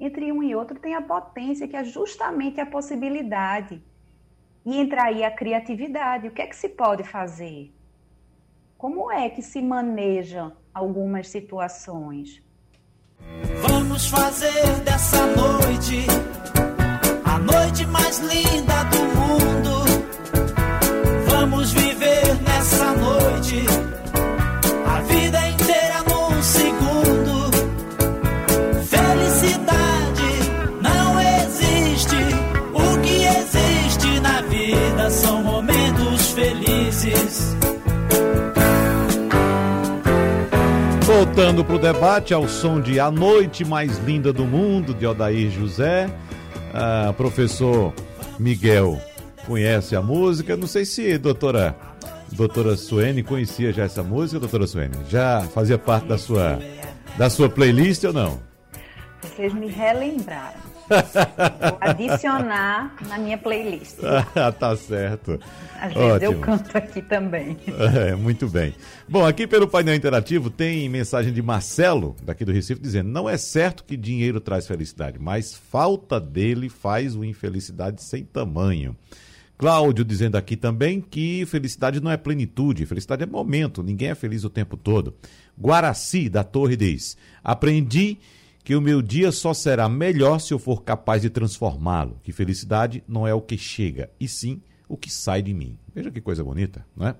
Entre 0.00 0.32
um 0.32 0.42
e 0.42 0.56
outro 0.56 0.76
tem 0.76 0.96
a 0.96 1.02
potência, 1.02 1.68
que 1.68 1.76
é 1.76 1.84
justamente 1.84 2.60
a 2.60 2.66
possibilidade. 2.66 3.80
E 4.66 4.76
entra 4.76 5.04
aí 5.04 5.22
a 5.22 5.30
criatividade. 5.30 6.26
O 6.26 6.32
que 6.32 6.42
é 6.42 6.48
que 6.48 6.56
se 6.56 6.70
pode 6.70 7.04
fazer? 7.04 7.72
Como 8.76 9.08
é 9.12 9.30
que 9.30 9.40
se 9.40 9.62
manejam 9.62 10.58
algumas 10.74 11.28
situações? 11.28 12.42
Vamos 13.62 14.06
fazer 14.06 14.80
dessa 14.84 15.26
noite 15.26 16.06
a 17.24 17.38
noite 17.38 17.86
mais 17.86 18.18
linda 18.18 18.84
do 18.84 18.98
mundo. 19.18 19.84
Vamos 21.28 21.72
viver 21.72 22.40
nessa 22.42 22.92
noite 22.92 23.89
Voltando 41.40 41.64
para 41.64 41.76
o 41.76 41.78
debate, 41.78 42.34
ao 42.34 42.46
som 42.46 42.82
de 42.82 43.00
A 43.00 43.10
Noite 43.10 43.64
Mais 43.64 43.96
Linda 44.00 44.30
do 44.30 44.44
Mundo, 44.44 44.92
de 44.92 45.06
Odair 45.06 45.50
José. 45.50 46.06
Ah, 46.74 47.14
professor 47.16 47.94
Miguel 48.38 49.00
conhece 49.46 49.96
a 49.96 50.02
música. 50.02 50.54
Não 50.54 50.66
sei 50.66 50.84
se 50.84 51.16
doutora, 51.16 51.74
doutora 52.30 52.76
Suene 52.76 53.22
conhecia 53.22 53.72
já 53.72 53.84
essa 53.84 54.02
música, 54.02 54.38
doutora 54.38 54.66
Suene. 54.66 54.94
Já 55.08 55.40
fazia 55.54 55.78
parte 55.78 56.08
da 56.08 56.18
sua, 56.18 56.58
da 57.16 57.30
sua 57.30 57.48
playlist 57.48 58.04
ou 58.04 58.12
não? 58.12 58.38
Vocês 59.22 59.54
me 59.54 59.68
relembraram. 59.68 60.69
Vou 60.90 61.78
adicionar 61.80 62.96
na 63.08 63.18
minha 63.18 63.38
playlist. 63.38 63.98
Ah, 64.34 64.52
tá 64.52 64.76
certo. 64.76 65.38
Às 65.80 65.92
vezes 65.92 66.10
Ótimo. 66.12 66.32
eu 66.32 66.40
canto 66.40 66.76
aqui 66.76 67.02
também. 67.02 67.56
É, 68.00 68.14
muito 68.14 68.48
bem. 68.48 68.74
Bom, 69.08 69.24
aqui 69.24 69.46
pelo 69.46 69.66
painel 69.66 69.94
interativo 69.94 70.50
tem 70.50 70.88
mensagem 70.88 71.32
de 71.32 71.42
Marcelo, 71.42 72.16
daqui 72.22 72.44
do 72.44 72.52
Recife, 72.52 72.80
dizendo: 72.80 73.08
Não 73.08 73.28
é 73.28 73.36
certo 73.36 73.84
que 73.84 73.96
dinheiro 73.96 74.40
traz 74.40 74.66
felicidade, 74.66 75.18
mas 75.18 75.54
falta 75.54 76.20
dele 76.20 76.68
faz 76.68 77.14
uma 77.14 77.26
infelicidade 77.26 78.02
sem 78.02 78.24
tamanho. 78.24 78.96
Cláudio 79.60 80.04
dizendo 80.04 80.36
aqui 80.36 80.56
também 80.56 81.00
que 81.02 81.44
felicidade 81.46 82.00
não 82.00 82.10
é 82.10 82.16
plenitude, 82.16 82.86
felicidade 82.86 83.24
é 83.24 83.26
momento, 83.26 83.82
ninguém 83.82 84.08
é 84.08 84.14
feliz 84.14 84.42
o 84.42 84.48
tempo 84.48 84.76
todo. 84.76 85.14
Guaraci, 85.60 86.28
da 86.28 86.42
Torre 86.42 86.76
diz: 86.76 87.16
Aprendi 87.44 88.18
que 88.62 88.74
o 88.74 88.80
meu 88.80 89.00
dia 89.02 89.32
só 89.32 89.54
será 89.54 89.88
melhor 89.88 90.38
se 90.38 90.52
eu 90.52 90.58
for 90.58 90.82
capaz 90.82 91.22
de 91.22 91.30
transformá-lo, 91.30 92.20
que 92.22 92.32
felicidade 92.32 93.02
não 93.08 93.26
é 93.26 93.34
o 93.34 93.40
que 93.40 93.56
chega, 93.56 94.10
e 94.18 94.28
sim 94.28 94.62
o 94.88 94.96
que 94.96 95.10
sai 95.10 95.42
de 95.42 95.54
mim. 95.54 95.78
Veja 95.94 96.10
que 96.10 96.20
coisa 96.20 96.42
bonita, 96.42 96.84
não 96.96 97.06
é? 97.06 97.14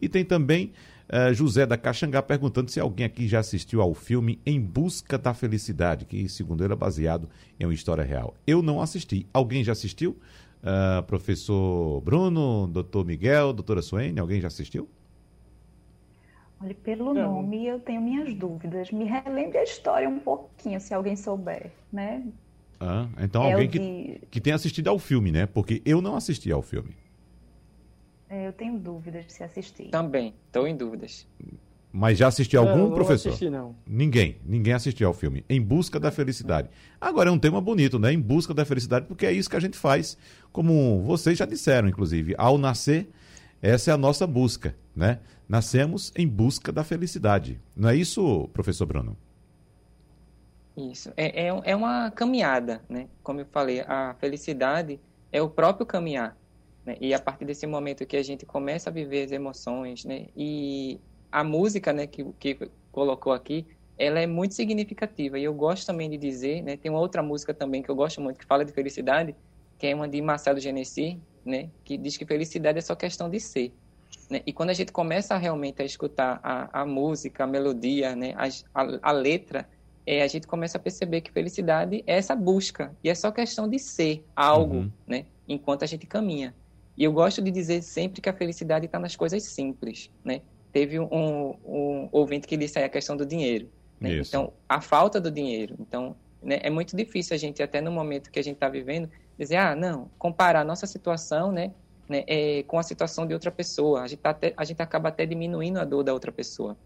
E 0.00 0.08
tem 0.08 0.24
também 0.24 0.72
uh, 1.08 1.32
José 1.32 1.64
da 1.64 1.76
Caxangá 1.76 2.20
perguntando 2.20 2.70
se 2.70 2.80
alguém 2.80 3.06
aqui 3.06 3.28
já 3.28 3.38
assistiu 3.38 3.80
ao 3.80 3.94
filme 3.94 4.40
Em 4.44 4.60
Busca 4.60 5.16
da 5.16 5.32
Felicidade, 5.32 6.04
que 6.04 6.28
segundo 6.28 6.64
ele 6.64 6.72
é 6.72 6.76
baseado 6.76 7.28
em 7.58 7.64
uma 7.64 7.74
história 7.74 8.04
real. 8.04 8.34
Eu 8.46 8.60
não 8.60 8.80
assisti. 8.80 9.26
Alguém 9.32 9.62
já 9.62 9.72
assistiu? 9.72 10.18
Uh, 10.62 11.02
professor 11.04 12.00
Bruno, 12.00 12.68
doutor 12.68 13.04
Miguel, 13.04 13.52
doutora 13.52 13.82
Suene, 13.82 14.20
alguém 14.20 14.40
já 14.40 14.48
assistiu? 14.48 14.88
Olha, 16.62 16.74
pelo 16.74 17.12
Não. 17.12 17.42
nome 17.42 17.66
eu 17.66 17.80
tenho 17.80 18.00
minhas 18.00 18.32
dúvidas. 18.34 18.90
Me 18.92 19.04
relembre 19.04 19.58
a 19.58 19.64
história 19.64 20.08
um 20.08 20.20
pouquinho, 20.20 20.80
se 20.80 20.94
alguém 20.94 21.16
souber, 21.16 21.72
né? 21.92 22.22
Ah, 22.78 23.08
então 23.20 23.44
é 23.44 23.52
alguém 23.52 23.68
que, 23.68 23.78
de... 23.78 24.20
que 24.30 24.40
tenha 24.40 24.54
assistido 24.54 24.88
ao 24.88 24.98
filme, 24.98 25.32
né? 25.32 25.46
Porque 25.46 25.82
eu 25.84 26.00
não 26.00 26.14
assisti 26.14 26.50
ao 26.52 26.62
filme. 26.62 26.96
É, 28.28 28.46
eu 28.46 28.52
tenho 28.52 28.78
dúvidas 28.78 29.26
de 29.26 29.32
se 29.32 29.42
assistir. 29.42 29.88
Também, 29.88 30.34
estou 30.46 30.66
em 30.66 30.76
dúvidas. 30.76 31.26
Mas 31.92 32.16
já 32.16 32.28
assistiu 32.28 32.60
algum, 32.60 32.88
não, 32.88 32.94
professor? 32.94 33.28
Não 33.28 33.34
assisti, 33.34 33.50
não. 33.50 33.76
Ninguém. 33.86 34.36
Ninguém 34.46 34.72
assistiu 34.72 35.08
ao 35.08 35.12
filme. 35.12 35.44
Em 35.48 35.60
Busca 35.60 36.00
da 36.00 36.10
Felicidade. 36.10 36.70
Agora 36.98 37.28
é 37.28 37.32
um 37.32 37.38
tema 37.38 37.60
bonito, 37.60 37.98
né? 37.98 38.12
Em 38.12 38.20
Busca 38.20 38.54
da 38.54 38.64
Felicidade, 38.64 39.06
porque 39.06 39.26
é 39.26 39.32
isso 39.32 39.50
que 39.50 39.56
a 39.56 39.60
gente 39.60 39.76
faz, 39.76 40.16
como 40.50 41.02
vocês 41.02 41.36
já 41.36 41.44
disseram, 41.44 41.88
inclusive. 41.88 42.34
Ao 42.38 42.56
nascer, 42.56 43.10
essa 43.60 43.90
é 43.90 43.94
a 43.94 43.98
nossa 43.98 44.26
busca, 44.26 44.74
né? 44.96 45.20
Nascemos 45.52 46.10
em 46.16 46.26
busca 46.26 46.72
da 46.72 46.82
felicidade. 46.82 47.60
Não 47.76 47.90
é 47.90 47.94
isso, 47.94 48.48
professor 48.54 48.86
Bruno? 48.86 49.14
Isso. 50.74 51.12
É, 51.14 51.48
é, 51.48 51.60
é 51.62 51.76
uma 51.76 52.10
caminhada, 52.10 52.80
né? 52.88 53.06
Como 53.22 53.38
eu 53.38 53.44
falei, 53.44 53.82
a 53.82 54.16
felicidade 54.18 54.98
é 55.30 55.42
o 55.42 55.50
próprio 55.50 55.84
caminhar. 55.84 56.34
Né? 56.86 56.96
E 56.98 57.12
a 57.12 57.18
partir 57.18 57.44
desse 57.44 57.66
momento 57.66 58.06
que 58.06 58.16
a 58.16 58.22
gente 58.22 58.46
começa 58.46 58.88
a 58.88 58.92
viver 58.94 59.24
as 59.24 59.30
emoções, 59.30 60.06
né? 60.06 60.28
E 60.34 60.98
a 61.30 61.44
música, 61.44 61.92
né, 61.92 62.06
que, 62.06 62.24
que 62.40 62.70
colocou 62.90 63.34
aqui, 63.34 63.66
ela 63.98 64.20
é 64.20 64.26
muito 64.26 64.54
significativa. 64.54 65.38
E 65.38 65.44
eu 65.44 65.52
gosto 65.52 65.84
também 65.84 66.08
de 66.08 66.16
dizer, 66.16 66.62
né? 66.62 66.78
Tem 66.78 66.90
uma 66.90 66.98
outra 66.98 67.22
música 67.22 67.52
também 67.52 67.82
que 67.82 67.90
eu 67.90 67.94
gosto 67.94 68.22
muito, 68.22 68.38
que 68.38 68.46
fala 68.46 68.64
de 68.64 68.72
felicidade, 68.72 69.36
que 69.78 69.86
é 69.86 69.94
uma 69.94 70.08
de 70.08 70.22
Marcelo 70.22 70.58
Genesi, 70.58 71.20
né? 71.44 71.68
Que 71.84 71.98
diz 71.98 72.16
que 72.16 72.24
felicidade 72.24 72.78
é 72.78 72.80
só 72.80 72.94
questão 72.94 73.28
de 73.28 73.38
ser. 73.38 73.74
Né? 74.32 74.40
E 74.46 74.52
quando 74.52 74.70
a 74.70 74.72
gente 74.72 74.90
começa 74.90 75.36
realmente 75.36 75.82
a 75.82 75.84
escutar 75.84 76.40
a, 76.42 76.80
a 76.80 76.86
música, 76.86 77.44
a 77.44 77.46
melodia, 77.46 78.16
né? 78.16 78.34
a, 78.34 78.48
a, 78.82 78.98
a 79.02 79.12
letra, 79.12 79.68
é, 80.06 80.22
a 80.22 80.26
gente 80.26 80.46
começa 80.46 80.78
a 80.78 80.80
perceber 80.80 81.20
que 81.20 81.30
felicidade 81.30 82.02
é 82.06 82.16
essa 82.16 82.34
busca. 82.34 82.96
E 83.04 83.10
é 83.10 83.14
só 83.14 83.30
questão 83.30 83.68
de 83.68 83.78
ser 83.78 84.24
algo, 84.34 84.76
uhum. 84.76 84.92
né? 85.06 85.26
enquanto 85.46 85.82
a 85.82 85.86
gente 85.86 86.06
caminha. 86.06 86.54
E 86.96 87.04
eu 87.04 87.12
gosto 87.12 87.42
de 87.42 87.50
dizer 87.50 87.82
sempre 87.82 88.22
que 88.22 88.28
a 88.30 88.32
felicidade 88.32 88.86
está 88.86 88.98
nas 88.98 89.14
coisas 89.14 89.42
simples. 89.42 90.10
Né? 90.24 90.40
Teve 90.72 90.98
um, 90.98 91.54
um 91.62 92.08
ouvinte 92.10 92.46
que 92.46 92.56
disse 92.56 92.78
aí 92.78 92.84
a 92.86 92.88
questão 92.88 93.14
do 93.14 93.26
dinheiro. 93.26 93.68
Né? 94.00 94.16
Então, 94.16 94.54
a 94.66 94.80
falta 94.80 95.20
do 95.20 95.30
dinheiro. 95.30 95.76
Então, 95.78 96.16
né, 96.42 96.58
é 96.62 96.70
muito 96.70 96.96
difícil 96.96 97.34
a 97.34 97.38
gente, 97.38 97.62
até 97.62 97.82
no 97.82 97.92
momento 97.92 98.30
que 98.30 98.38
a 98.38 98.42
gente 98.42 98.54
está 98.54 98.68
vivendo, 98.70 99.10
dizer, 99.38 99.56
ah, 99.56 99.76
não, 99.76 100.10
comparar 100.18 100.60
a 100.60 100.64
nossa 100.64 100.86
situação 100.86 101.52
né, 101.52 101.70
né, 102.08 102.24
é, 102.26 102.62
com 102.64 102.78
a 102.78 102.82
situação 102.82 103.26
de 103.26 103.34
outra 103.34 103.50
pessoa. 103.50 104.02
A 104.02 104.06
gente, 104.06 104.20
tá 104.20 104.30
até, 104.30 104.52
a 104.56 104.64
gente 104.64 104.82
acaba 104.82 105.08
até 105.08 105.26
diminuindo 105.26 105.78
a 105.78 105.84
dor 105.84 106.02
da 106.02 106.12
outra 106.12 106.32
pessoa. 106.32 106.76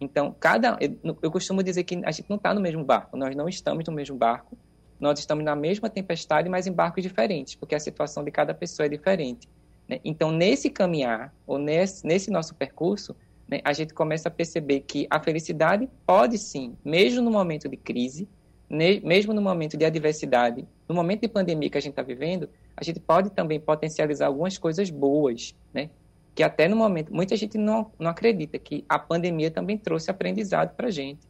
Então, 0.00 0.34
cada. 0.38 0.76
Eu, 0.80 1.16
eu 1.22 1.30
costumo 1.30 1.62
dizer 1.62 1.84
que 1.84 2.00
a 2.04 2.10
gente 2.10 2.28
não 2.28 2.36
está 2.36 2.52
no 2.52 2.60
mesmo 2.60 2.84
barco, 2.84 3.16
nós 3.16 3.34
não 3.34 3.48
estamos 3.48 3.84
no 3.86 3.92
mesmo 3.92 4.16
barco, 4.16 4.56
nós 4.98 5.18
estamos 5.18 5.44
na 5.44 5.54
mesma 5.54 5.88
tempestade, 5.88 6.48
mas 6.48 6.66
em 6.66 6.72
barcos 6.72 7.02
diferentes, 7.02 7.54
porque 7.54 7.74
a 7.74 7.80
situação 7.80 8.24
de 8.24 8.30
cada 8.30 8.52
pessoa 8.54 8.86
é 8.86 8.88
diferente. 8.88 9.48
Né? 9.88 10.00
Então, 10.04 10.30
nesse 10.30 10.70
caminhar, 10.70 11.32
ou 11.46 11.58
nesse, 11.58 12.06
nesse 12.06 12.30
nosso 12.30 12.54
percurso, 12.54 13.14
né, 13.48 13.60
a 13.64 13.72
gente 13.72 13.92
começa 13.92 14.28
a 14.28 14.30
perceber 14.30 14.80
que 14.80 15.06
a 15.10 15.20
felicidade 15.20 15.88
pode 16.06 16.38
sim, 16.38 16.76
mesmo 16.84 17.22
no 17.22 17.30
momento 17.30 17.68
de 17.68 17.76
crise, 17.76 18.28
mesmo 18.68 19.32
no 19.32 19.42
momento 19.42 19.76
de 19.76 19.84
adversidade, 19.84 20.66
no 20.88 20.94
momento 20.94 21.20
de 21.20 21.28
pandemia 21.28 21.70
que 21.70 21.78
a 21.78 21.80
gente 21.80 21.92
está 21.92 22.02
vivendo, 22.02 22.48
a 22.76 22.82
gente 22.82 23.00
pode 23.00 23.30
também 23.30 23.60
potencializar 23.60 24.26
algumas 24.26 24.58
coisas 24.58 24.90
boas, 24.90 25.54
né? 25.72 25.90
Que 26.34 26.42
até 26.42 26.66
no 26.68 26.76
momento, 26.76 27.14
muita 27.14 27.36
gente 27.36 27.56
não, 27.56 27.92
não 27.98 28.10
acredita 28.10 28.58
que 28.58 28.84
a 28.88 28.98
pandemia 28.98 29.50
também 29.50 29.78
trouxe 29.78 30.10
aprendizado 30.10 30.74
para 30.74 30.88
a 30.88 30.90
gente. 30.90 31.20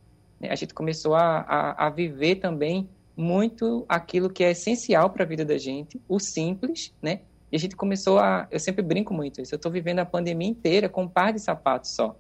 Né? 0.40 0.48
A 0.50 0.54
gente 0.54 0.72
começou 0.72 1.14
a, 1.14 1.40
a, 1.40 1.87
a 1.87 1.90
viver 1.90 2.37
também 2.37 2.88
muito 3.16 3.85
aquilo 3.88 4.30
que 4.30 4.42
é 4.42 4.52
essencial 4.52 5.11
para 5.11 5.24
a 5.24 5.26
vida 5.26 5.44
da 5.44 5.59
gente, 5.59 6.00
o 6.09 6.18
simples, 6.18 6.92
né? 7.02 7.20
E 7.52 7.57
a 7.57 7.59
gente 7.59 7.76
começou 7.76 8.18
a. 8.18 8.48
Eu 8.50 8.59
sempre 8.59 8.83
brinco 8.83 9.14
muito 9.14 9.40
isso. 9.40 9.54
Eu 9.54 9.57
estou 9.57 9.70
vivendo 9.70 10.00
a 10.00 10.04
pandemia 10.04 10.48
inteira 10.48 10.88
com 10.88 11.04
um 11.04 11.09
par 11.09 11.33
de 11.33 11.38
sapatos 11.38 11.90
só. 11.90 12.16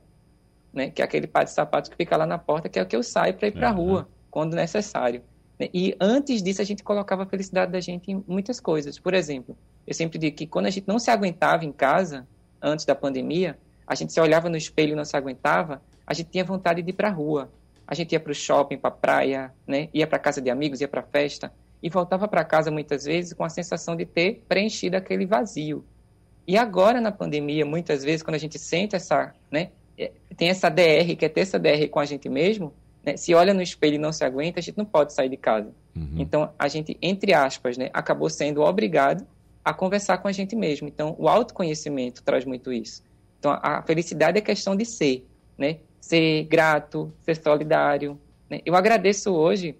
Né? 0.72 0.90
Que 0.90 1.02
é 1.02 1.04
aquele 1.04 1.26
par 1.26 1.44
de 1.44 1.50
sapatos 1.50 1.90
que 1.90 1.96
fica 1.96 2.16
lá 2.16 2.24
na 2.24 2.38
porta, 2.38 2.68
que 2.68 2.78
é 2.78 2.82
o 2.82 2.86
que 2.86 2.94
eu 2.94 3.02
saio 3.02 3.34
para 3.34 3.48
ir 3.48 3.52
para 3.52 3.70
a 3.70 3.72
uhum. 3.72 3.84
rua, 3.84 4.08
quando 4.30 4.54
necessário. 4.54 5.22
E 5.60 5.96
antes 6.00 6.42
disso, 6.42 6.60
a 6.60 6.64
gente 6.64 6.82
colocava 6.82 7.22
a 7.22 7.26
felicidade 7.26 7.70
da 7.70 7.80
gente 7.80 8.10
em 8.10 8.24
muitas 8.26 8.58
coisas. 8.58 8.98
Por 8.98 9.14
exemplo, 9.14 9.56
eu 9.86 9.94
sempre 9.94 10.18
digo 10.18 10.36
que 10.36 10.46
quando 10.46 10.66
a 10.66 10.70
gente 10.70 10.88
não 10.88 10.98
se 10.98 11.10
aguentava 11.10 11.64
em 11.64 11.72
casa, 11.72 12.26
antes 12.60 12.84
da 12.84 12.94
pandemia, 12.94 13.58
a 13.86 13.94
gente 13.94 14.12
se 14.12 14.20
olhava 14.20 14.48
no 14.48 14.56
espelho 14.56 14.92
e 14.92 14.96
não 14.96 15.04
se 15.04 15.16
aguentava, 15.16 15.80
a 16.06 16.12
gente 16.12 16.30
tinha 16.30 16.44
vontade 16.44 16.82
de 16.82 16.90
ir 16.90 16.94
para 16.94 17.08
a 17.08 17.12
rua. 17.12 17.50
A 17.86 17.94
gente 17.94 18.12
ia 18.12 18.20
para 18.20 18.32
o 18.32 18.34
shopping, 18.34 18.78
para 18.78 18.88
a 18.88 18.92
praia, 18.92 19.54
né? 19.66 19.88
ia 19.92 20.06
para 20.06 20.18
casa 20.18 20.40
de 20.40 20.50
amigos, 20.50 20.80
ia 20.80 20.88
para 20.88 21.02
festa 21.02 21.52
e 21.82 21.90
voltava 21.90 22.26
para 22.26 22.42
casa 22.42 22.70
muitas 22.70 23.04
vezes 23.04 23.34
com 23.34 23.44
a 23.44 23.50
sensação 23.50 23.94
de 23.94 24.06
ter 24.06 24.42
preenchido 24.48 24.96
aquele 24.96 25.26
vazio. 25.26 25.84
E 26.46 26.56
agora 26.56 26.98
na 26.98 27.12
pandemia, 27.12 27.66
muitas 27.66 28.02
vezes, 28.02 28.22
quando 28.22 28.36
a 28.36 28.38
gente 28.38 28.58
sente 28.58 28.96
essa, 28.96 29.34
né, 29.50 29.70
é, 29.98 30.10
tem 30.34 30.48
essa 30.48 30.70
DR, 30.70 31.14
quer 31.18 31.28
ter 31.28 31.42
essa 31.42 31.58
DR 31.58 31.86
com 31.90 32.00
a 32.00 32.06
gente 32.06 32.26
mesmo, 32.26 32.72
né, 33.04 33.16
se 33.16 33.34
olha 33.34 33.52
no 33.52 33.62
espelho 33.62 33.96
e 33.96 33.98
não 33.98 34.12
se 34.12 34.24
aguenta, 34.24 34.60
a 34.60 34.62
gente 34.62 34.78
não 34.78 34.84
pode 34.84 35.12
sair 35.12 35.28
de 35.28 35.36
casa. 35.36 35.70
Uhum. 35.94 36.16
Então, 36.18 36.50
a 36.58 36.68
gente, 36.68 36.96
entre 37.02 37.34
aspas, 37.34 37.76
né, 37.76 37.90
acabou 37.92 38.30
sendo 38.30 38.62
obrigado 38.62 39.26
a 39.64 39.72
conversar 39.72 40.18
com 40.18 40.28
a 40.28 40.32
gente 40.32 40.56
mesmo. 40.56 40.88
Então, 40.88 41.14
o 41.18 41.28
autoconhecimento 41.28 42.22
traz 42.22 42.44
muito 42.44 42.72
isso. 42.72 43.02
Então, 43.38 43.58
a 43.62 43.82
felicidade 43.82 44.38
é 44.38 44.40
questão 44.40 44.74
de 44.74 44.86
ser, 44.86 45.26
né? 45.56 45.78
Ser 46.00 46.44
grato, 46.44 47.12
ser 47.20 47.36
solidário. 47.36 48.18
Né? 48.48 48.60
Eu 48.64 48.74
agradeço 48.74 49.32
hoje 49.32 49.76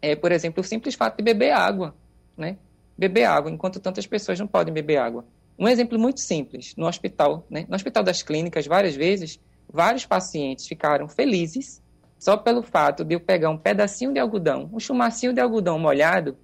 é, 0.00 0.14
por 0.16 0.32
exemplo, 0.32 0.60
o 0.60 0.64
simples 0.64 0.94
fato 0.94 1.16
de 1.16 1.22
beber 1.22 1.52
água, 1.52 1.94
né? 2.36 2.56
Beber 2.96 3.24
água, 3.24 3.50
enquanto 3.50 3.80
tantas 3.80 4.06
pessoas 4.06 4.38
não 4.38 4.46
podem 4.46 4.72
beber 4.72 4.98
água. 4.98 5.24
Um 5.58 5.68
exemplo 5.68 5.98
muito 5.98 6.20
simples, 6.20 6.74
no 6.76 6.86
hospital, 6.86 7.44
né? 7.50 7.66
No 7.68 7.74
hospital 7.74 8.04
das 8.04 8.22
clínicas, 8.22 8.66
várias 8.66 8.94
vezes, 8.94 9.40
vários 9.68 10.06
pacientes 10.06 10.66
ficaram 10.66 11.08
felizes 11.08 11.81
só 12.22 12.36
pelo 12.36 12.62
fato 12.62 13.04
de 13.04 13.14
eu 13.14 13.20
pegar 13.20 13.50
um 13.50 13.58
pedacinho 13.58 14.12
de 14.12 14.20
algodão, 14.20 14.70
um 14.72 14.78
chumacinho 14.78 15.32
de 15.32 15.40
algodão 15.40 15.78
molhado 15.78 16.36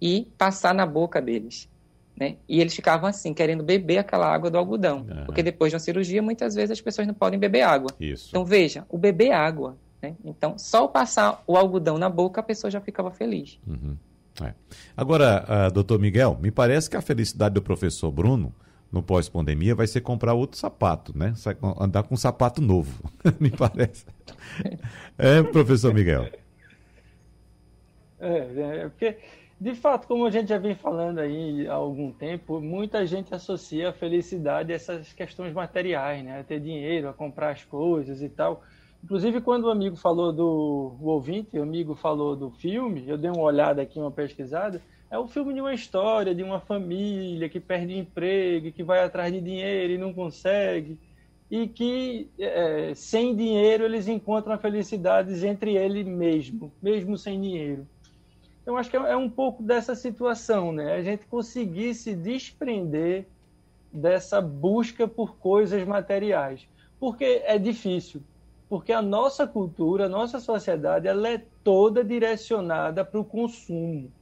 e 0.00 0.28
passar 0.36 0.74
na 0.74 0.84
boca 0.84 1.20
deles. 1.20 1.68
Né? 2.14 2.36
E 2.48 2.60
eles 2.60 2.74
ficavam 2.74 3.08
assim, 3.08 3.32
querendo 3.32 3.62
beber 3.62 3.98
aquela 3.98 4.26
água 4.26 4.50
do 4.50 4.58
algodão. 4.58 5.06
Uhum. 5.08 5.24
Porque 5.24 5.42
depois 5.42 5.70
de 5.70 5.76
uma 5.76 5.80
cirurgia, 5.80 6.20
muitas 6.20 6.54
vezes 6.54 6.72
as 6.72 6.80
pessoas 6.80 7.06
não 7.06 7.14
podem 7.14 7.38
beber 7.38 7.62
água. 7.62 7.90
Isso. 7.98 8.28
Então, 8.28 8.44
veja, 8.44 8.84
o 8.88 8.98
beber 8.98 9.32
água 9.32 9.78
né? 10.02 10.14
Então, 10.24 10.56
só 10.58 10.84
o 10.84 10.88
passar 10.88 11.42
o 11.46 11.56
algodão 11.56 11.98
na 11.98 12.08
boca, 12.08 12.40
a 12.40 12.44
pessoa 12.44 12.70
já 12.70 12.80
ficava 12.80 13.10
feliz. 13.10 13.58
Uhum. 13.66 13.96
É. 14.42 14.54
Agora, 14.96 15.44
uh, 15.68 15.72
doutor 15.72 15.98
Miguel, 15.98 16.38
me 16.40 16.50
parece 16.50 16.88
que 16.88 16.96
a 16.96 17.00
felicidade 17.00 17.54
do 17.54 17.62
professor 17.62 18.10
Bruno, 18.12 18.54
no 18.90 19.02
pós-pandemia, 19.02 19.74
vai 19.74 19.86
ser 19.86 20.00
comprar 20.00 20.34
outro 20.34 20.58
sapato, 20.58 21.16
né? 21.16 21.34
Andar 21.78 22.02
com 22.04 22.14
um 22.14 22.18
sapato 22.18 22.60
novo, 22.60 23.02
me 23.38 23.50
parece. 23.50 24.06
É, 25.16 25.42
professor 25.42 25.92
Miguel. 25.92 26.28
É, 28.18 28.82
é, 28.82 28.88
porque, 28.88 29.18
de 29.60 29.74
fato, 29.74 30.08
como 30.08 30.26
a 30.26 30.30
gente 30.30 30.48
já 30.48 30.58
vem 30.58 30.74
falando 30.74 31.18
aí 31.18 31.68
há 31.68 31.74
algum 31.74 32.10
tempo, 32.10 32.60
muita 32.60 33.06
gente 33.06 33.34
associa 33.34 33.90
a 33.90 33.92
felicidade 33.92 34.72
a 34.72 34.76
essas 34.76 35.12
questões 35.12 35.52
materiais, 35.52 36.24
né? 36.24 36.40
A 36.40 36.44
ter 36.44 36.60
dinheiro, 36.60 37.08
a 37.08 37.12
comprar 37.12 37.50
as 37.50 37.64
coisas 37.64 38.22
e 38.22 38.28
tal. 38.28 38.62
Inclusive, 39.04 39.40
quando 39.40 39.64
o 39.64 39.70
amigo 39.70 39.96
falou 39.96 40.32
do 40.32 40.96
o 41.00 41.06
ouvinte, 41.08 41.58
o 41.58 41.62
amigo 41.62 41.94
falou 41.94 42.34
do 42.34 42.50
filme, 42.50 43.04
eu 43.06 43.16
dei 43.16 43.30
uma 43.30 43.42
olhada 43.42 43.80
aqui, 43.82 43.98
uma 43.98 44.10
pesquisada. 44.10 44.82
É 45.10 45.18
um 45.18 45.26
filme 45.26 45.54
de 45.54 45.60
uma 45.60 45.72
história, 45.72 46.34
de 46.34 46.42
uma 46.42 46.60
família 46.60 47.48
que 47.48 47.58
perde 47.58 47.96
emprego, 47.96 48.72
que 48.72 48.82
vai 48.82 49.02
atrás 49.02 49.32
de 49.32 49.40
dinheiro 49.40 49.94
e 49.94 49.98
não 49.98 50.12
consegue, 50.12 50.98
e 51.50 51.66
que 51.66 52.28
é, 52.38 52.92
sem 52.94 53.34
dinheiro 53.34 53.84
eles 53.84 54.06
encontram 54.06 54.58
felicidades 54.58 55.42
entre 55.42 55.76
ele 55.76 56.04
mesmo, 56.04 56.70
mesmo 56.82 57.16
sem 57.16 57.40
dinheiro. 57.40 57.86
Então, 58.62 58.76
acho 58.76 58.90
que 58.90 58.96
é, 58.98 59.00
é 59.12 59.16
um 59.16 59.30
pouco 59.30 59.62
dessa 59.62 59.94
situação, 59.94 60.72
né? 60.72 60.92
A 60.92 61.02
gente 61.02 61.26
conseguir 61.26 61.94
se 61.94 62.14
desprender 62.14 63.26
dessa 63.90 64.42
busca 64.42 65.08
por 65.08 65.38
coisas 65.38 65.82
materiais. 65.86 66.68
Porque 67.00 67.42
é 67.46 67.58
difícil 67.58 68.22
porque 68.68 68.92
a 68.92 69.00
nossa 69.00 69.46
cultura, 69.46 70.06
a 70.06 70.08
nossa 70.08 70.38
sociedade, 70.38 71.08
ela 71.08 71.28
é 71.28 71.42
toda 71.64 72.04
direcionada 72.04 73.04
para 73.04 73.18
o 73.18 73.24
consumo. 73.24 74.12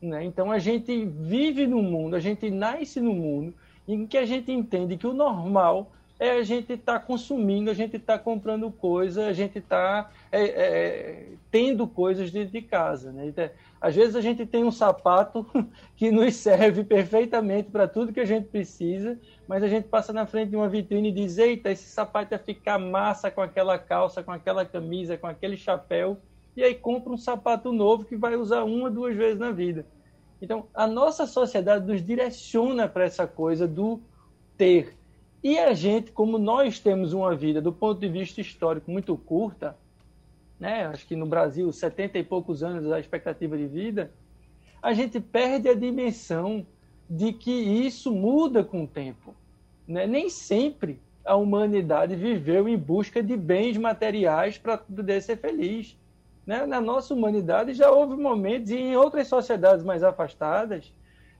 Né? 0.00 0.24
Então 0.24 0.50
a 0.52 0.58
gente 0.58 1.04
vive 1.04 1.66
no 1.66 1.82
mundo, 1.82 2.16
a 2.16 2.20
gente 2.20 2.50
nasce 2.50 3.00
no 3.00 3.14
mundo 3.14 3.54
em 3.88 4.06
que 4.06 4.18
a 4.18 4.26
gente 4.26 4.50
entende 4.52 4.96
que 4.96 5.06
o 5.06 5.14
normal 5.14 5.92
é 6.18 6.30
a 6.30 6.42
gente 6.42 6.72
estar 6.72 6.94
tá 6.94 7.00
consumindo, 7.00 7.70
a 7.70 7.74
gente 7.74 7.96
estar 7.96 8.18
tá 8.18 8.24
comprando 8.24 8.70
coisa, 8.70 9.26
a 9.26 9.32
gente 9.32 9.58
está 9.58 10.10
é, 10.32 10.44
é, 10.44 11.28
tendo 11.50 11.86
coisas 11.86 12.30
dentro 12.30 12.52
de 12.52 12.62
casa. 12.62 13.12
Né? 13.12 13.26
Então, 13.26 13.50
às 13.80 13.94
vezes 13.94 14.16
a 14.16 14.20
gente 14.20 14.46
tem 14.46 14.64
um 14.64 14.70
sapato 14.70 15.46
que 15.94 16.10
nos 16.10 16.34
serve 16.36 16.84
perfeitamente 16.84 17.70
para 17.70 17.86
tudo 17.86 18.12
que 18.12 18.20
a 18.20 18.24
gente 18.24 18.48
precisa, 18.48 19.18
mas 19.46 19.62
a 19.62 19.68
gente 19.68 19.88
passa 19.88 20.12
na 20.12 20.26
frente 20.26 20.50
de 20.50 20.56
uma 20.56 20.68
vitrine 20.68 21.10
e 21.10 21.12
diz: 21.12 21.36
Eita, 21.36 21.70
esse 21.70 21.88
sapato 21.88 22.34
ia 22.34 22.38
ficar 22.38 22.78
massa 22.78 23.30
com 23.30 23.42
aquela 23.42 23.78
calça, 23.78 24.22
com 24.22 24.32
aquela 24.32 24.64
camisa, 24.64 25.18
com 25.18 25.26
aquele 25.26 25.56
chapéu, 25.56 26.18
e 26.56 26.62
aí 26.62 26.74
compra 26.74 27.12
um 27.12 27.18
sapato 27.18 27.72
novo 27.72 28.04
que 28.04 28.16
vai 28.16 28.36
usar 28.36 28.64
uma, 28.64 28.90
duas 28.90 29.14
vezes 29.14 29.38
na 29.38 29.50
vida. 29.50 29.86
Então, 30.40 30.66
a 30.74 30.86
nossa 30.86 31.26
sociedade 31.26 31.86
nos 31.86 32.04
direciona 32.04 32.88
para 32.88 33.04
essa 33.04 33.26
coisa 33.26 33.66
do 33.66 34.00
ter 34.56 34.96
e 35.48 35.60
a 35.60 35.72
gente, 35.74 36.10
como 36.10 36.38
nós 36.38 36.80
temos 36.80 37.12
uma 37.12 37.32
vida 37.36 37.62
do 37.62 37.72
ponto 37.72 38.00
de 38.00 38.08
vista 38.08 38.40
histórico 38.40 38.90
muito 38.90 39.16
curta, 39.16 39.76
né? 40.58 40.86
acho 40.86 41.06
que 41.06 41.14
no 41.14 41.24
Brasil, 41.24 41.70
70 41.70 42.18
e 42.18 42.24
poucos 42.24 42.64
anos 42.64 42.90
a 42.90 42.98
expectativa 42.98 43.56
de 43.56 43.64
vida, 43.64 44.10
a 44.82 44.92
gente 44.92 45.20
perde 45.20 45.68
a 45.68 45.74
dimensão 45.74 46.66
de 47.08 47.32
que 47.32 47.52
isso 47.52 48.10
muda 48.10 48.64
com 48.64 48.82
o 48.82 48.88
tempo. 48.88 49.36
Né? 49.86 50.04
Nem 50.04 50.28
sempre 50.28 51.00
a 51.24 51.36
humanidade 51.36 52.16
viveu 52.16 52.68
em 52.68 52.76
busca 52.76 53.22
de 53.22 53.36
bens 53.36 53.76
materiais 53.76 54.58
para 54.58 54.76
poder 54.76 55.22
ser 55.22 55.36
feliz. 55.36 55.96
Né? 56.46 56.64
Na 56.64 56.80
nossa 56.80 57.12
humanidade 57.12 57.74
já 57.74 57.90
houve 57.90 58.16
momentos, 58.16 58.70
e 58.70 58.76
em 58.76 58.96
outras 58.96 59.26
sociedades 59.26 59.84
mais 59.84 60.02
afastadas, 60.04 60.92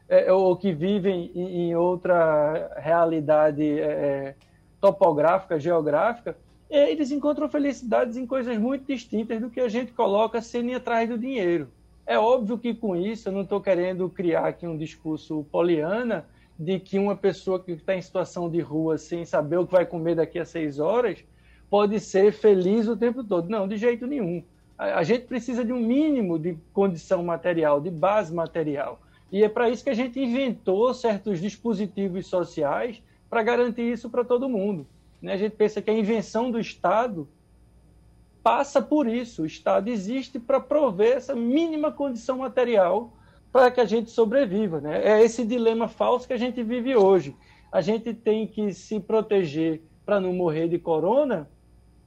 é, 0.09 0.33
ou 0.33 0.57
que 0.57 0.73
vivem 0.73 1.31
em, 1.35 1.69
em 1.69 1.77
outra 1.77 2.73
realidade 2.77 3.63
é, 3.63 3.85
é, 3.85 4.35
topográfica, 4.81 5.59
geográfica, 5.59 6.37
eles 6.69 7.13
encontram 7.13 7.49
felicidades 7.49 8.17
em 8.17 8.27
coisas 8.27 8.59
muito 8.59 8.87
distintas 8.87 9.41
do 9.41 9.49
que 9.49 9.61
a 9.61 9.69
gente 9.69 9.93
coloca 9.93 10.43
sendo 10.43 10.75
atrás 10.75 11.09
do 11.09 11.17
dinheiro. 11.17 11.69
É 12.05 12.19
óbvio 12.19 12.59
que 12.59 12.75
com 12.75 12.97
isso 12.97 13.29
eu 13.29 13.33
não 13.33 13.43
estou 13.43 13.61
querendo 13.61 14.09
criar 14.09 14.47
aqui 14.47 14.67
um 14.67 14.77
discurso 14.77 15.47
poliana 15.51 16.25
de 16.59 16.81
que 16.81 16.99
uma 16.99 17.15
pessoa 17.17 17.63
que 17.63 17.73
está 17.73 17.95
em 17.95 18.03
situação 18.03 18.49
de 18.51 18.61
rua 18.61 18.99
sem 18.99 19.25
saber 19.25 19.59
o 19.59 19.67
que 19.67 19.73
vai 19.73 19.87
comer 19.87 20.17
daqui 20.17 20.39
a 20.39 20.45
seis 20.45 20.79
horas 20.79 21.25
pode 21.69 22.01
ser 22.01 22.33
feliz 22.33 22.89
o 22.89 22.97
tempo 22.97 23.23
todo. 23.23 23.49
Não, 23.49 23.67
de 23.69 23.77
jeito 23.77 24.07
nenhum. 24.07 24.43
A, 24.79 25.03
gente 25.03 25.25
precisa 25.27 25.65
de 25.65 25.73
um 25.73 25.81
mínimo 25.81 26.39
de 26.39 26.57
condição 26.73 27.23
material, 27.23 27.81
de 27.81 27.91
base 27.91 28.35
material. 28.35 29.01
E 29.33 29.43
é 29.43 29.49
para 29.49 29.71
isso 29.71 29.83
que 29.83 29.91
a 29.91 29.95
gente 29.95 30.21
inventou 30.21 30.93
certos 30.93 31.41
dispositivos 31.41 32.27
sociais 32.27 33.03
para 33.29 33.43
garantir 33.43 33.91
isso 33.91 34.11
para 34.11 34.25
todo 34.25 34.49
mundo. 34.49 34.87
Né? 35.21 35.33
A 35.33 35.37
gente 35.37 35.57
pensa 35.57 35.81
que 35.81 35.91
a 35.91 35.99
invenção 35.99 36.51
do 36.51 36.61
Estado 36.61 37.27
passa 38.43 38.83
por 38.83 39.09
isso. 39.09 39.43
O 39.43 39.47
Estado 39.47 39.89
existe 39.89 40.39
para 40.39 40.61
prover 40.61 41.17
essa 41.17 41.35
mínima 41.35 41.91
condição 41.91 42.39
material 42.39 43.13
para 43.51 43.71
que 43.71 43.81
a 43.81 43.85
gente 43.87 44.11
sobreviva. 44.11 44.81
Né? 44.81 45.03
É 45.03 45.25
esse 45.25 45.45
dilema 45.45 45.89
falso 45.89 46.27
que 46.27 46.35
a 46.35 46.39
gente 46.39 46.63
vive 46.63 46.95
hoje. 46.95 47.35
A 47.73 47.81
gente 47.81 48.13
tem 48.13 48.47
que 48.47 48.73
se 48.73 49.01
proteger 49.01 49.83
para 50.05 50.21
não 50.21 50.33
morrer 50.33 50.69
de 50.69 50.79
corona, 50.79 51.49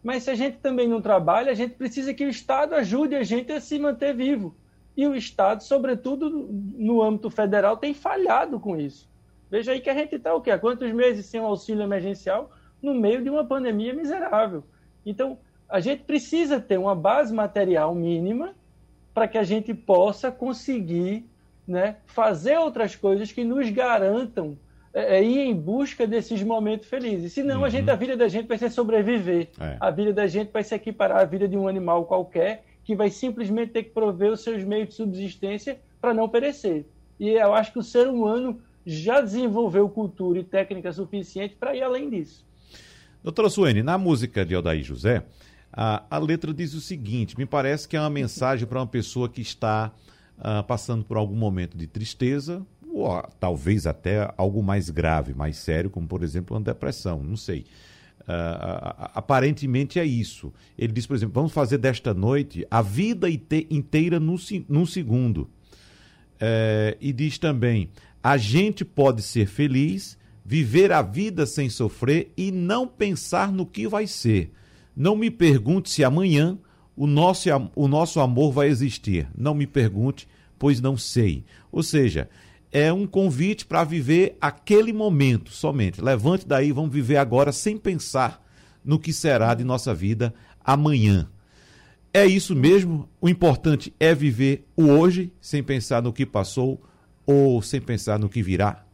mas 0.04 0.24
se 0.24 0.32
a 0.32 0.36
gente 0.36 0.58
também 0.58 0.88
não 0.88 1.02
trabalha, 1.02 1.52
a 1.52 1.56
gente 1.56 1.76
precisa 1.76 2.14
que 2.14 2.26
o 2.26 2.30
Estado 2.30 2.74
ajude 2.76 3.16
a 3.16 3.24
gente 3.24 3.52
a 3.52 3.60
se 3.60 3.78
manter 3.78 4.14
vivo. 4.16 4.56
E 4.96 5.08
o 5.08 5.16
Estado, 5.16 5.64
sobretudo 5.64 6.30
no 6.30 7.02
âmbito 7.02 7.30
federal, 7.30 7.78
tem 7.78 7.94
falhado 7.94 8.60
com 8.60 8.78
isso. 8.78 9.10
Veja 9.50 9.72
aí 9.72 9.82
que 9.82 9.90
a 9.90 9.94
gente 9.94 10.16
está 10.16 10.34
o 10.34 10.42
quê? 10.42 10.52
Há 10.52 10.60
quantos 10.60 10.92
meses 10.92 11.26
sem 11.26 11.40
um 11.40 11.46
auxílio 11.46 11.84
emergencial 11.84 12.52
no 12.82 12.94
meio 12.94 13.22
de 13.24 13.30
uma 13.30 13.44
pandemia 13.44 13.94
miserável? 13.94 14.64
Então, 15.06 15.38
a 15.68 15.80
gente 15.80 16.04
precisa 16.04 16.60
ter 16.60 16.78
uma 16.78 16.96
base 16.96 17.34
material 17.34 17.94
mínima 17.94 18.56
para 19.14 19.28
que 19.28 19.38
a 19.38 19.44
gente 19.44 19.74
possa 19.74 20.32
conseguir 20.32 21.26
né, 21.68 21.98
fazer 22.06 22.58
outras 22.58 22.96
coisas 22.96 23.32
que 23.32 23.44
nos 23.44 23.70
garantam 23.70 24.58
é, 24.94 25.18
é, 25.18 25.24
ir 25.24 25.40
em 25.40 25.56
busca 25.56 26.08
desses 26.08 26.42
momentos 26.42 26.88
felizes. 26.88 27.34
Senão, 27.34 27.60
uhum. 27.60 27.66
a, 27.66 27.70
gente, 27.70 27.90
a 27.90 27.96
vida 27.96 28.18
da 28.18 28.28
gente 28.28 28.48
vai 28.48 28.58
ser 28.58 28.70
sobreviver. 28.72 29.50
É. 29.60 29.78
A 29.80 29.92
vida 29.92 30.12
da 30.12 30.28
gente 30.28 30.52
vai 30.52 30.64
se 30.64 30.74
equiparar 30.74 31.20
à 31.20 31.26
vida 31.26 31.48
de 31.48 31.58
um 31.58 31.68
animal 31.68 32.06
qualquer 32.06 32.66
que 32.84 32.96
vai 32.96 33.10
simplesmente 33.10 33.72
ter 33.72 33.84
que 33.84 33.92
prover 33.92 34.32
os 34.32 34.42
seus 34.42 34.64
meios 34.64 34.90
de 34.90 34.96
subsistência 34.96 35.80
para 36.02 36.14
não 36.14 36.28
perecer. 36.28 36.86
E 37.20 37.30
eu 37.30 37.54
acho 37.54 37.72
que 37.72 37.80
o 37.80 37.84
ser 37.84 38.08
humano 38.08 38.60
já 38.86 39.22
desenvolveu 39.22 39.88
cultura 39.90 40.40
e 40.40 40.44
técnica 40.44 40.92
suficiente 40.92 41.56
para 41.56 41.76
ir 41.76 41.84
além 41.84 42.10
disso. 42.10 42.44
Doutora 43.24 43.50
Suene, 43.50 43.84
na 43.84 43.98
música 43.98 44.46
de 44.46 44.56
Aldair 44.56 44.84
José, 44.84 45.24
a, 45.72 46.04
a 46.10 46.18
letra 46.18 46.54
diz 46.54 46.74
o 46.74 46.82
seguinte: 46.82 47.38
me 47.38 47.46
parece 47.46 47.88
que 47.88 47.96
é 47.96 48.00
uma 48.00 48.10
mensagem 48.10 48.66
para 48.66 48.80
uma 48.80 48.88
pessoa 48.88 49.30
que 49.30 49.42
está 49.42 49.92
uh, 50.40 50.64
passando 50.64 51.04
por 51.04 51.18
algum 51.18 51.36
momento 51.36 51.78
de 51.78 51.86
tristeza, 51.86 52.66
ou 53.00 53.24
talvez 53.40 53.86
até 53.88 54.34
algo 54.38 54.62
mais 54.62 54.90
grave, 54.90 55.34
mais 55.34 55.58
sério, 55.58 55.90
como 55.90 56.08
por 56.08 56.24
exemplo 56.24 56.56
uma 56.56 56.64
depressão, 56.64 57.24
não 57.24 57.38
sei. 57.38 57.66
Uh, 58.22 59.10
aparentemente 59.16 60.00
é 60.00 60.06
isso. 60.06 60.54
Ele 60.78 60.94
diz, 60.94 61.08
por 61.08 61.16
exemplo, 61.16 61.34
vamos 61.34 61.52
fazer 61.52 61.80
desta 61.80 62.14
noite 62.14 62.66
a 62.70 62.82
vida 62.82 63.28
inteira 63.30 64.20
num, 64.20 64.36
num 64.68 64.86
segundo. 64.86 65.50
É, 66.40 66.96
e 67.02 67.12
diz 67.12 67.38
também: 67.38 67.90
a 68.24 68.38
gente 68.38 68.86
pode 68.86 69.22
ser 69.22 69.48
feliz, 69.48 70.18
viver 70.46 70.92
a 70.92 71.02
vida 71.02 71.46
sem 71.46 71.70
sofrer 71.70 72.32
e 72.38 72.52
não 72.52 72.88
pensar 72.88 73.52
no 73.52 73.66
que 73.66 73.88
vai 73.88 74.08
ser. 74.08 74.52
Não 74.96 75.16
me 75.16 75.32
pergunte 75.32 75.90
se 75.90 76.04
amanhã 76.04 76.58
o 76.96 77.08
nosso, 77.08 77.50
o 77.76 77.88
nosso 77.88 78.20
amor 78.20 78.52
vai 78.52 78.68
existir. 78.68 79.28
Não 79.38 79.54
me 79.54 79.66
pergunte, 79.66 80.28
pois 80.58 80.82
não 80.82 80.98
sei. 80.98 81.46
Ou 81.72 81.82
seja, 81.82 82.30
é 82.72 82.92
um 82.94 83.08
convite 83.08 83.66
para 83.66 83.84
viver 83.84 84.38
aquele 84.40 84.94
momento 84.94 85.52
somente. 85.52 86.02
Levante 86.02 86.48
daí, 86.48 86.72
vamos 86.72 86.92
viver 86.92 87.18
agora 87.18 87.52
sem 87.52 87.78
pensar 87.78 88.44
no 88.84 89.00
que 89.00 89.12
será 89.12 89.54
de 89.54 89.64
nossa 89.64 89.94
vida 89.94 90.34
amanhã. 90.64 91.30
É 92.14 92.26
isso 92.26 92.56
mesmo? 92.56 93.08
O 93.22 93.30
importante 93.30 93.94
é 94.00 94.14
viver 94.14 94.68
o 94.76 94.84
hoje 94.86 95.32
sem 95.40 95.64
pensar 95.64 96.02
no 96.02 96.14
que 96.14 96.26
passou 96.26 96.82
ou 97.26 97.62
sem 97.62 97.80
pensar 97.80 98.18
no 98.18 98.30
que 98.30 98.42
virá? 98.42 98.86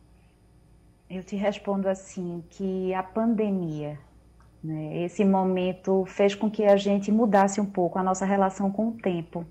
Eu 1.09 1.23
te 1.23 1.35
respondo 1.35 1.87
assim 1.87 2.43
que 2.49 2.93
a 2.93 3.03
pandemia 3.03 3.97
né? 4.65 5.03
Esse 5.03 5.23
momento 5.23 6.05
fez 6.07 6.33
com 6.33 6.49
que 6.49 6.65
a 6.65 6.75
gente 6.75 7.11
mudasse 7.11 7.61
um 7.61 7.65
pouco 7.65 7.99
a 7.99 8.03
nossa 8.03 8.25
relação 8.25 8.71
com 8.71 8.87
o 8.87 8.91
tempo. 8.93 9.45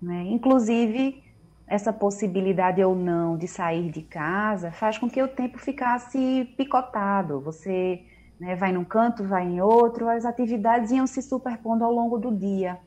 Né? 0.00 0.24
Inclusive, 0.30 1.22
essa 1.66 1.92
possibilidade 1.92 2.82
ou 2.82 2.94
não 2.94 3.36
de 3.36 3.48
sair 3.48 3.90
de 3.90 4.02
casa 4.02 4.70
faz 4.70 4.98
com 4.98 5.08
que 5.08 5.22
o 5.22 5.28
tempo 5.28 5.58
ficasse 5.58 6.52
picotado. 6.56 7.40
Você 7.40 8.02
né, 8.38 8.56
vai 8.56 8.72
num 8.72 8.84
canto, 8.84 9.24
vai 9.24 9.46
em 9.46 9.60
outro, 9.60 10.08
as 10.08 10.24
atividades 10.24 10.90
iam 10.90 11.06
se 11.06 11.22
superpondo 11.22 11.84
ao 11.84 11.92
longo 11.92 12.18
do 12.18 12.30
dia. 12.30 12.78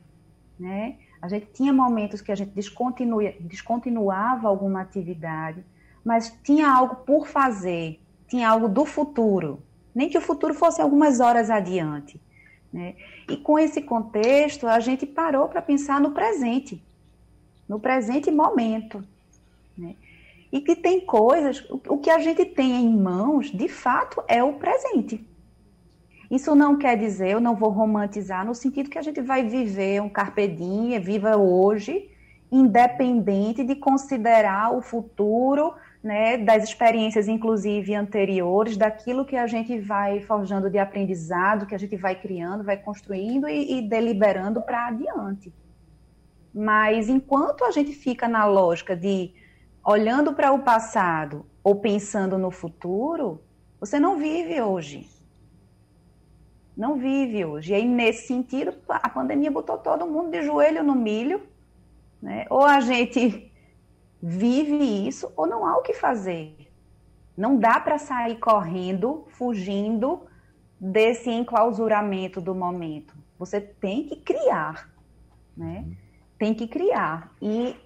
Né? 0.58 0.96
A 1.20 1.28
gente 1.28 1.46
tinha 1.46 1.72
momentos 1.72 2.20
que 2.20 2.30
a 2.30 2.34
gente 2.34 2.52
descontinuava 3.40 4.48
alguma 4.48 4.82
atividade, 4.82 5.64
mas 6.04 6.30
tinha 6.44 6.70
algo 6.70 6.96
por 6.96 7.26
fazer, 7.26 8.00
tinha 8.28 8.48
algo 8.48 8.68
do 8.68 8.84
futuro, 8.84 9.62
nem 9.94 10.08
que 10.08 10.18
o 10.18 10.20
futuro 10.20 10.54
fosse 10.54 10.80
algumas 10.80 11.20
horas 11.20 11.50
adiante. 11.50 12.20
Né? 12.72 12.94
E 13.28 13.36
com 13.36 13.58
esse 13.58 13.80
contexto, 13.80 14.66
a 14.68 14.78
gente 14.78 15.06
parou 15.06 15.48
para 15.48 15.62
pensar 15.62 16.00
no 16.00 16.12
presente, 16.12 16.84
no 17.68 17.80
presente 17.80 18.30
momento. 18.30 19.02
Né? 19.76 19.94
E 20.52 20.60
que 20.60 20.76
tem 20.76 21.00
coisas, 21.00 21.64
o 21.70 21.98
que 21.98 22.10
a 22.10 22.18
gente 22.18 22.44
tem 22.44 22.84
em 22.84 22.96
mãos, 22.96 23.50
de 23.50 23.68
fato, 23.68 24.22
é 24.28 24.42
o 24.42 24.54
presente. 24.54 25.26
Isso 26.30 26.54
não 26.54 26.76
quer 26.76 26.96
dizer, 26.96 27.30
eu 27.30 27.40
não 27.40 27.54
vou 27.54 27.70
romantizar, 27.70 28.44
no 28.44 28.54
sentido 28.54 28.90
que 28.90 28.98
a 28.98 29.02
gente 29.02 29.20
vai 29.20 29.44
viver 29.44 30.00
um 30.00 30.08
carpe 30.08 30.48
diem, 30.48 30.98
viva 30.98 31.36
hoje, 31.36 32.10
independente 32.50 33.64
de 33.64 33.76
considerar 33.76 34.72
o 34.72 34.82
futuro 34.82 35.74
né, 36.02 36.36
das 36.36 36.64
experiências, 36.64 37.26
inclusive 37.28 37.94
anteriores, 37.94 38.76
daquilo 38.76 39.24
que 39.24 39.36
a 39.36 39.46
gente 39.46 39.78
vai 39.80 40.20
forjando 40.20 40.70
de 40.70 40.78
aprendizado, 40.78 41.66
que 41.66 41.74
a 41.74 41.78
gente 41.78 41.96
vai 41.96 42.14
criando, 42.14 42.64
vai 42.64 42.76
construindo 42.76 43.48
e, 43.48 43.78
e 43.78 43.82
deliberando 43.88 44.62
para 44.62 44.86
adiante. 44.86 45.52
Mas 46.58 47.10
enquanto 47.10 47.66
a 47.66 47.70
gente 47.70 47.92
fica 47.92 48.26
na 48.26 48.46
lógica 48.46 48.96
de 48.96 49.34
olhando 49.84 50.32
para 50.32 50.52
o 50.52 50.62
passado 50.62 51.44
ou 51.62 51.74
pensando 51.74 52.38
no 52.38 52.50
futuro, 52.50 53.42
você 53.78 54.00
não 54.00 54.16
vive 54.16 54.58
hoje. 54.62 55.06
Não 56.74 56.96
vive 56.96 57.44
hoje. 57.44 57.72
E 57.72 57.74
aí, 57.74 57.84
nesse 57.86 58.28
sentido, 58.28 58.74
a 58.88 59.08
pandemia 59.10 59.50
botou 59.50 59.76
todo 59.76 60.06
mundo 60.06 60.30
de 60.30 60.42
joelho 60.44 60.82
no 60.82 60.94
milho. 60.94 61.46
Né? 62.22 62.46
Ou 62.48 62.64
a 62.64 62.80
gente 62.80 63.52
vive 64.22 65.06
isso 65.06 65.30
ou 65.36 65.46
não 65.46 65.66
há 65.66 65.76
o 65.76 65.82
que 65.82 65.92
fazer. 65.92 66.56
Não 67.36 67.58
dá 67.58 67.78
para 67.78 67.98
sair 67.98 68.38
correndo, 68.38 69.26
fugindo 69.28 70.22
desse 70.80 71.28
enclausuramento 71.28 72.40
do 72.40 72.54
momento. 72.54 73.14
Você 73.38 73.60
tem 73.60 74.04
que 74.08 74.16
criar, 74.16 74.90
né? 75.54 75.84
Tem 76.38 76.54
que 76.54 76.66
criar. 76.66 77.32
E 77.40 77.76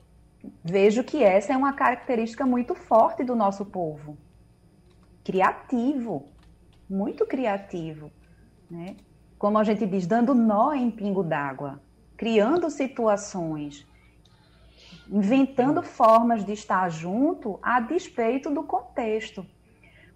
vejo 0.64 1.04
que 1.04 1.22
essa 1.22 1.52
é 1.52 1.56
uma 1.56 1.72
característica 1.72 2.46
muito 2.46 2.74
forte 2.74 3.22
do 3.22 3.36
nosso 3.36 3.66
povo. 3.66 4.16
Criativo, 5.24 6.28
muito 6.88 7.26
criativo, 7.26 8.10
né? 8.70 8.96
Como 9.38 9.58
a 9.58 9.64
gente 9.64 9.86
diz, 9.86 10.06
dando 10.06 10.34
nó 10.34 10.74
em 10.74 10.90
pingo 10.90 11.22
d'água, 11.22 11.80
criando 12.16 12.68
situações, 12.68 13.86
inventando 15.10 15.82
formas 15.82 16.44
de 16.44 16.52
estar 16.52 16.90
junto 16.90 17.58
a 17.62 17.80
despeito 17.80 18.50
do 18.50 18.62
contexto. 18.62 19.46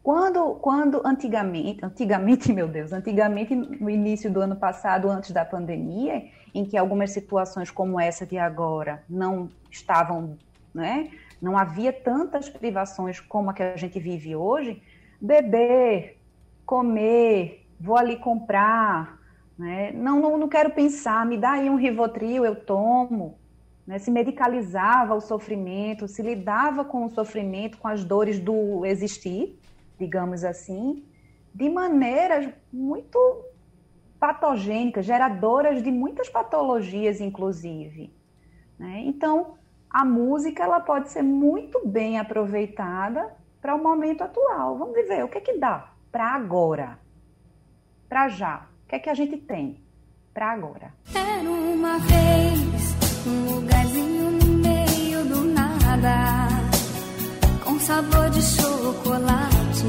Quando, 0.03 0.57
quando 0.57 1.01
antigamente, 1.07 1.83
antigamente, 1.83 2.53
meu 2.53 2.69
Deus, 2.69 2.93
antigamente 2.93 3.55
no 3.55 3.89
início 3.89 4.31
do 4.31 4.41
ano 4.41 4.57
passado, 4.57 5.09
antes 5.09 5.31
da 5.31 5.45
pandemia, 5.45 6.25
em 6.55 6.65
que 6.65 6.77
algumas 6.77 7.11
situações 7.11 7.71
como 7.71 7.99
essa 7.99 8.25
de 8.25 8.39
agora 8.39 9.03
não 9.09 9.51
estavam, 9.71 10.39
né, 10.73 11.11
não 11.43 11.59
havia 11.59 11.93
tantas 11.93 12.49
privações 12.49 13.19
como 13.19 13.51
a 13.51 13.53
que 13.55 13.63
a 13.63 13.77
gente 13.77 13.99
vive 13.99 14.37
hoje, 14.37 14.81
beber, 15.21 16.19
comer, 16.65 17.67
vou 17.79 17.97
ali 17.97 18.17
comprar, 18.17 19.19
né, 19.59 19.91
não, 19.93 20.21
não, 20.21 20.39
não 20.39 20.49
quero 20.49 20.71
pensar, 20.71 21.27
me 21.27 21.37
dá 21.37 21.53
aí 21.53 21.69
um 21.69 21.77
Rivotril, 21.77 22.45
eu 22.45 22.55
tomo, 22.55 23.37
né, 23.87 23.99
se 23.99 24.11
medicalizava 24.11 25.15
o 25.15 25.21
sofrimento, 25.21 26.07
se 26.07 26.23
lidava 26.23 26.85
com 26.85 27.05
o 27.05 27.11
sofrimento, 27.11 27.79
com 27.79 27.89
as 27.89 28.05
dores 28.05 28.39
do 28.39 28.87
existir, 28.87 29.59
digamos 29.99 30.45
assim, 30.45 31.05
de 31.55 31.69
maneiras 31.69 32.49
muito 32.73 33.45
patogênicas, 34.25 35.05
geradoras 35.05 35.83
de 35.83 35.91
muitas 35.91 36.31
patologias, 36.31 37.21
inclusive. 37.21 38.11
Né? 38.79 39.03
Então, 39.05 39.55
a 39.91 40.03
música 40.03 40.63
ela 40.63 40.81
pode 40.81 41.11
ser 41.11 41.23
muito 41.23 41.87
bem 41.87 42.19
aproveitada 42.19 43.37
para 43.61 43.75
o 43.75 43.83
momento 43.83 44.25
atual. 44.25 44.79
Vamos 44.79 44.95
viver 44.95 45.23
o 45.25 45.29
que 45.29 45.37
é 45.37 45.41
que 45.43 45.59
dá 45.59 45.91
para 46.11 46.29
agora, 46.35 46.99
para 48.09 48.29
já. 48.29 48.67
O 48.85 48.89
que 48.89 48.97
é 48.97 48.99
que 48.99 49.11
a 49.11 49.15
gente 49.15 49.37
tem 49.37 49.85
para 50.33 50.53
agora? 50.53 50.95
Era 51.15 51.51
uma 51.51 51.99
vez 51.99 53.27
um 53.27 53.57
lugarzinho 53.57 54.31
no 54.31 54.55
meio 54.55 55.25
do 55.27 55.45
nada, 55.53 56.49
com 57.63 57.79
sabor 57.79 58.31
de 58.31 58.41
chocolate 58.41 59.85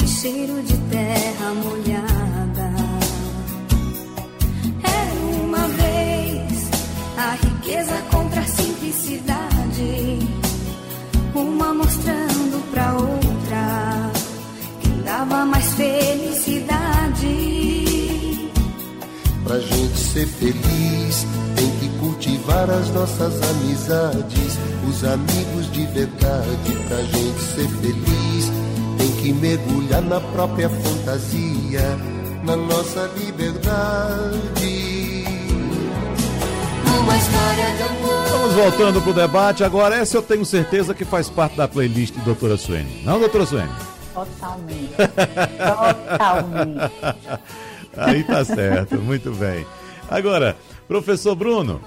e 0.00 0.06
cheiro 0.06 0.62
de 0.62 0.78
terra 0.90 1.54
molhada. 1.54 2.29
Vez 5.72 6.70
a 7.16 7.32
riqueza 7.32 7.96
contra 8.10 8.40
a 8.40 8.44
simplicidade, 8.44 10.18
uma 11.34 11.74
mostrando 11.74 12.70
pra 12.70 12.92
outra 12.94 14.10
quem 14.80 15.02
dava 15.02 15.44
mais 15.44 15.66
felicidade. 15.74 17.60
Pra 19.44 19.58
gente 19.58 19.98
ser 19.98 20.26
feliz, 20.26 21.26
tem 21.56 21.70
que 21.78 21.88
cultivar 21.98 22.70
as 22.70 22.88
nossas 22.90 23.42
amizades, 23.50 24.58
os 24.88 25.04
amigos 25.04 25.70
de 25.72 25.86
verdade. 25.86 26.72
Pra 26.88 27.02
gente 27.02 27.40
ser 27.40 27.68
feliz, 27.80 28.52
tem 28.96 29.10
que 29.16 29.32
mergulhar 29.32 30.02
na 30.02 30.20
própria 30.20 30.68
fantasia, 30.68 31.98
na 32.44 32.54
nossa 32.56 33.10
liberdade. 33.16 34.99
Uma 37.00 37.16
história 37.16 37.76
de 37.76 37.82
amor. 37.82 38.28
Vamos 38.28 38.54
voltando 38.54 39.02
pro 39.02 39.12
debate. 39.12 39.64
Agora, 39.64 39.96
essa 39.96 40.16
eu 40.16 40.22
tenho 40.22 40.44
certeza 40.44 40.94
que 40.94 41.04
faz 41.04 41.28
parte 41.28 41.56
da 41.56 41.66
playlist 41.66 42.14
de 42.14 42.20
Doutora 42.20 42.56
Suene. 42.56 43.02
Não, 43.04 43.18
Doutora 43.18 43.46
Suene? 43.46 43.72
Totalmente. 44.12 44.94
Totalmente. 46.08 46.92
Aí 47.96 48.22
tá 48.24 48.44
certo, 48.44 48.96
muito 48.96 49.32
bem. 49.32 49.66
Agora, 50.08 50.56
professor 50.86 51.34
Bruno, 51.34 51.80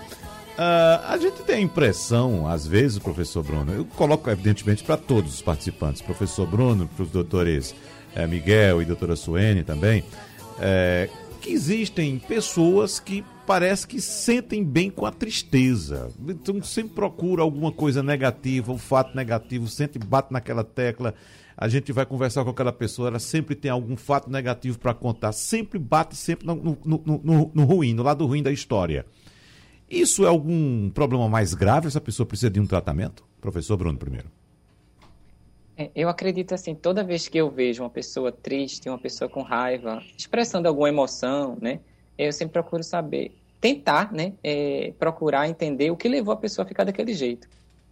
uh, 0.57 1.05
a 1.07 1.17
gente 1.17 1.43
tem 1.43 1.57
a 1.57 1.61
impressão, 1.61 2.47
às 2.47 2.65
vezes, 2.65 2.99
professor 2.99 3.43
Bruno, 3.43 3.73
eu 3.73 3.85
coloco 3.95 4.29
evidentemente 4.29 4.83
para 4.83 4.97
todos 4.97 5.33
os 5.35 5.41
participantes, 5.41 6.01
professor 6.01 6.47
Bruno, 6.47 6.87
para 6.87 7.03
os 7.03 7.09
doutores 7.09 7.75
eh, 8.15 8.27
Miguel 8.27 8.81
e 8.81 8.85
doutora 8.85 9.15
Suene 9.15 9.63
também, 9.63 10.03
eh, 10.59 11.09
que 11.41 11.51
existem 11.51 12.19
pessoas 12.19 12.99
que 12.99 13.23
parece 13.45 13.87
que 13.87 13.99
sentem 14.01 14.63
bem 14.63 14.89
com 14.89 15.05
a 15.05 15.11
tristeza. 15.11 16.11
Então 16.27 16.61
sempre 16.61 16.95
procura 16.95 17.41
alguma 17.41 17.71
coisa 17.71 18.01
negativa, 18.01 18.71
um 18.71 18.77
fato 18.77 19.15
negativo, 19.15 19.67
sempre 19.67 19.99
bate 19.99 20.31
naquela 20.31 20.63
tecla 20.63 21.13
a 21.55 21.67
gente 21.67 21.91
vai 21.91 22.05
conversar 22.05 22.43
com 22.43 22.49
aquela 22.49 22.73
pessoa, 22.73 23.07
ela 23.07 23.19
sempre 23.19 23.55
tem 23.55 23.69
algum 23.69 23.95
fato 23.95 24.29
negativo 24.29 24.79
para 24.79 24.93
contar, 24.93 25.31
sempre 25.31 25.77
bate 25.77 26.15
sempre 26.15 26.47
no, 26.47 26.55
no, 26.55 27.01
no, 27.05 27.51
no, 27.53 27.63
ruim, 27.63 27.93
no 27.93 28.03
lado 28.03 28.25
ruim 28.25 28.41
da 28.41 28.51
história. 28.51 29.05
Isso 29.89 30.25
é 30.25 30.27
algum 30.27 30.89
problema 30.89 31.29
mais 31.29 31.53
grave? 31.53 31.87
Essa 31.87 32.01
pessoa 32.01 32.25
precisa 32.25 32.49
de 32.49 32.59
um 32.59 32.65
tratamento? 32.65 33.23
Professor 33.39 33.77
Bruno, 33.77 33.97
primeiro. 33.97 34.29
É, 35.77 35.91
eu 35.95 36.09
acredito 36.09 36.53
assim, 36.53 36.73
toda 36.73 37.03
vez 37.03 37.27
que 37.27 37.37
eu 37.37 37.49
vejo 37.49 37.83
uma 37.83 37.89
pessoa 37.89 38.31
triste, 38.31 38.89
uma 38.89 38.97
pessoa 38.97 39.29
com 39.29 39.41
raiva, 39.41 40.01
expressando 40.17 40.67
alguma 40.67 40.89
emoção, 40.89 41.57
né, 41.61 41.79
eu 42.17 42.31
sempre 42.31 42.53
procuro 42.53 42.83
saber, 42.83 43.35
tentar, 43.59 44.11
né, 44.11 44.33
é, 44.43 44.93
procurar 44.99 45.47
entender 45.47 45.89
o 45.91 45.97
que 45.97 46.07
levou 46.07 46.33
a 46.33 46.37
pessoa 46.37 46.65
a 46.65 46.67
ficar 46.67 46.83
daquele 46.83 47.13
jeito, 47.13 47.47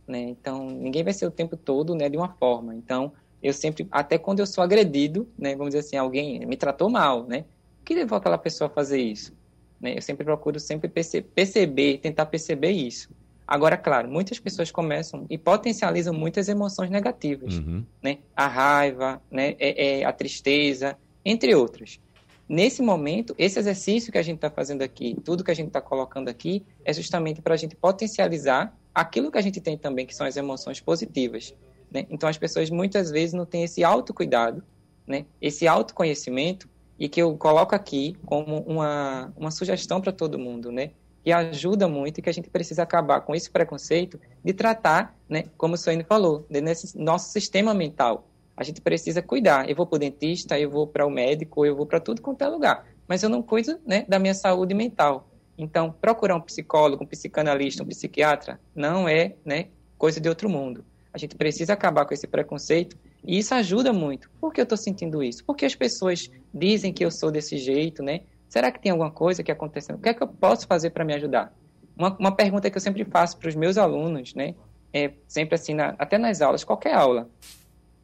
né. 0.07 0.19
Então, 0.19 0.69
ninguém 0.69 1.03
vai 1.03 1.13
ser 1.13 1.25
o 1.25 1.31
tempo 1.31 1.55
todo, 1.55 1.95
né, 1.95 2.09
de 2.09 2.17
uma 2.17 2.29
forma. 2.29 2.75
Então, 2.75 3.13
eu 3.41 3.53
sempre, 3.53 3.87
até 3.91 4.17
quando 4.17 4.39
eu 4.39 4.45
sou 4.45 4.63
agredido, 4.63 5.27
né, 5.37 5.55
vamos 5.55 5.73
dizer 5.73 5.79
assim, 5.79 5.95
alguém 5.97 6.45
me 6.45 6.55
tratou 6.57 6.89
mal, 6.89 7.25
né, 7.25 7.45
o 7.81 7.85
que 7.85 7.95
levou 7.95 8.17
aquela 8.17 8.37
pessoa 8.37 8.67
a 8.67 8.73
fazer 8.73 9.01
isso? 9.01 9.33
Né, 9.79 9.97
eu 9.97 10.01
sempre 10.01 10.23
procuro 10.23 10.59
sempre 10.59 10.87
perce 10.87 11.21
perceber, 11.21 11.97
tentar 11.97 12.27
perceber 12.27 12.71
isso. 12.71 13.09
Agora, 13.47 13.75
claro, 13.75 14.07
muitas 14.09 14.39
pessoas 14.39 14.71
começam 14.71 15.25
e 15.29 15.37
potencializam 15.37 16.13
muitas 16.13 16.47
emoções 16.47 16.89
negativas, 16.89 17.57
uhum. 17.57 17.83
né, 18.01 18.19
a 18.35 18.47
raiva, 18.47 19.21
né, 19.29 19.55
é, 19.59 19.99
é, 19.99 20.05
a 20.05 20.13
tristeza, 20.13 20.97
entre 21.25 21.53
outras. 21.55 21.99
Nesse 22.47 22.81
momento, 22.81 23.33
esse 23.37 23.57
exercício 23.57 24.11
que 24.11 24.17
a 24.17 24.21
gente 24.21 24.35
está 24.35 24.49
fazendo 24.49 24.81
aqui, 24.81 25.15
tudo 25.23 25.43
que 25.43 25.51
a 25.51 25.53
gente 25.53 25.67
está 25.67 25.79
colocando 25.81 26.27
aqui, 26.27 26.65
é 26.83 26.91
justamente 26.91 27.41
para 27.41 27.53
a 27.53 27.57
gente 27.57 27.75
potencializar 27.75 28.77
aquilo 28.93 29.31
que 29.31 29.37
a 29.37 29.41
gente 29.41 29.61
tem 29.61 29.77
também, 29.77 30.05
que 30.05 30.15
são 30.15 30.27
as 30.27 30.35
emoções 30.35 30.79
positivas. 30.81 31.55
Né? 31.89 32.05
Então, 32.09 32.27
as 32.27 32.37
pessoas 32.37 32.69
muitas 32.69 33.09
vezes 33.09 33.33
não 33.33 33.45
têm 33.45 33.63
esse 33.63 33.83
autocuidado, 33.83 34.63
né? 35.07 35.25
esse 35.41 35.67
autoconhecimento, 35.67 36.69
e 36.99 37.09
que 37.09 37.21
eu 37.21 37.35
coloco 37.35 37.73
aqui 37.73 38.15
como 38.25 38.59
uma, 38.59 39.33
uma 39.35 39.49
sugestão 39.49 39.99
para 39.99 40.11
todo 40.11 40.37
mundo, 40.37 40.71
né? 40.71 40.91
que 41.23 41.31
ajuda 41.31 41.87
muito 41.87 42.17
e 42.17 42.21
que 42.21 42.29
a 42.29 42.33
gente 42.33 42.49
precisa 42.49 42.83
acabar 42.83 43.21
com 43.21 43.35
esse 43.35 43.49
preconceito 43.49 44.19
de 44.43 44.53
tratar, 44.53 45.15
né, 45.29 45.45
como 45.57 45.75
o 45.75 45.77
Soine 45.77 46.03
falou, 46.03 46.45
nesse 46.49 46.97
nosso 46.97 47.31
sistema 47.31 47.73
mental. 47.73 48.27
A 48.61 48.63
gente 48.63 48.79
precisa 48.79 49.23
cuidar. 49.23 49.67
Eu 49.67 49.75
vou 49.75 49.87
para 49.87 49.95
o 49.95 49.99
dentista, 49.99 50.59
eu 50.59 50.69
vou 50.69 50.85
para 50.85 51.03
o 51.03 51.09
médico, 51.09 51.65
eu 51.65 51.75
vou 51.75 51.87
para 51.87 51.99
tudo 51.99 52.21
quanto 52.21 52.43
é 52.43 52.47
lugar, 52.47 52.85
mas 53.07 53.23
eu 53.23 53.27
não 53.27 53.41
cuido 53.41 53.79
né, 53.83 54.05
da 54.07 54.19
minha 54.19 54.35
saúde 54.35 54.75
mental. 54.75 55.27
Então, 55.57 55.91
procurar 55.91 56.35
um 56.35 56.41
psicólogo, 56.41 57.03
um 57.03 57.07
psicanalista, 57.07 57.81
um 57.81 57.87
psiquiatra, 57.87 58.59
não 58.75 59.09
é 59.09 59.33
né, 59.43 59.69
coisa 59.97 60.21
de 60.21 60.29
outro 60.29 60.47
mundo. 60.47 60.85
A 61.11 61.17
gente 61.17 61.35
precisa 61.35 61.73
acabar 61.73 62.05
com 62.05 62.13
esse 62.13 62.27
preconceito 62.27 62.95
e 63.23 63.39
isso 63.39 63.51
ajuda 63.55 63.91
muito. 63.91 64.29
Por 64.39 64.53
que 64.53 64.61
eu 64.61 64.63
estou 64.63 64.77
sentindo 64.77 65.23
isso? 65.23 65.43
Porque 65.43 65.65
as 65.65 65.73
pessoas 65.73 66.29
dizem 66.53 66.93
que 66.93 67.03
eu 67.03 67.09
sou 67.09 67.31
desse 67.31 67.57
jeito, 67.57 68.03
né? 68.03 68.21
Será 68.47 68.71
que 68.71 68.79
tem 68.79 68.91
alguma 68.91 69.09
coisa 69.09 69.41
que 69.41 69.51
aconteceu? 69.51 69.95
O 69.95 69.99
que 69.99 70.09
é 70.09 70.13
que 70.13 70.21
eu 70.21 70.27
posso 70.27 70.67
fazer 70.67 70.91
para 70.91 71.03
me 71.03 71.15
ajudar? 71.15 71.51
Uma, 71.97 72.15
uma, 72.15 72.35
pergunta 72.35 72.69
que 72.69 72.77
eu 72.77 72.81
sempre 72.81 73.05
faço 73.05 73.39
para 73.39 73.49
os 73.49 73.55
meus 73.55 73.75
alunos, 73.75 74.35
né? 74.35 74.53
É 74.93 75.13
sempre 75.27 75.55
assim, 75.55 75.73
na, 75.73 75.95
até 75.97 76.19
nas 76.19 76.43
aulas, 76.43 76.63
qualquer 76.63 76.93
aula. 76.93 77.27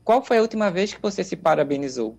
Qual 0.08 0.24
foi 0.24 0.38
a 0.38 0.41
última 0.41 0.72
vez 0.72 0.93
que 0.93 1.01
você 1.01 1.22
se 1.22 1.36
parabenizou? 1.36 2.18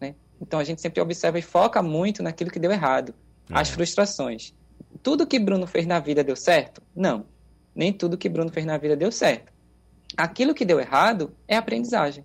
Né? 0.00 0.14
Então 0.40 0.60
a 0.60 0.64
gente 0.64 0.80
sempre 0.80 1.00
observa 1.00 1.38
e 1.38 1.42
foca 1.42 1.82
muito 1.82 2.22
naquilo 2.22 2.50
que 2.50 2.60
deu 2.60 2.70
errado, 2.70 3.12
é. 3.50 3.54
as 3.58 3.68
frustrações. 3.68 4.54
Tudo 5.02 5.26
que 5.26 5.40
Bruno 5.40 5.66
fez 5.66 5.86
na 5.86 5.98
vida 5.98 6.22
deu 6.22 6.36
certo? 6.36 6.80
Não. 6.94 7.26
Nem 7.74 7.92
tudo 7.92 8.16
que 8.16 8.28
Bruno 8.28 8.52
fez 8.52 8.64
na 8.64 8.78
vida 8.78 8.96
deu 8.96 9.10
certo 9.10 9.52
aquilo 10.16 10.54
que 10.54 10.64
deu 10.64 10.80
errado 10.80 11.32
é 11.46 11.56
aprendizagem. 11.56 12.24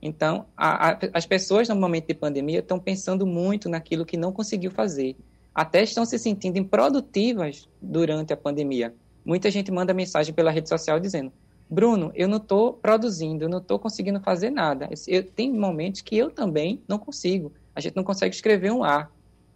Então, 0.00 0.46
a, 0.56 0.90
a, 0.90 0.98
as 1.14 1.26
pessoas 1.26 1.68
no 1.68 1.76
momento 1.76 2.06
de 2.06 2.14
pandemia 2.14 2.58
estão 2.58 2.78
pensando 2.78 3.26
muito 3.26 3.68
naquilo 3.68 4.04
que 4.04 4.16
não 4.16 4.32
conseguiu 4.32 4.70
fazer. 4.70 5.16
Até 5.54 5.82
estão 5.82 6.04
se 6.04 6.18
sentindo 6.18 6.58
improdutivas 6.58 7.68
durante 7.80 8.32
a 8.32 8.36
pandemia. 8.36 8.94
Muita 9.24 9.50
gente 9.50 9.70
manda 9.70 9.94
mensagem 9.94 10.34
pela 10.34 10.50
rede 10.50 10.68
social 10.68 11.00
dizendo: 11.00 11.32
Bruno, 11.74 12.12
eu 12.14 12.28
não 12.28 12.36
estou 12.36 12.72
produzindo, 12.72 13.44
eu 13.44 13.48
não 13.48 13.58
estou 13.58 13.78
conseguindo 13.78 14.20
fazer 14.20 14.50
nada. 14.50 14.88
Eu, 15.06 15.24
tem 15.24 15.52
momentos 15.52 16.00
que 16.00 16.16
eu 16.16 16.30
também 16.30 16.80
não 16.86 16.98
consigo. 16.98 17.52
A 17.74 17.80
gente 17.80 17.96
não 17.96 18.04
consegue 18.04 18.34
escrever 18.34 18.70
um 18.72 18.84
A. 18.84 19.08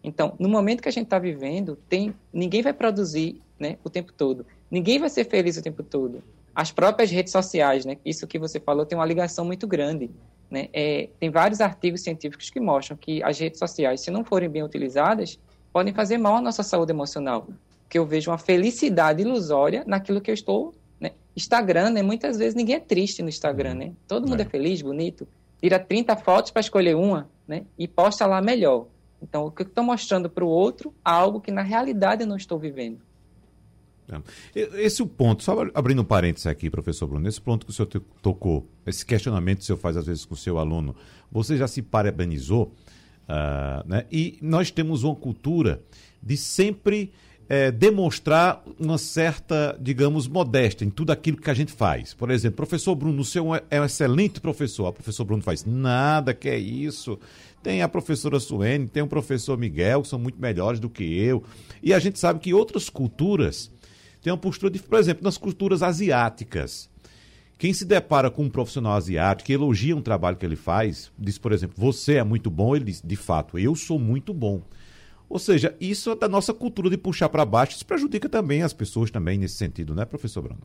Então, 0.03 0.33
no 0.37 0.49
momento 0.49 0.81
que 0.81 0.89
a 0.89 0.91
gente 0.91 1.05
está 1.05 1.19
vivendo, 1.19 1.77
tem, 1.87 2.13
ninguém 2.31 2.61
vai 2.61 2.73
produzir 2.73 3.41
né, 3.59 3.77
o 3.83 3.89
tempo 3.89 4.13
todo. 4.13 4.45
Ninguém 4.69 4.99
vai 4.99 5.09
ser 5.09 5.25
feliz 5.25 5.57
o 5.57 5.61
tempo 5.61 5.83
todo 5.83 6.21
as 6.59 6.71
próprias 6.71 7.09
redes 7.09 7.31
sociais, 7.31 7.85
né? 7.85 7.95
Isso 8.03 8.27
que 8.27 8.37
você 8.37 8.59
falou 8.59 8.85
tem 8.85 8.97
uma 8.97 9.05
ligação 9.05 9.45
muito 9.45 9.65
grande. 9.65 10.11
Né? 10.51 10.67
É, 10.73 11.07
tem 11.17 11.29
vários 11.29 11.61
artigos 11.61 12.01
científicos 12.01 12.49
que 12.49 12.59
mostram 12.59 12.97
que 12.97 13.23
as 13.23 13.39
redes 13.39 13.57
sociais, 13.57 14.01
se 14.01 14.11
não 14.11 14.25
forem 14.25 14.49
bem 14.49 14.61
utilizadas, 14.61 15.39
podem 15.71 15.93
fazer 15.93 16.17
mal 16.17 16.35
à 16.35 16.41
nossa 16.41 16.61
saúde 16.61 16.91
emocional. 16.91 17.47
Que 17.87 17.97
eu 17.97 18.05
vejo 18.05 18.29
uma 18.29 18.37
felicidade 18.37 19.21
ilusória 19.21 19.85
naquilo 19.87 20.19
que 20.19 20.29
eu 20.29 20.33
estou. 20.33 20.73
Né? 20.99 21.11
Instagram, 21.35 21.91
né? 21.91 22.01
muitas 22.01 22.37
vezes 22.37 22.55
ninguém 22.55 22.75
é 22.75 22.79
triste 22.79 23.21
no 23.21 23.29
Instagram, 23.29 23.75
né? 23.75 23.93
Todo 24.07 24.27
mundo 24.27 24.41
é, 24.41 24.43
é 24.43 24.49
feliz, 24.49 24.81
bonito. 24.81 25.27
Tira 25.61 25.79
30 25.79 26.15
fotos 26.17 26.51
para 26.51 26.59
escolher 26.59 26.95
uma 26.95 27.29
né? 27.47 27.65
e 27.77 27.87
posta 27.87 28.25
lá 28.25 28.41
melhor. 28.41 28.87
Então, 29.21 29.45
o 29.45 29.51
que 29.51 29.63
eu 29.63 29.67
estou 29.67 29.83
mostrando 29.83 30.29
para 30.29 30.45
o 30.45 30.47
outro, 30.47 30.93
algo 31.03 31.41
que 31.41 31.51
na 31.51 31.61
realidade 31.61 32.23
eu 32.23 32.27
não 32.27 32.37
estou 32.37 32.57
vivendo. 32.57 32.99
É. 34.55 34.83
Esse 34.83 35.01
é 35.01 35.05
o 35.05 35.07
ponto, 35.07 35.43
só 35.43 35.55
abrindo 35.73 36.01
um 36.01 36.05
parênteses 36.05 36.47
aqui, 36.47 36.69
professor 36.69 37.07
Bruno, 37.07 37.27
esse 37.27 37.39
ponto 37.39 37.65
que 37.65 37.71
o 37.71 37.73
senhor 37.73 37.87
tocou, 38.21 38.67
esse 38.85 39.05
questionamento 39.05 39.59
que 39.59 39.63
o 39.63 39.65
senhor 39.67 39.77
faz 39.77 39.97
às 39.97 40.05
vezes 40.05 40.25
com 40.25 40.33
o 40.33 40.37
seu 40.37 40.57
aluno, 40.57 40.95
você 41.31 41.55
já 41.57 41.67
se 41.67 41.81
parabenizou, 41.81 42.73
uh, 43.27 43.87
né? 43.87 44.05
e 44.11 44.39
nós 44.41 44.71
temos 44.71 45.03
uma 45.03 45.15
cultura 45.15 45.83
de 46.23 46.35
sempre 46.35 47.11
é, 47.49 47.71
demonstrar 47.71 48.63
uma 48.79 48.99
certa, 48.99 49.75
digamos, 49.81 50.27
modéstia 50.27 50.85
em 50.85 50.89
tudo 50.91 51.11
aquilo 51.11 51.37
que 51.37 51.49
a 51.49 51.53
gente 51.53 51.71
faz. 51.71 52.13
Por 52.13 52.29
exemplo, 52.29 52.57
professor 52.57 52.93
Bruno, 52.93 53.21
o 53.21 53.25
senhor 53.25 53.63
é 53.71 53.81
um 53.81 53.85
excelente 53.85 54.39
professor. 54.39 54.89
O 54.89 54.93
professor 54.93 55.25
Bruno 55.25 55.41
faz 55.41 55.65
nada, 55.65 56.31
que 56.31 56.47
é 56.47 56.57
isso. 56.57 57.19
Tem 57.63 57.81
a 57.81 57.89
professora 57.89 58.39
Suene, 58.39 58.87
tem 58.87 59.01
o 59.01 59.07
professor 59.07 59.57
Miguel, 59.57 60.03
que 60.03 60.07
são 60.07 60.19
muito 60.19 60.39
melhores 60.39 60.79
do 60.79 60.89
que 60.89 61.03
eu. 61.03 61.43
E 61.81 61.91
a 61.91 61.97
gente 61.97 62.19
sabe 62.19 62.39
que 62.39 62.53
outras 62.53 62.87
culturas 62.87 63.71
tem 64.21 64.31
uma 64.31 64.37
postura 64.37 64.71
de, 64.71 64.79
por 64.79 64.99
exemplo, 64.99 65.23
nas 65.23 65.37
culturas 65.37 65.81
asiáticas, 65.81 66.89
Quem 67.57 67.73
se 67.73 67.83
depara 67.83 68.29
com 68.31 68.43
um 68.43 68.49
profissional 68.49 68.93
asiático 68.93 69.47
que 69.47 69.53
elogia 69.53 69.95
um 69.95 70.01
trabalho 70.01 70.37
que 70.37 70.45
ele 70.45 70.55
faz, 70.55 71.11
diz, 71.17 71.37
por 71.37 71.51
exemplo, 71.51 71.75
você 71.77 72.15
é 72.15 72.23
muito 72.23 72.49
bom, 72.49 72.73
ele 72.73 72.85
diz, 72.85 73.01
de 73.03 73.15
fato, 73.17 73.59
eu 73.59 73.75
sou 73.75 73.99
muito 73.99 74.33
bom. 74.33 74.61
Ou 75.29 75.37
seja, 75.37 75.75
isso 75.79 76.11
é 76.11 76.15
da 76.15 76.27
nossa 76.27 76.53
cultura 76.53 76.89
de 76.89 76.97
puxar 76.97 77.29
para 77.29 77.45
baixo, 77.45 77.75
isso 77.75 77.85
prejudica 77.85 78.27
também 78.27 78.63
as 78.63 78.73
pessoas 78.73 79.11
também 79.11 79.37
nesse 79.37 79.55
sentido, 79.55 79.93
né, 79.93 80.03
professor 80.05 80.41
Bruno? 80.41 80.61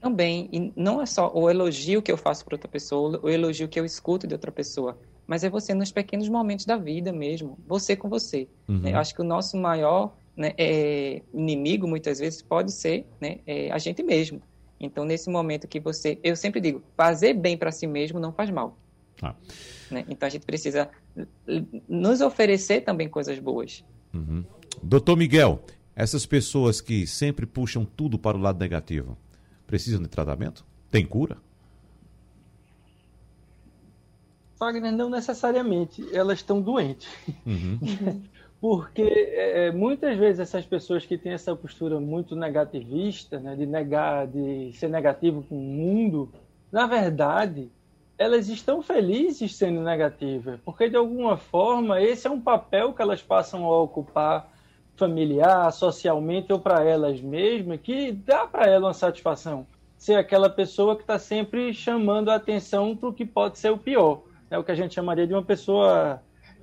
Também, 0.00 0.48
e 0.50 0.72
não 0.74 1.02
é 1.02 1.06
só 1.06 1.30
o 1.34 1.50
elogio 1.50 2.00
que 2.00 2.10
eu 2.10 2.16
faço 2.16 2.44
para 2.44 2.54
outra 2.54 2.68
pessoa, 2.68 3.20
o 3.22 3.28
elogio 3.28 3.68
que 3.68 3.78
eu 3.78 3.84
escuto 3.84 4.26
de 4.26 4.32
outra 4.32 4.50
pessoa, 4.50 4.98
mas 5.26 5.44
é 5.44 5.50
você 5.50 5.74
nos 5.74 5.92
pequenos 5.92 6.28
momentos 6.28 6.64
da 6.64 6.78
vida 6.78 7.12
mesmo, 7.12 7.58
você 7.68 7.94
com 7.94 8.08
você. 8.08 8.48
Uhum. 8.66 8.88
Eu 8.88 8.98
acho 8.98 9.14
que 9.14 9.20
o 9.20 9.24
nosso 9.24 9.58
maior 9.58 10.16
né, 10.34 10.54
é, 10.56 11.20
inimigo, 11.34 11.86
muitas 11.86 12.18
vezes, 12.18 12.40
pode 12.40 12.72
ser 12.72 13.06
né, 13.20 13.40
é, 13.46 13.70
a 13.70 13.76
gente 13.76 14.02
mesmo. 14.02 14.40
Então, 14.80 15.04
nesse 15.04 15.28
momento 15.28 15.68
que 15.68 15.78
você. 15.78 16.18
Eu 16.24 16.34
sempre 16.34 16.60
digo, 16.60 16.82
fazer 16.96 17.34
bem 17.34 17.56
para 17.56 17.70
si 17.70 17.86
mesmo 17.86 18.18
não 18.18 18.32
faz 18.32 18.48
mal. 18.48 18.78
Ah. 19.22 19.34
Né? 19.90 20.04
Então, 20.08 20.26
a 20.26 20.30
gente 20.30 20.44
precisa 20.44 20.88
nos 21.88 22.20
oferecer 22.20 22.82
também 22.82 23.08
coisas 23.08 23.38
boas. 23.38 23.84
Uhum. 24.14 24.44
Doutor 24.82 25.16
Miguel, 25.16 25.62
essas 25.94 26.24
pessoas 26.24 26.80
que 26.80 27.06
sempre 27.06 27.46
puxam 27.46 27.84
tudo 27.84 28.18
para 28.18 28.36
o 28.36 28.40
lado 28.40 28.58
negativo, 28.58 29.16
precisam 29.66 30.00
de 30.00 30.08
tratamento? 30.08 30.64
Tem 30.90 31.04
cura? 31.04 31.36
Wagner, 34.58 34.92
não 34.92 35.08
necessariamente. 35.08 36.04
Elas 36.12 36.38
estão 36.38 36.60
doentes. 36.60 37.08
Uhum. 37.46 37.78
Porque 38.60 39.00
é, 39.00 39.68
é, 39.68 39.72
muitas 39.72 40.18
vezes 40.18 40.40
essas 40.40 40.66
pessoas 40.66 41.06
que 41.06 41.16
têm 41.16 41.32
essa 41.32 41.56
postura 41.56 41.98
muito 41.98 42.36
negativista, 42.36 43.40
né, 43.40 43.56
de 43.56 43.64
negar, 43.64 44.26
de 44.26 44.70
ser 44.74 44.90
negativo 44.90 45.42
com 45.42 45.56
o 45.56 45.62
mundo, 45.62 46.30
na 46.70 46.86
verdade, 46.86 47.70
elas 48.20 48.48
estão 48.50 48.82
felizes 48.82 49.56
sendo 49.56 49.80
negativas, 49.80 50.60
porque 50.64 50.90
de 50.90 50.96
alguma 50.96 51.36
forma 51.38 52.02
esse 52.02 52.26
é 52.26 52.30
um 52.30 52.40
papel 52.40 52.92
que 52.92 53.00
elas 53.00 53.22
passam 53.22 53.64
a 53.64 53.82
ocupar 53.82 54.52
familiar, 54.94 55.72
socialmente 55.72 56.52
ou 56.52 56.58
para 56.58 56.84
elas 56.84 57.20
mesmas, 57.20 57.80
que 57.80 58.12
dá 58.12 58.46
para 58.46 58.66
ela 58.66 58.88
uma 58.88 58.94
satisfação. 58.94 59.66
Ser 59.96 60.16
aquela 60.16 60.50
pessoa 60.50 60.94
que 60.94 61.02
está 61.02 61.18
sempre 61.18 61.72
chamando 61.72 62.30
a 62.30 62.34
atenção 62.34 62.94
para 62.94 63.08
o 63.08 63.12
que 63.12 63.24
pode 63.24 63.58
ser 63.58 63.70
o 63.70 63.78
pior, 63.78 64.22
é 64.50 64.58
o 64.58 64.64
que 64.64 64.70
a 64.72 64.74
gente 64.74 64.94
chamaria 64.94 65.26
de 65.26 65.32
uma 65.32 65.42
pessoa, 65.42 66.22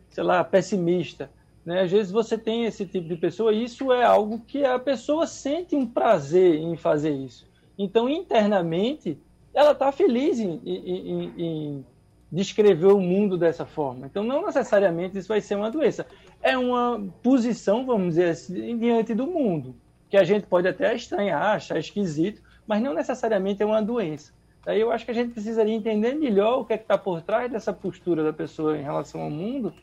sei 0.10 0.24
lá, 0.24 0.44
pessimista 0.44 1.30
né? 1.68 1.82
Às 1.82 1.92
vezes 1.92 2.10
você 2.14 2.38
tem 2.38 2.64
esse 2.64 2.86
tipo 2.86 3.10
de 3.10 3.18
pessoa 3.18 3.52
e 3.52 3.66
isso 3.66 3.92
é 3.92 4.02
algo 4.02 4.40
que 4.40 4.64
a 4.64 4.80
pessoa 4.80 5.28
sente 5.28 5.76
um 5.76 5.86
prazer 5.86 6.56
em 6.62 6.78
fazer 6.78 7.12
isso. 7.12 7.46
Então, 7.78 8.08
internamente, 8.08 9.20
ela 9.58 9.72
está 9.72 9.92
feliz 9.92 10.40
em, 10.40 10.62
em, 10.64 11.34
em, 11.36 11.86
descrever 12.32 12.94
o 12.94 13.00
mundo 13.00 13.36
dessa 13.40 13.66
forma. 13.66 14.06
Então, 14.06 14.24
não 14.24 14.46
necessariamente 14.46 15.18
isso 15.18 15.28
vai 15.28 15.42
ser 15.42 15.56
uma 15.56 15.72
doença. 15.72 16.06
É 16.44 16.56
uma 16.56 17.04
posição, 17.24 17.84
vamos 17.84 18.10
dizer 18.10 18.30
assim, 18.30 18.78
diante 18.78 19.16
do 19.16 19.26
mundo, 19.26 19.76
que 20.12 20.16
a 20.16 20.24
gente 20.24 20.46
pode 20.46 20.68
até 20.68 20.94
estranhar, 20.94 21.56
achar 21.56 21.80
esquisito, 21.80 22.40
mas 22.68 22.84
não 22.84 22.94
necessariamente 22.94 23.64
é 23.64 23.66
uma 23.66 23.82
doença. 23.82 24.32
Daí 24.64 24.80
eu 24.80 24.92
acho 24.92 25.06
que 25.06 25.12
a 25.12 25.16
gente 25.16 25.34
precisaria 25.34 25.74
entender 25.74 26.14
melhor 26.14 26.60
o 26.60 26.66
que 26.66 26.74
é 26.74 26.76
está 26.76 26.96
por 26.96 27.24
trás 27.24 27.52
dessa 27.52 27.74
postura 27.74 28.24
da 28.24 28.34
pessoa 28.34 28.78
em 28.78 28.84
relação 28.84 29.22
ao 29.22 29.32
mundo, 29.32 29.74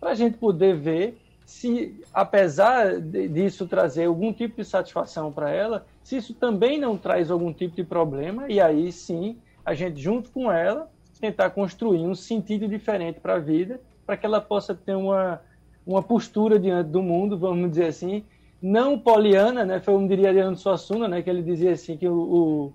para 0.00 0.10
a 0.10 0.14
gente 0.14 0.38
poder 0.38 0.76
ver 0.76 1.16
se, 1.50 2.00
apesar 2.14 3.00
disso 3.00 3.66
trazer 3.66 4.04
algum 4.04 4.32
tipo 4.32 4.62
de 4.62 4.64
satisfação 4.64 5.32
para 5.32 5.50
ela, 5.50 5.84
se 6.00 6.16
isso 6.16 6.32
também 6.32 6.78
não 6.78 6.96
traz 6.96 7.28
algum 7.28 7.52
tipo 7.52 7.74
de 7.74 7.82
problema, 7.82 8.48
e 8.48 8.60
aí 8.60 8.92
sim, 8.92 9.36
a 9.66 9.74
gente, 9.74 10.00
junto 10.00 10.30
com 10.30 10.50
ela, 10.50 10.88
tentar 11.20 11.50
construir 11.50 12.06
um 12.06 12.14
sentido 12.14 12.68
diferente 12.68 13.18
para 13.18 13.34
a 13.34 13.38
vida, 13.40 13.80
para 14.06 14.16
que 14.16 14.24
ela 14.24 14.40
possa 14.40 14.76
ter 14.76 14.94
uma, 14.94 15.40
uma 15.84 16.00
postura 16.00 16.56
diante 16.56 16.88
do 16.88 17.02
mundo, 17.02 17.36
vamos 17.36 17.68
dizer 17.70 17.86
assim, 17.86 18.24
não 18.62 18.96
poliana, 18.96 19.64
né? 19.64 19.80
Foi 19.80 19.92
como 19.92 20.06
diria 20.06 20.28
Ariano 20.28 20.56
Suassuna, 20.56 21.08
né? 21.08 21.20
Que 21.20 21.30
ele 21.30 21.42
dizia 21.42 21.72
assim 21.72 21.96
que 21.96 22.08
o, 22.08 22.72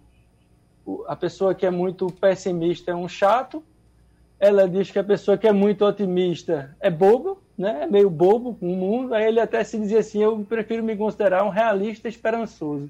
o, 0.86 1.05
a 1.07 1.15
pessoa 1.15 1.55
que 1.55 1.65
é 1.65 1.71
muito 1.71 2.07
pessimista 2.07 2.91
é 2.91 2.95
um 2.95 3.07
chato, 3.07 3.63
ela 4.38 4.67
diz 4.67 4.91
que 4.91 4.99
a 4.99 5.03
pessoa 5.03 5.38
que 5.38 5.47
é 5.47 5.53
muito 5.53 5.86
otimista 5.86 6.76
é 6.82 6.89
bobo, 6.89 7.44
né, 7.57 7.87
meio 7.89 8.09
bobo 8.09 8.55
com 8.55 8.71
o 8.71 8.75
mundo, 8.75 9.13
aí 9.13 9.25
ele 9.25 9.39
até 9.39 9.63
se 9.63 9.79
dizia 9.79 9.99
assim, 9.99 10.21
eu 10.21 10.45
prefiro 10.47 10.83
me 10.83 10.95
considerar 10.95 11.43
um 11.43 11.49
realista 11.49 12.07
esperançoso. 12.07 12.89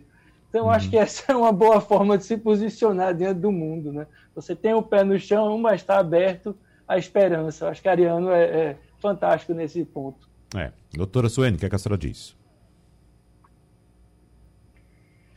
Então, 0.50 0.66
eu 0.66 0.70
acho 0.70 0.90
que 0.90 0.98
essa 0.98 1.32
é 1.32 1.36
uma 1.36 1.52
boa 1.52 1.82
forma 1.82 2.18
de 2.18 2.24
se 2.24 2.38
posicionar 2.38 3.14
diante 3.14 3.40
do 3.40 3.52
mundo. 3.52 3.92
Né? 3.92 4.08
Você 4.34 4.56
tem 4.56 4.74
o 4.74 4.82
pé 4.82 5.04
no 5.04 5.20
chão, 5.20 5.58
mas 5.58 5.82
está 5.82 6.00
aberto 6.00 6.56
à 6.88 6.98
esperança. 6.98 7.66
Eu 7.66 7.70
acho 7.70 7.82
que 7.82 7.90
Ariano 7.90 8.32
é, 8.32 8.44
é 8.44 8.78
fantástico 9.00 9.54
nesse 9.54 9.84
ponto. 9.84 10.28
É. 10.56 10.72
Doutora 10.94 11.28
Suene, 11.28 11.58
o 11.58 11.60
que, 11.60 11.66
é 11.66 11.70
que 11.70 11.76
a 11.76 11.78
senhora 11.78 11.98
diz? 11.98 12.36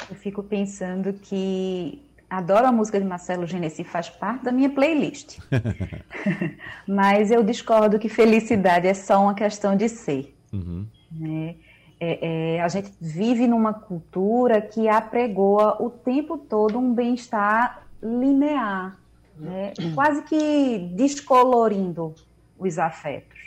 Eu 0.08 0.14
fico 0.14 0.42
pensando 0.42 1.12
que 1.12 2.00
adoro 2.28 2.66
a 2.66 2.72
música 2.72 3.00
de 3.00 3.06
Marcelo 3.06 3.46
Genesi, 3.46 3.84
faz 3.84 4.08
parte 4.08 4.44
da 4.44 4.52
minha 4.52 4.70
playlist. 4.70 5.38
Mas 6.86 7.30
eu 7.30 7.42
discordo 7.42 7.98
que 7.98 8.08
felicidade 8.08 8.86
é 8.86 8.94
só 8.94 9.22
uma 9.22 9.34
questão 9.34 9.76
de 9.76 9.88
ser. 9.88 10.36
Uhum. 10.52 10.86
Né? 11.10 11.56
É, 12.00 12.56
é, 12.56 12.62
a 12.62 12.68
gente 12.68 12.92
vive 13.00 13.46
numa 13.46 13.72
cultura 13.72 14.60
que 14.60 14.88
apregoa 14.88 15.82
o 15.82 15.90
tempo 15.90 16.38
todo 16.38 16.78
um 16.78 16.94
bem-estar 16.94 17.88
linear, 18.00 18.96
né? 19.36 19.72
quase 19.94 20.22
que 20.22 20.78
descolorindo 20.94 22.14
os 22.58 22.78
afetos. 22.78 23.38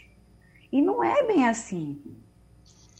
E 0.71 0.81
não 0.81 1.03
é 1.03 1.23
bem 1.25 1.47
assim. 1.47 2.01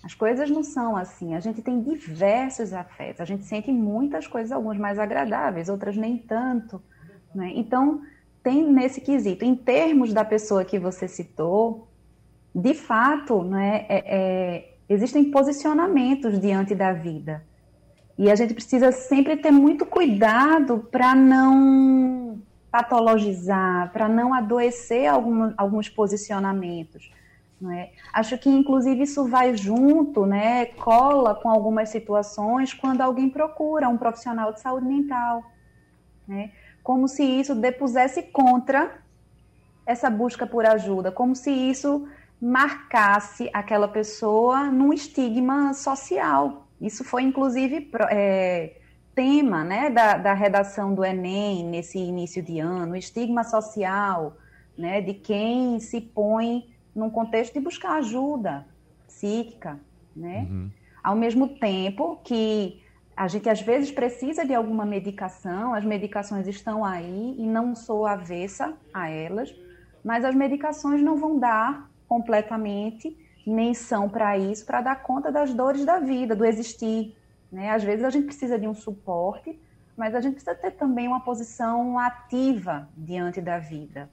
As 0.04 0.14
coisas 0.14 0.50
não 0.50 0.64
são 0.64 0.96
assim. 0.96 1.36
A 1.36 1.40
gente 1.40 1.62
tem 1.62 1.82
diversos 1.82 2.74
afetos. 2.74 3.22
A 3.22 3.26
gente 3.26 3.44
sente 3.46 3.72
muitas 3.72 4.28
coisas, 4.28 4.52
algumas 4.52 4.78
mais 4.78 4.98
agradáveis, 4.98 5.70
outras 5.70 5.96
nem 5.96 6.18
tanto. 6.18 6.82
Né? 7.34 7.52
Então, 7.56 8.02
tem 8.42 8.64
nesse 8.72 9.02
quesito. 9.02 9.46
Em 9.46 9.56
termos 9.56 10.14
da 10.14 10.26
pessoa 10.26 10.66
que 10.66 10.80
você 10.80 11.08
citou, 11.08 11.88
de 12.54 12.74
fato, 12.74 13.44
né, 13.44 13.86
é, 13.88 14.04
é, 14.06 14.74
existem 14.90 15.30
posicionamentos 15.32 16.40
diante 16.40 16.74
da 16.74 16.92
vida. 16.92 17.44
E 18.18 18.30
a 18.30 18.36
gente 18.36 18.54
precisa 18.54 18.92
sempre 18.92 19.38
ter 19.38 19.52
muito 19.52 19.86
cuidado 19.86 20.88
para 20.92 21.16
não 21.16 22.42
patologizar, 22.72 23.92
para 23.92 24.08
não 24.08 24.34
adoecer 24.34 25.08
algum, 25.08 25.54
alguns 25.58 25.90
posicionamentos. 25.90 27.12
É? 27.70 27.92
Acho 28.12 28.40
que, 28.40 28.50
inclusive, 28.50 29.04
isso 29.04 29.28
vai 29.28 29.56
junto, 29.56 30.26
né, 30.26 30.66
cola 30.66 31.36
com 31.36 31.48
algumas 31.48 31.90
situações 31.90 32.74
quando 32.74 33.02
alguém 33.02 33.30
procura 33.30 33.88
um 33.88 33.98
profissional 33.98 34.52
de 34.52 34.60
saúde 34.60 34.88
mental. 34.88 35.44
Né? 36.28 36.52
Como 36.82 37.08
se 37.08 37.24
isso 37.24 37.54
depusesse 37.54 38.24
contra 38.24 39.00
essa 39.86 40.10
busca 40.10 40.48
por 40.48 40.66
ajuda, 40.66 41.12
como 41.12 41.36
se 41.36 41.52
isso 41.52 42.08
marcasse 42.42 43.48
aquela 43.54 43.88
pessoa 43.88 44.64
num 44.72 44.92
estigma 44.92 45.74
social. 45.76 46.68
Isso 46.82 47.04
foi, 47.04 47.22
inclusive, 47.22 47.92
é, 48.10 48.78
tema 49.14 49.64
né, 49.64 49.92
da, 49.92 50.18
da 50.18 50.34
redação 50.34 50.96
do 50.96 51.06
Enem 51.06 51.64
nesse 51.64 52.00
início 52.00 52.42
de 52.42 52.60
ano, 52.60 52.96
estigma 52.96 53.44
social 53.44 54.36
né, 54.76 55.00
de 55.02 55.14
quem 55.14 55.80
se 55.80 56.02
põe 56.02 56.71
num 56.96 57.10
contexto 57.10 57.54
de 57.54 57.60
buscar 57.60 57.98
ajuda 57.98 58.66
psíquica, 59.08 59.80
né? 60.16 60.48
Uhum. 60.50 60.70
Ao 61.04 61.16
mesmo 61.16 61.48
tempo 61.48 62.20
que 62.24 62.82
a 63.16 63.28
gente 63.28 63.50
às 63.50 63.62
vezes 63.62 63.92
precisa 63.92 64.46
de 64.46 64.54
alguma 64.54 64.86
medicação, 64.86 65.74
as 65.74 65.84
medicações 65.84 66.48
estão 66.48 66.84
aí 66.84 67.36
e 67.38 67.46
não 67.46 67.76
sou 67.76 68.06
avessa 68.06 68.74
a 68.94 69.10
elas, 69.10 69.54
mas 70.04 70.26
as 70.26 70.34
medicações 70.36 71.02
não 71.02 71.18
vão 71.18 71.38
dar 71.38 71.90
completamente, 72.08 73.16
nem 73.46 73.74
são 73.74 74.10
para 74.10 74.38
isso, 74.38 74.66
para 74.66 74.82
dar 74.82 75.04
conta 75.04 75.32
das 75.32 75.54
dores 75.54 75.86
da 75.86 76.00
vida, 76.00 76.36
do 76.36 76.46
existir. 76.46 77.16
Né? 77.52 77.70
Às 77.70 77.84
vezes 77.84 78.04
a 78.04 78.10
gente 78.10 78.26
precisa 78.26 78.58
de 78.58 78.68
um 78.68 78.74
suporte, 78.74 79.60
mas 79.96 80.16
a 80.16 80.22
gente 80.22 80.34
precisa 80.34 80.56
ter 80.56 80.72
também 80.72 81.08
uma 81.08 81.20
posição 81.20 81.98
ativa 82.00 82.90
diante 82.96 83.42
da 83.42 83.60
vida. 83.60 84.10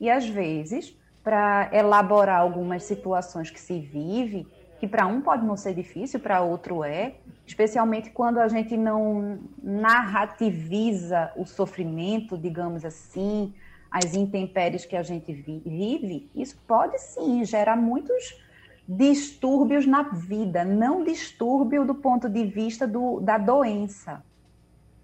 E 0.00 0.10
às 0.10 0.28
vezes 0.28 0.96
para 1.22 1.68
elaborar 1.72 2.40
algumas 2.40 2.84
situações 2.84 3.50
que 3.50 3.60
se 3.60 3.78
vive, 3.78 4.46
que 4.78 4.88
para 4.88 5.06
um 5.06 5.20
pode 5.20 5.44
não 5.44 5.56
ser 5.56 5.74
difícil, 5.74 6.18
para 6.18 6.40
outro 6.40 6.82
é, 6.82 7.14
especialmente 7.46 8.10
quando 8.10 8.38
a 8.38 8.48
gente 8.48 8.76
não 8.76 9.38
narrativiza 9.62 11.30
o 11.36 11.44
sofrimento, 11.44 12.38
digamos 12.38 12.84
assim, 12.84 13.52
as 13.90 14.14
intempéries 14.14 14.86
que 14.86 14.96
a 14.96 15.02
gente 15.02 15.32
vive, 15.32 16.30
isso 16.34 16.56
pode 16.66 16.98
sim 16.98 17.44
gerar 17.44 17.76
muitos 17.76 18.40
distúrbios 18.88 19.86
na 19.86 20.02
vida, 20.02 20.64
não 20.64 21.04
distúrbio 21.04 21.84
do 21.84 21.94
ponto 21.94 22.28
de 22.28 22.44
vista 22.44 22.86
do, 22.86 23.20
da 23.20 23.36
doença, 23.36 24.22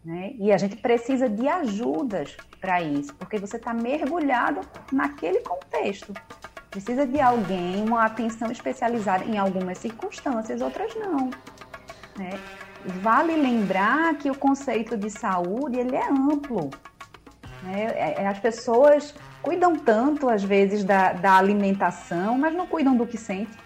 Né? 0.07 0.35
E 0.39 0.53
a 0.53 0.57
gente 0.57 0.77
precisa 0.77 1.29
de 1.29 1.49
ajudas 1.49 2.37
para 2.61 2.81
isso, 2.81 3.13
porque 3.15 3.39
você 3.39 3.57
está 3.57 3.75
mergulhado 3.75 4.61
naquele 4.93 5.41
contexto. 5.41 6.15
Precisa 6.71 7.05
de 7.05 7.21
alguém, 7.21 7.83
uma 7.83 8.05
atenção 8.05 8.53
especializada 8.53 9.25
em 9.25 9.37
algumas 9.37 9.79
circunstâncias, 9.79 10.61
outras 10.61 10.95
não. 10.95 11.31
Né? 12.17 12.39
Vale 13.03 13.35
lembrar 13.35 14.15
que 14.15 14.31
o 14.31 14.35
conceito 14.37 14.97
de 14.97 15.11
saúde 15.11 15.81
ele 15.81 15.97
é 15.97 16.09
amplo. 16.09 16.71
Né? 17.65 17.87
É, 17.97 18.23
é, 18.23 18.29
as 18.29 18.39
pessoas 18.39 19.13
cuidam 19.43 19.75
tanto, 19.75 20.29
às 20.29 20.45
vezes, 20.45 20.85
da, 20.85 21.15
da 21.15 21.37
alimentação, 21.37 22.39
mas 22.39 22.55
não 22.55 22.69
cuidam 22.69 22.97
do 22.97 23.09
que 23.09 23.19
sentem, 23.19 23.59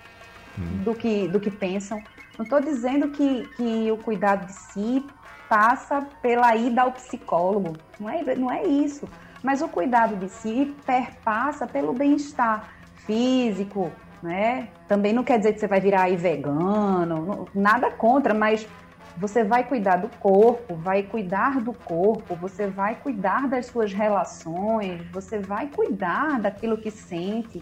hum. 0.59 0.85
do, 0.85 0.95
que, 0.95 1.29
do 1.29 1.39
que 1.39 1.51
pensam. 1.51 2.03
Não 2.39 2.45
estou 2.45 2.63
dizendo 2.63 3.09
que, 3.11 3.47
que 3.57 3.93
o 3.93 3.99
cuidado 3.99 4.47
de 4.47 4.55
si 4.55 5.05
passa 5.51 6.07
pela 6.23 6.55
ida 6.55 6.83
ao 6.83 6.93
psicólogo. 6.93 7.77
Não 7.99 8.09
é, 8.09 8.37
não 8.37 8.51
é 8.53 8.63
isso. 8.63 9.09
Mas 9.43 9.61
o 9.61 9.69
cuidado 9.69 10.15
de 10.15 10.29
si 10.29 10.73
perpassa 10.87 11.67
pelo 11.67 11.93
bem-estar 11.93 12.69
físico, 13.05 13.91
né? 14.23 14.69
Também 14.87 15.13
não 15.13 15.25
quer 15.25 15.39
dizer 15.39 15.55
que 15.55 15.59
você 15.59 15.67
vai 15.67 15.81
virar 15.81 16.03
aí 16.03 16.17
vegano, 16.17 17.49
nada 17.53 17.91
contra, 17.91 18.33
mas 18.33 18.69
você 19.17 19.43
vai 19.43 19.65
cuidar 19.65 19.97
do 19.97 20.09
corpo, 20.21 20.77
vai 20.77 21.03
cuidar 21.03 21.61
do 21.61 21.73
corpo, 21.73 22.37
você 22.37 22.69
vai 22.69 22.95
cuidar 22.95 23.49
das 23.49 23.67
suas 23.67 23.93
relações, 23.93 25.03
você 25.11 25.41
vai 25.41 25.67
cuidar 25.67 26.39
daquilo 26.41 26.79
que 26.79 26.93
sente, 26.93 27.61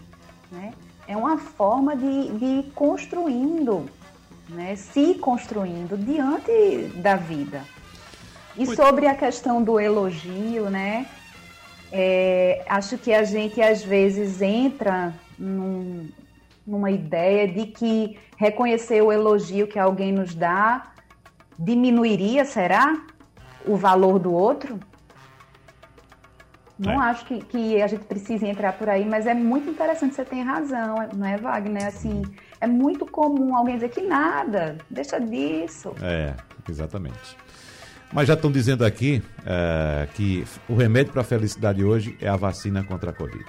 né? 0.51 0.73
É 1.07 1.17
uma 1.17 1.39
forma 1.39 1.95
de, 1.95 2.31
de 2.33 2.45
ir 2.45 2.71
construindo, 2.75 3.89
né? 4.47 4.75
se 4.75 5.15
construindo 5.15 5.97
diante 5.97 6.91
da 6.97 7.15
vida. 7.15 7.63
E 8.57 8.65
sobre 8.75 9.07
a 9.07 9.15
questão 9.15 9.63
do 9.63 9.79
elogio, 9.79 10.69
né? 10.69 11.05
É, 11.91 12.63
acho 12.67 12.97
que 12.97 13.13
a 13.13 13.23
gente 13.23 13.61
às 13.61 13.83
vezes 13.83 14.41
entra 14.41 15.13
num, 15.37 16.07
numa 16.65 16.91
ideia 16.91 17.47
de 17.47 17.65
que 17.67 18.19
reconhecer 18.37 19.01
o 19.01 19.11
elogio 19.11 19.67
que 19.67 19.79
alguém 19.79 20.11
nos 20.11 20.35
dá 20.35 20.91
diminuiria, 21.57 22.45
será, 22.45 23.01
o 23.65 23.75
valor 23.75 24.17
do 24.17 24.33
outro? 24.33 24.79
Não 26.77 26.93
é. 26.93 27.07
acho 27.07 27.25
que, 27.25 27.39
que 27.41 27.81
a 27.81 27.87
gente 27.87 28.05
precise 28.05 28.45
entrar 28.45 28.71
por 28.73 28.87
aí, 28.87 29.05
mas 29.05 29.27
é 29.27 29.33
muito 29.33 29.69
interessante, 29.69 30.15
você 30.15 30.23
tem 30.23 30.41
razão, 30.41 30.95
não 31.13 31.27
é, 31.27 31.35
Wagner? 31.35 31.85
Assim, 31.85 32.21
é 32.61 32.65
muito 32.65 33.05
comum 33.05 33.53
alguém 33.53 33.75
dizer 33.75 33.89
que 33.89 34.01
nada, 34.01 34.77
deixa 34.89 35.19
disso. 35.19 35.93
É, 36.01 36.33
exatamente. 36.69 37.35
Mas 38.11 38.27
já 38.27 38.33
estão 38.33 38.51
dizendo 38.51 38.83
aqui 38.83 39.21
é, 39.45 40.07
que 40.15 40.43
o 40.67 40.75
remédio 40.75 41.13
para 41.13 41.21
a 41.21 41.25
felicidade 41.25 41.83
hoje 41.83 42.17
é 42.19 42.27
a 42.27 42.35
vacina 42.35 42.83
contra 42.83 43.11
a 43.11 43.13
Covid. 43.13 43.45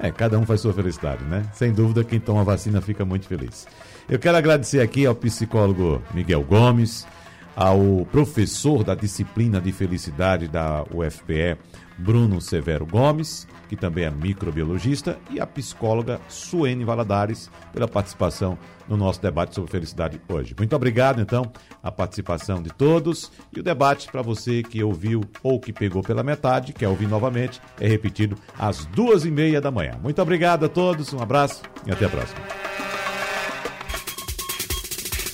É, 0.00 0.10
cada 0.10 0.38
um 0.38 0.44
faz 0.44 0.60
sua 0.60 0.72
felicidade, 0.72 1.22
né? 1.24 1.44
Sem 1.52 1.72
dúvida, 1.72 2.02
quem 2.02 2.18
toma 2.18 2.40
a 2.40 2.44
vacina 2.44 2.80
fica 2.80 3.04
muito 3.04 3.26
feliz. 3.26 3.66
Eu 4.08 4.18
quero 4.18 4.36
agradecer 4.36 4.80
aqui 4.80 5.06
ao 5.06 5.14
psicólogo 5.14 6.02
Miguel 6.12 6.42
Gomes, 6.42 7.06
ao 7.54 8.04
professor 8.10 8.82
da 8.82 8.94
disciplina 8.96 9.60
de 9.60 9.70
felicidade 9.70 10.48
da 10.48 10.84
UFPE, 10.92 11.56
Bruno 11.96 12.40
Severo 12.40 12.84
Gomes, 12.84 13.46
que 13.74 13.80
também 13.80 14.04
é 14.04 14.10
microbiologista, 14.10 15.18
e 15.30 15.40
a 15.40 15.46
psicóloga 15.46 16.20
Suene 16.28 16.84
Valadares 16.84 17.50
pela 17.72 17.88
participação 17.88 18.58
no 18.88 18.96
nosso 18.96 19.20
debate 19.20 19.54
sobre 19.54 19.70
felicidade 19.70 20.20
hoje. 20.28 20.54
Muito 20.56 20.74
obrigado, 20.76 21.20
então, 21.20 21.50
a 21.82 21.90
participação 21.90 22.62
de 22.62 22.70
todos 22.70 23.32
e 23.54 23.60
o 23.60 23.62
debate 23.62 24.10
para 24.10 24.22
você 24.22 24.62
que 24.62 24.82
ouviu 24.82 25.22
ou 25.42 25.58
que 25.58 25.72
pegou 25.72 26.02
pela 26.02 26.22
metade, 26.22 26.72
quer 26.72 26.88
ouvir 26.88 27.08
novamente, 27.08 27.60
é 27.80 27.88
repetido 27.88 28.36
às 28.58 28.84
duas 28.86 29.24
e 29.24 29.30
meia 29.30 29.60
da 29.60 29.70
manhã. 29.70 29.98
Muito 30.02 30.20
obrigado 30.20 30.64
a 30.64 30.68
todos, 30.68 31.12
um 31.12 31.20
abraço 31.20 31.62
e 31.86 31.92
até 31.92 32.06
a 32.06 32.10
próxima. 32.10 32.40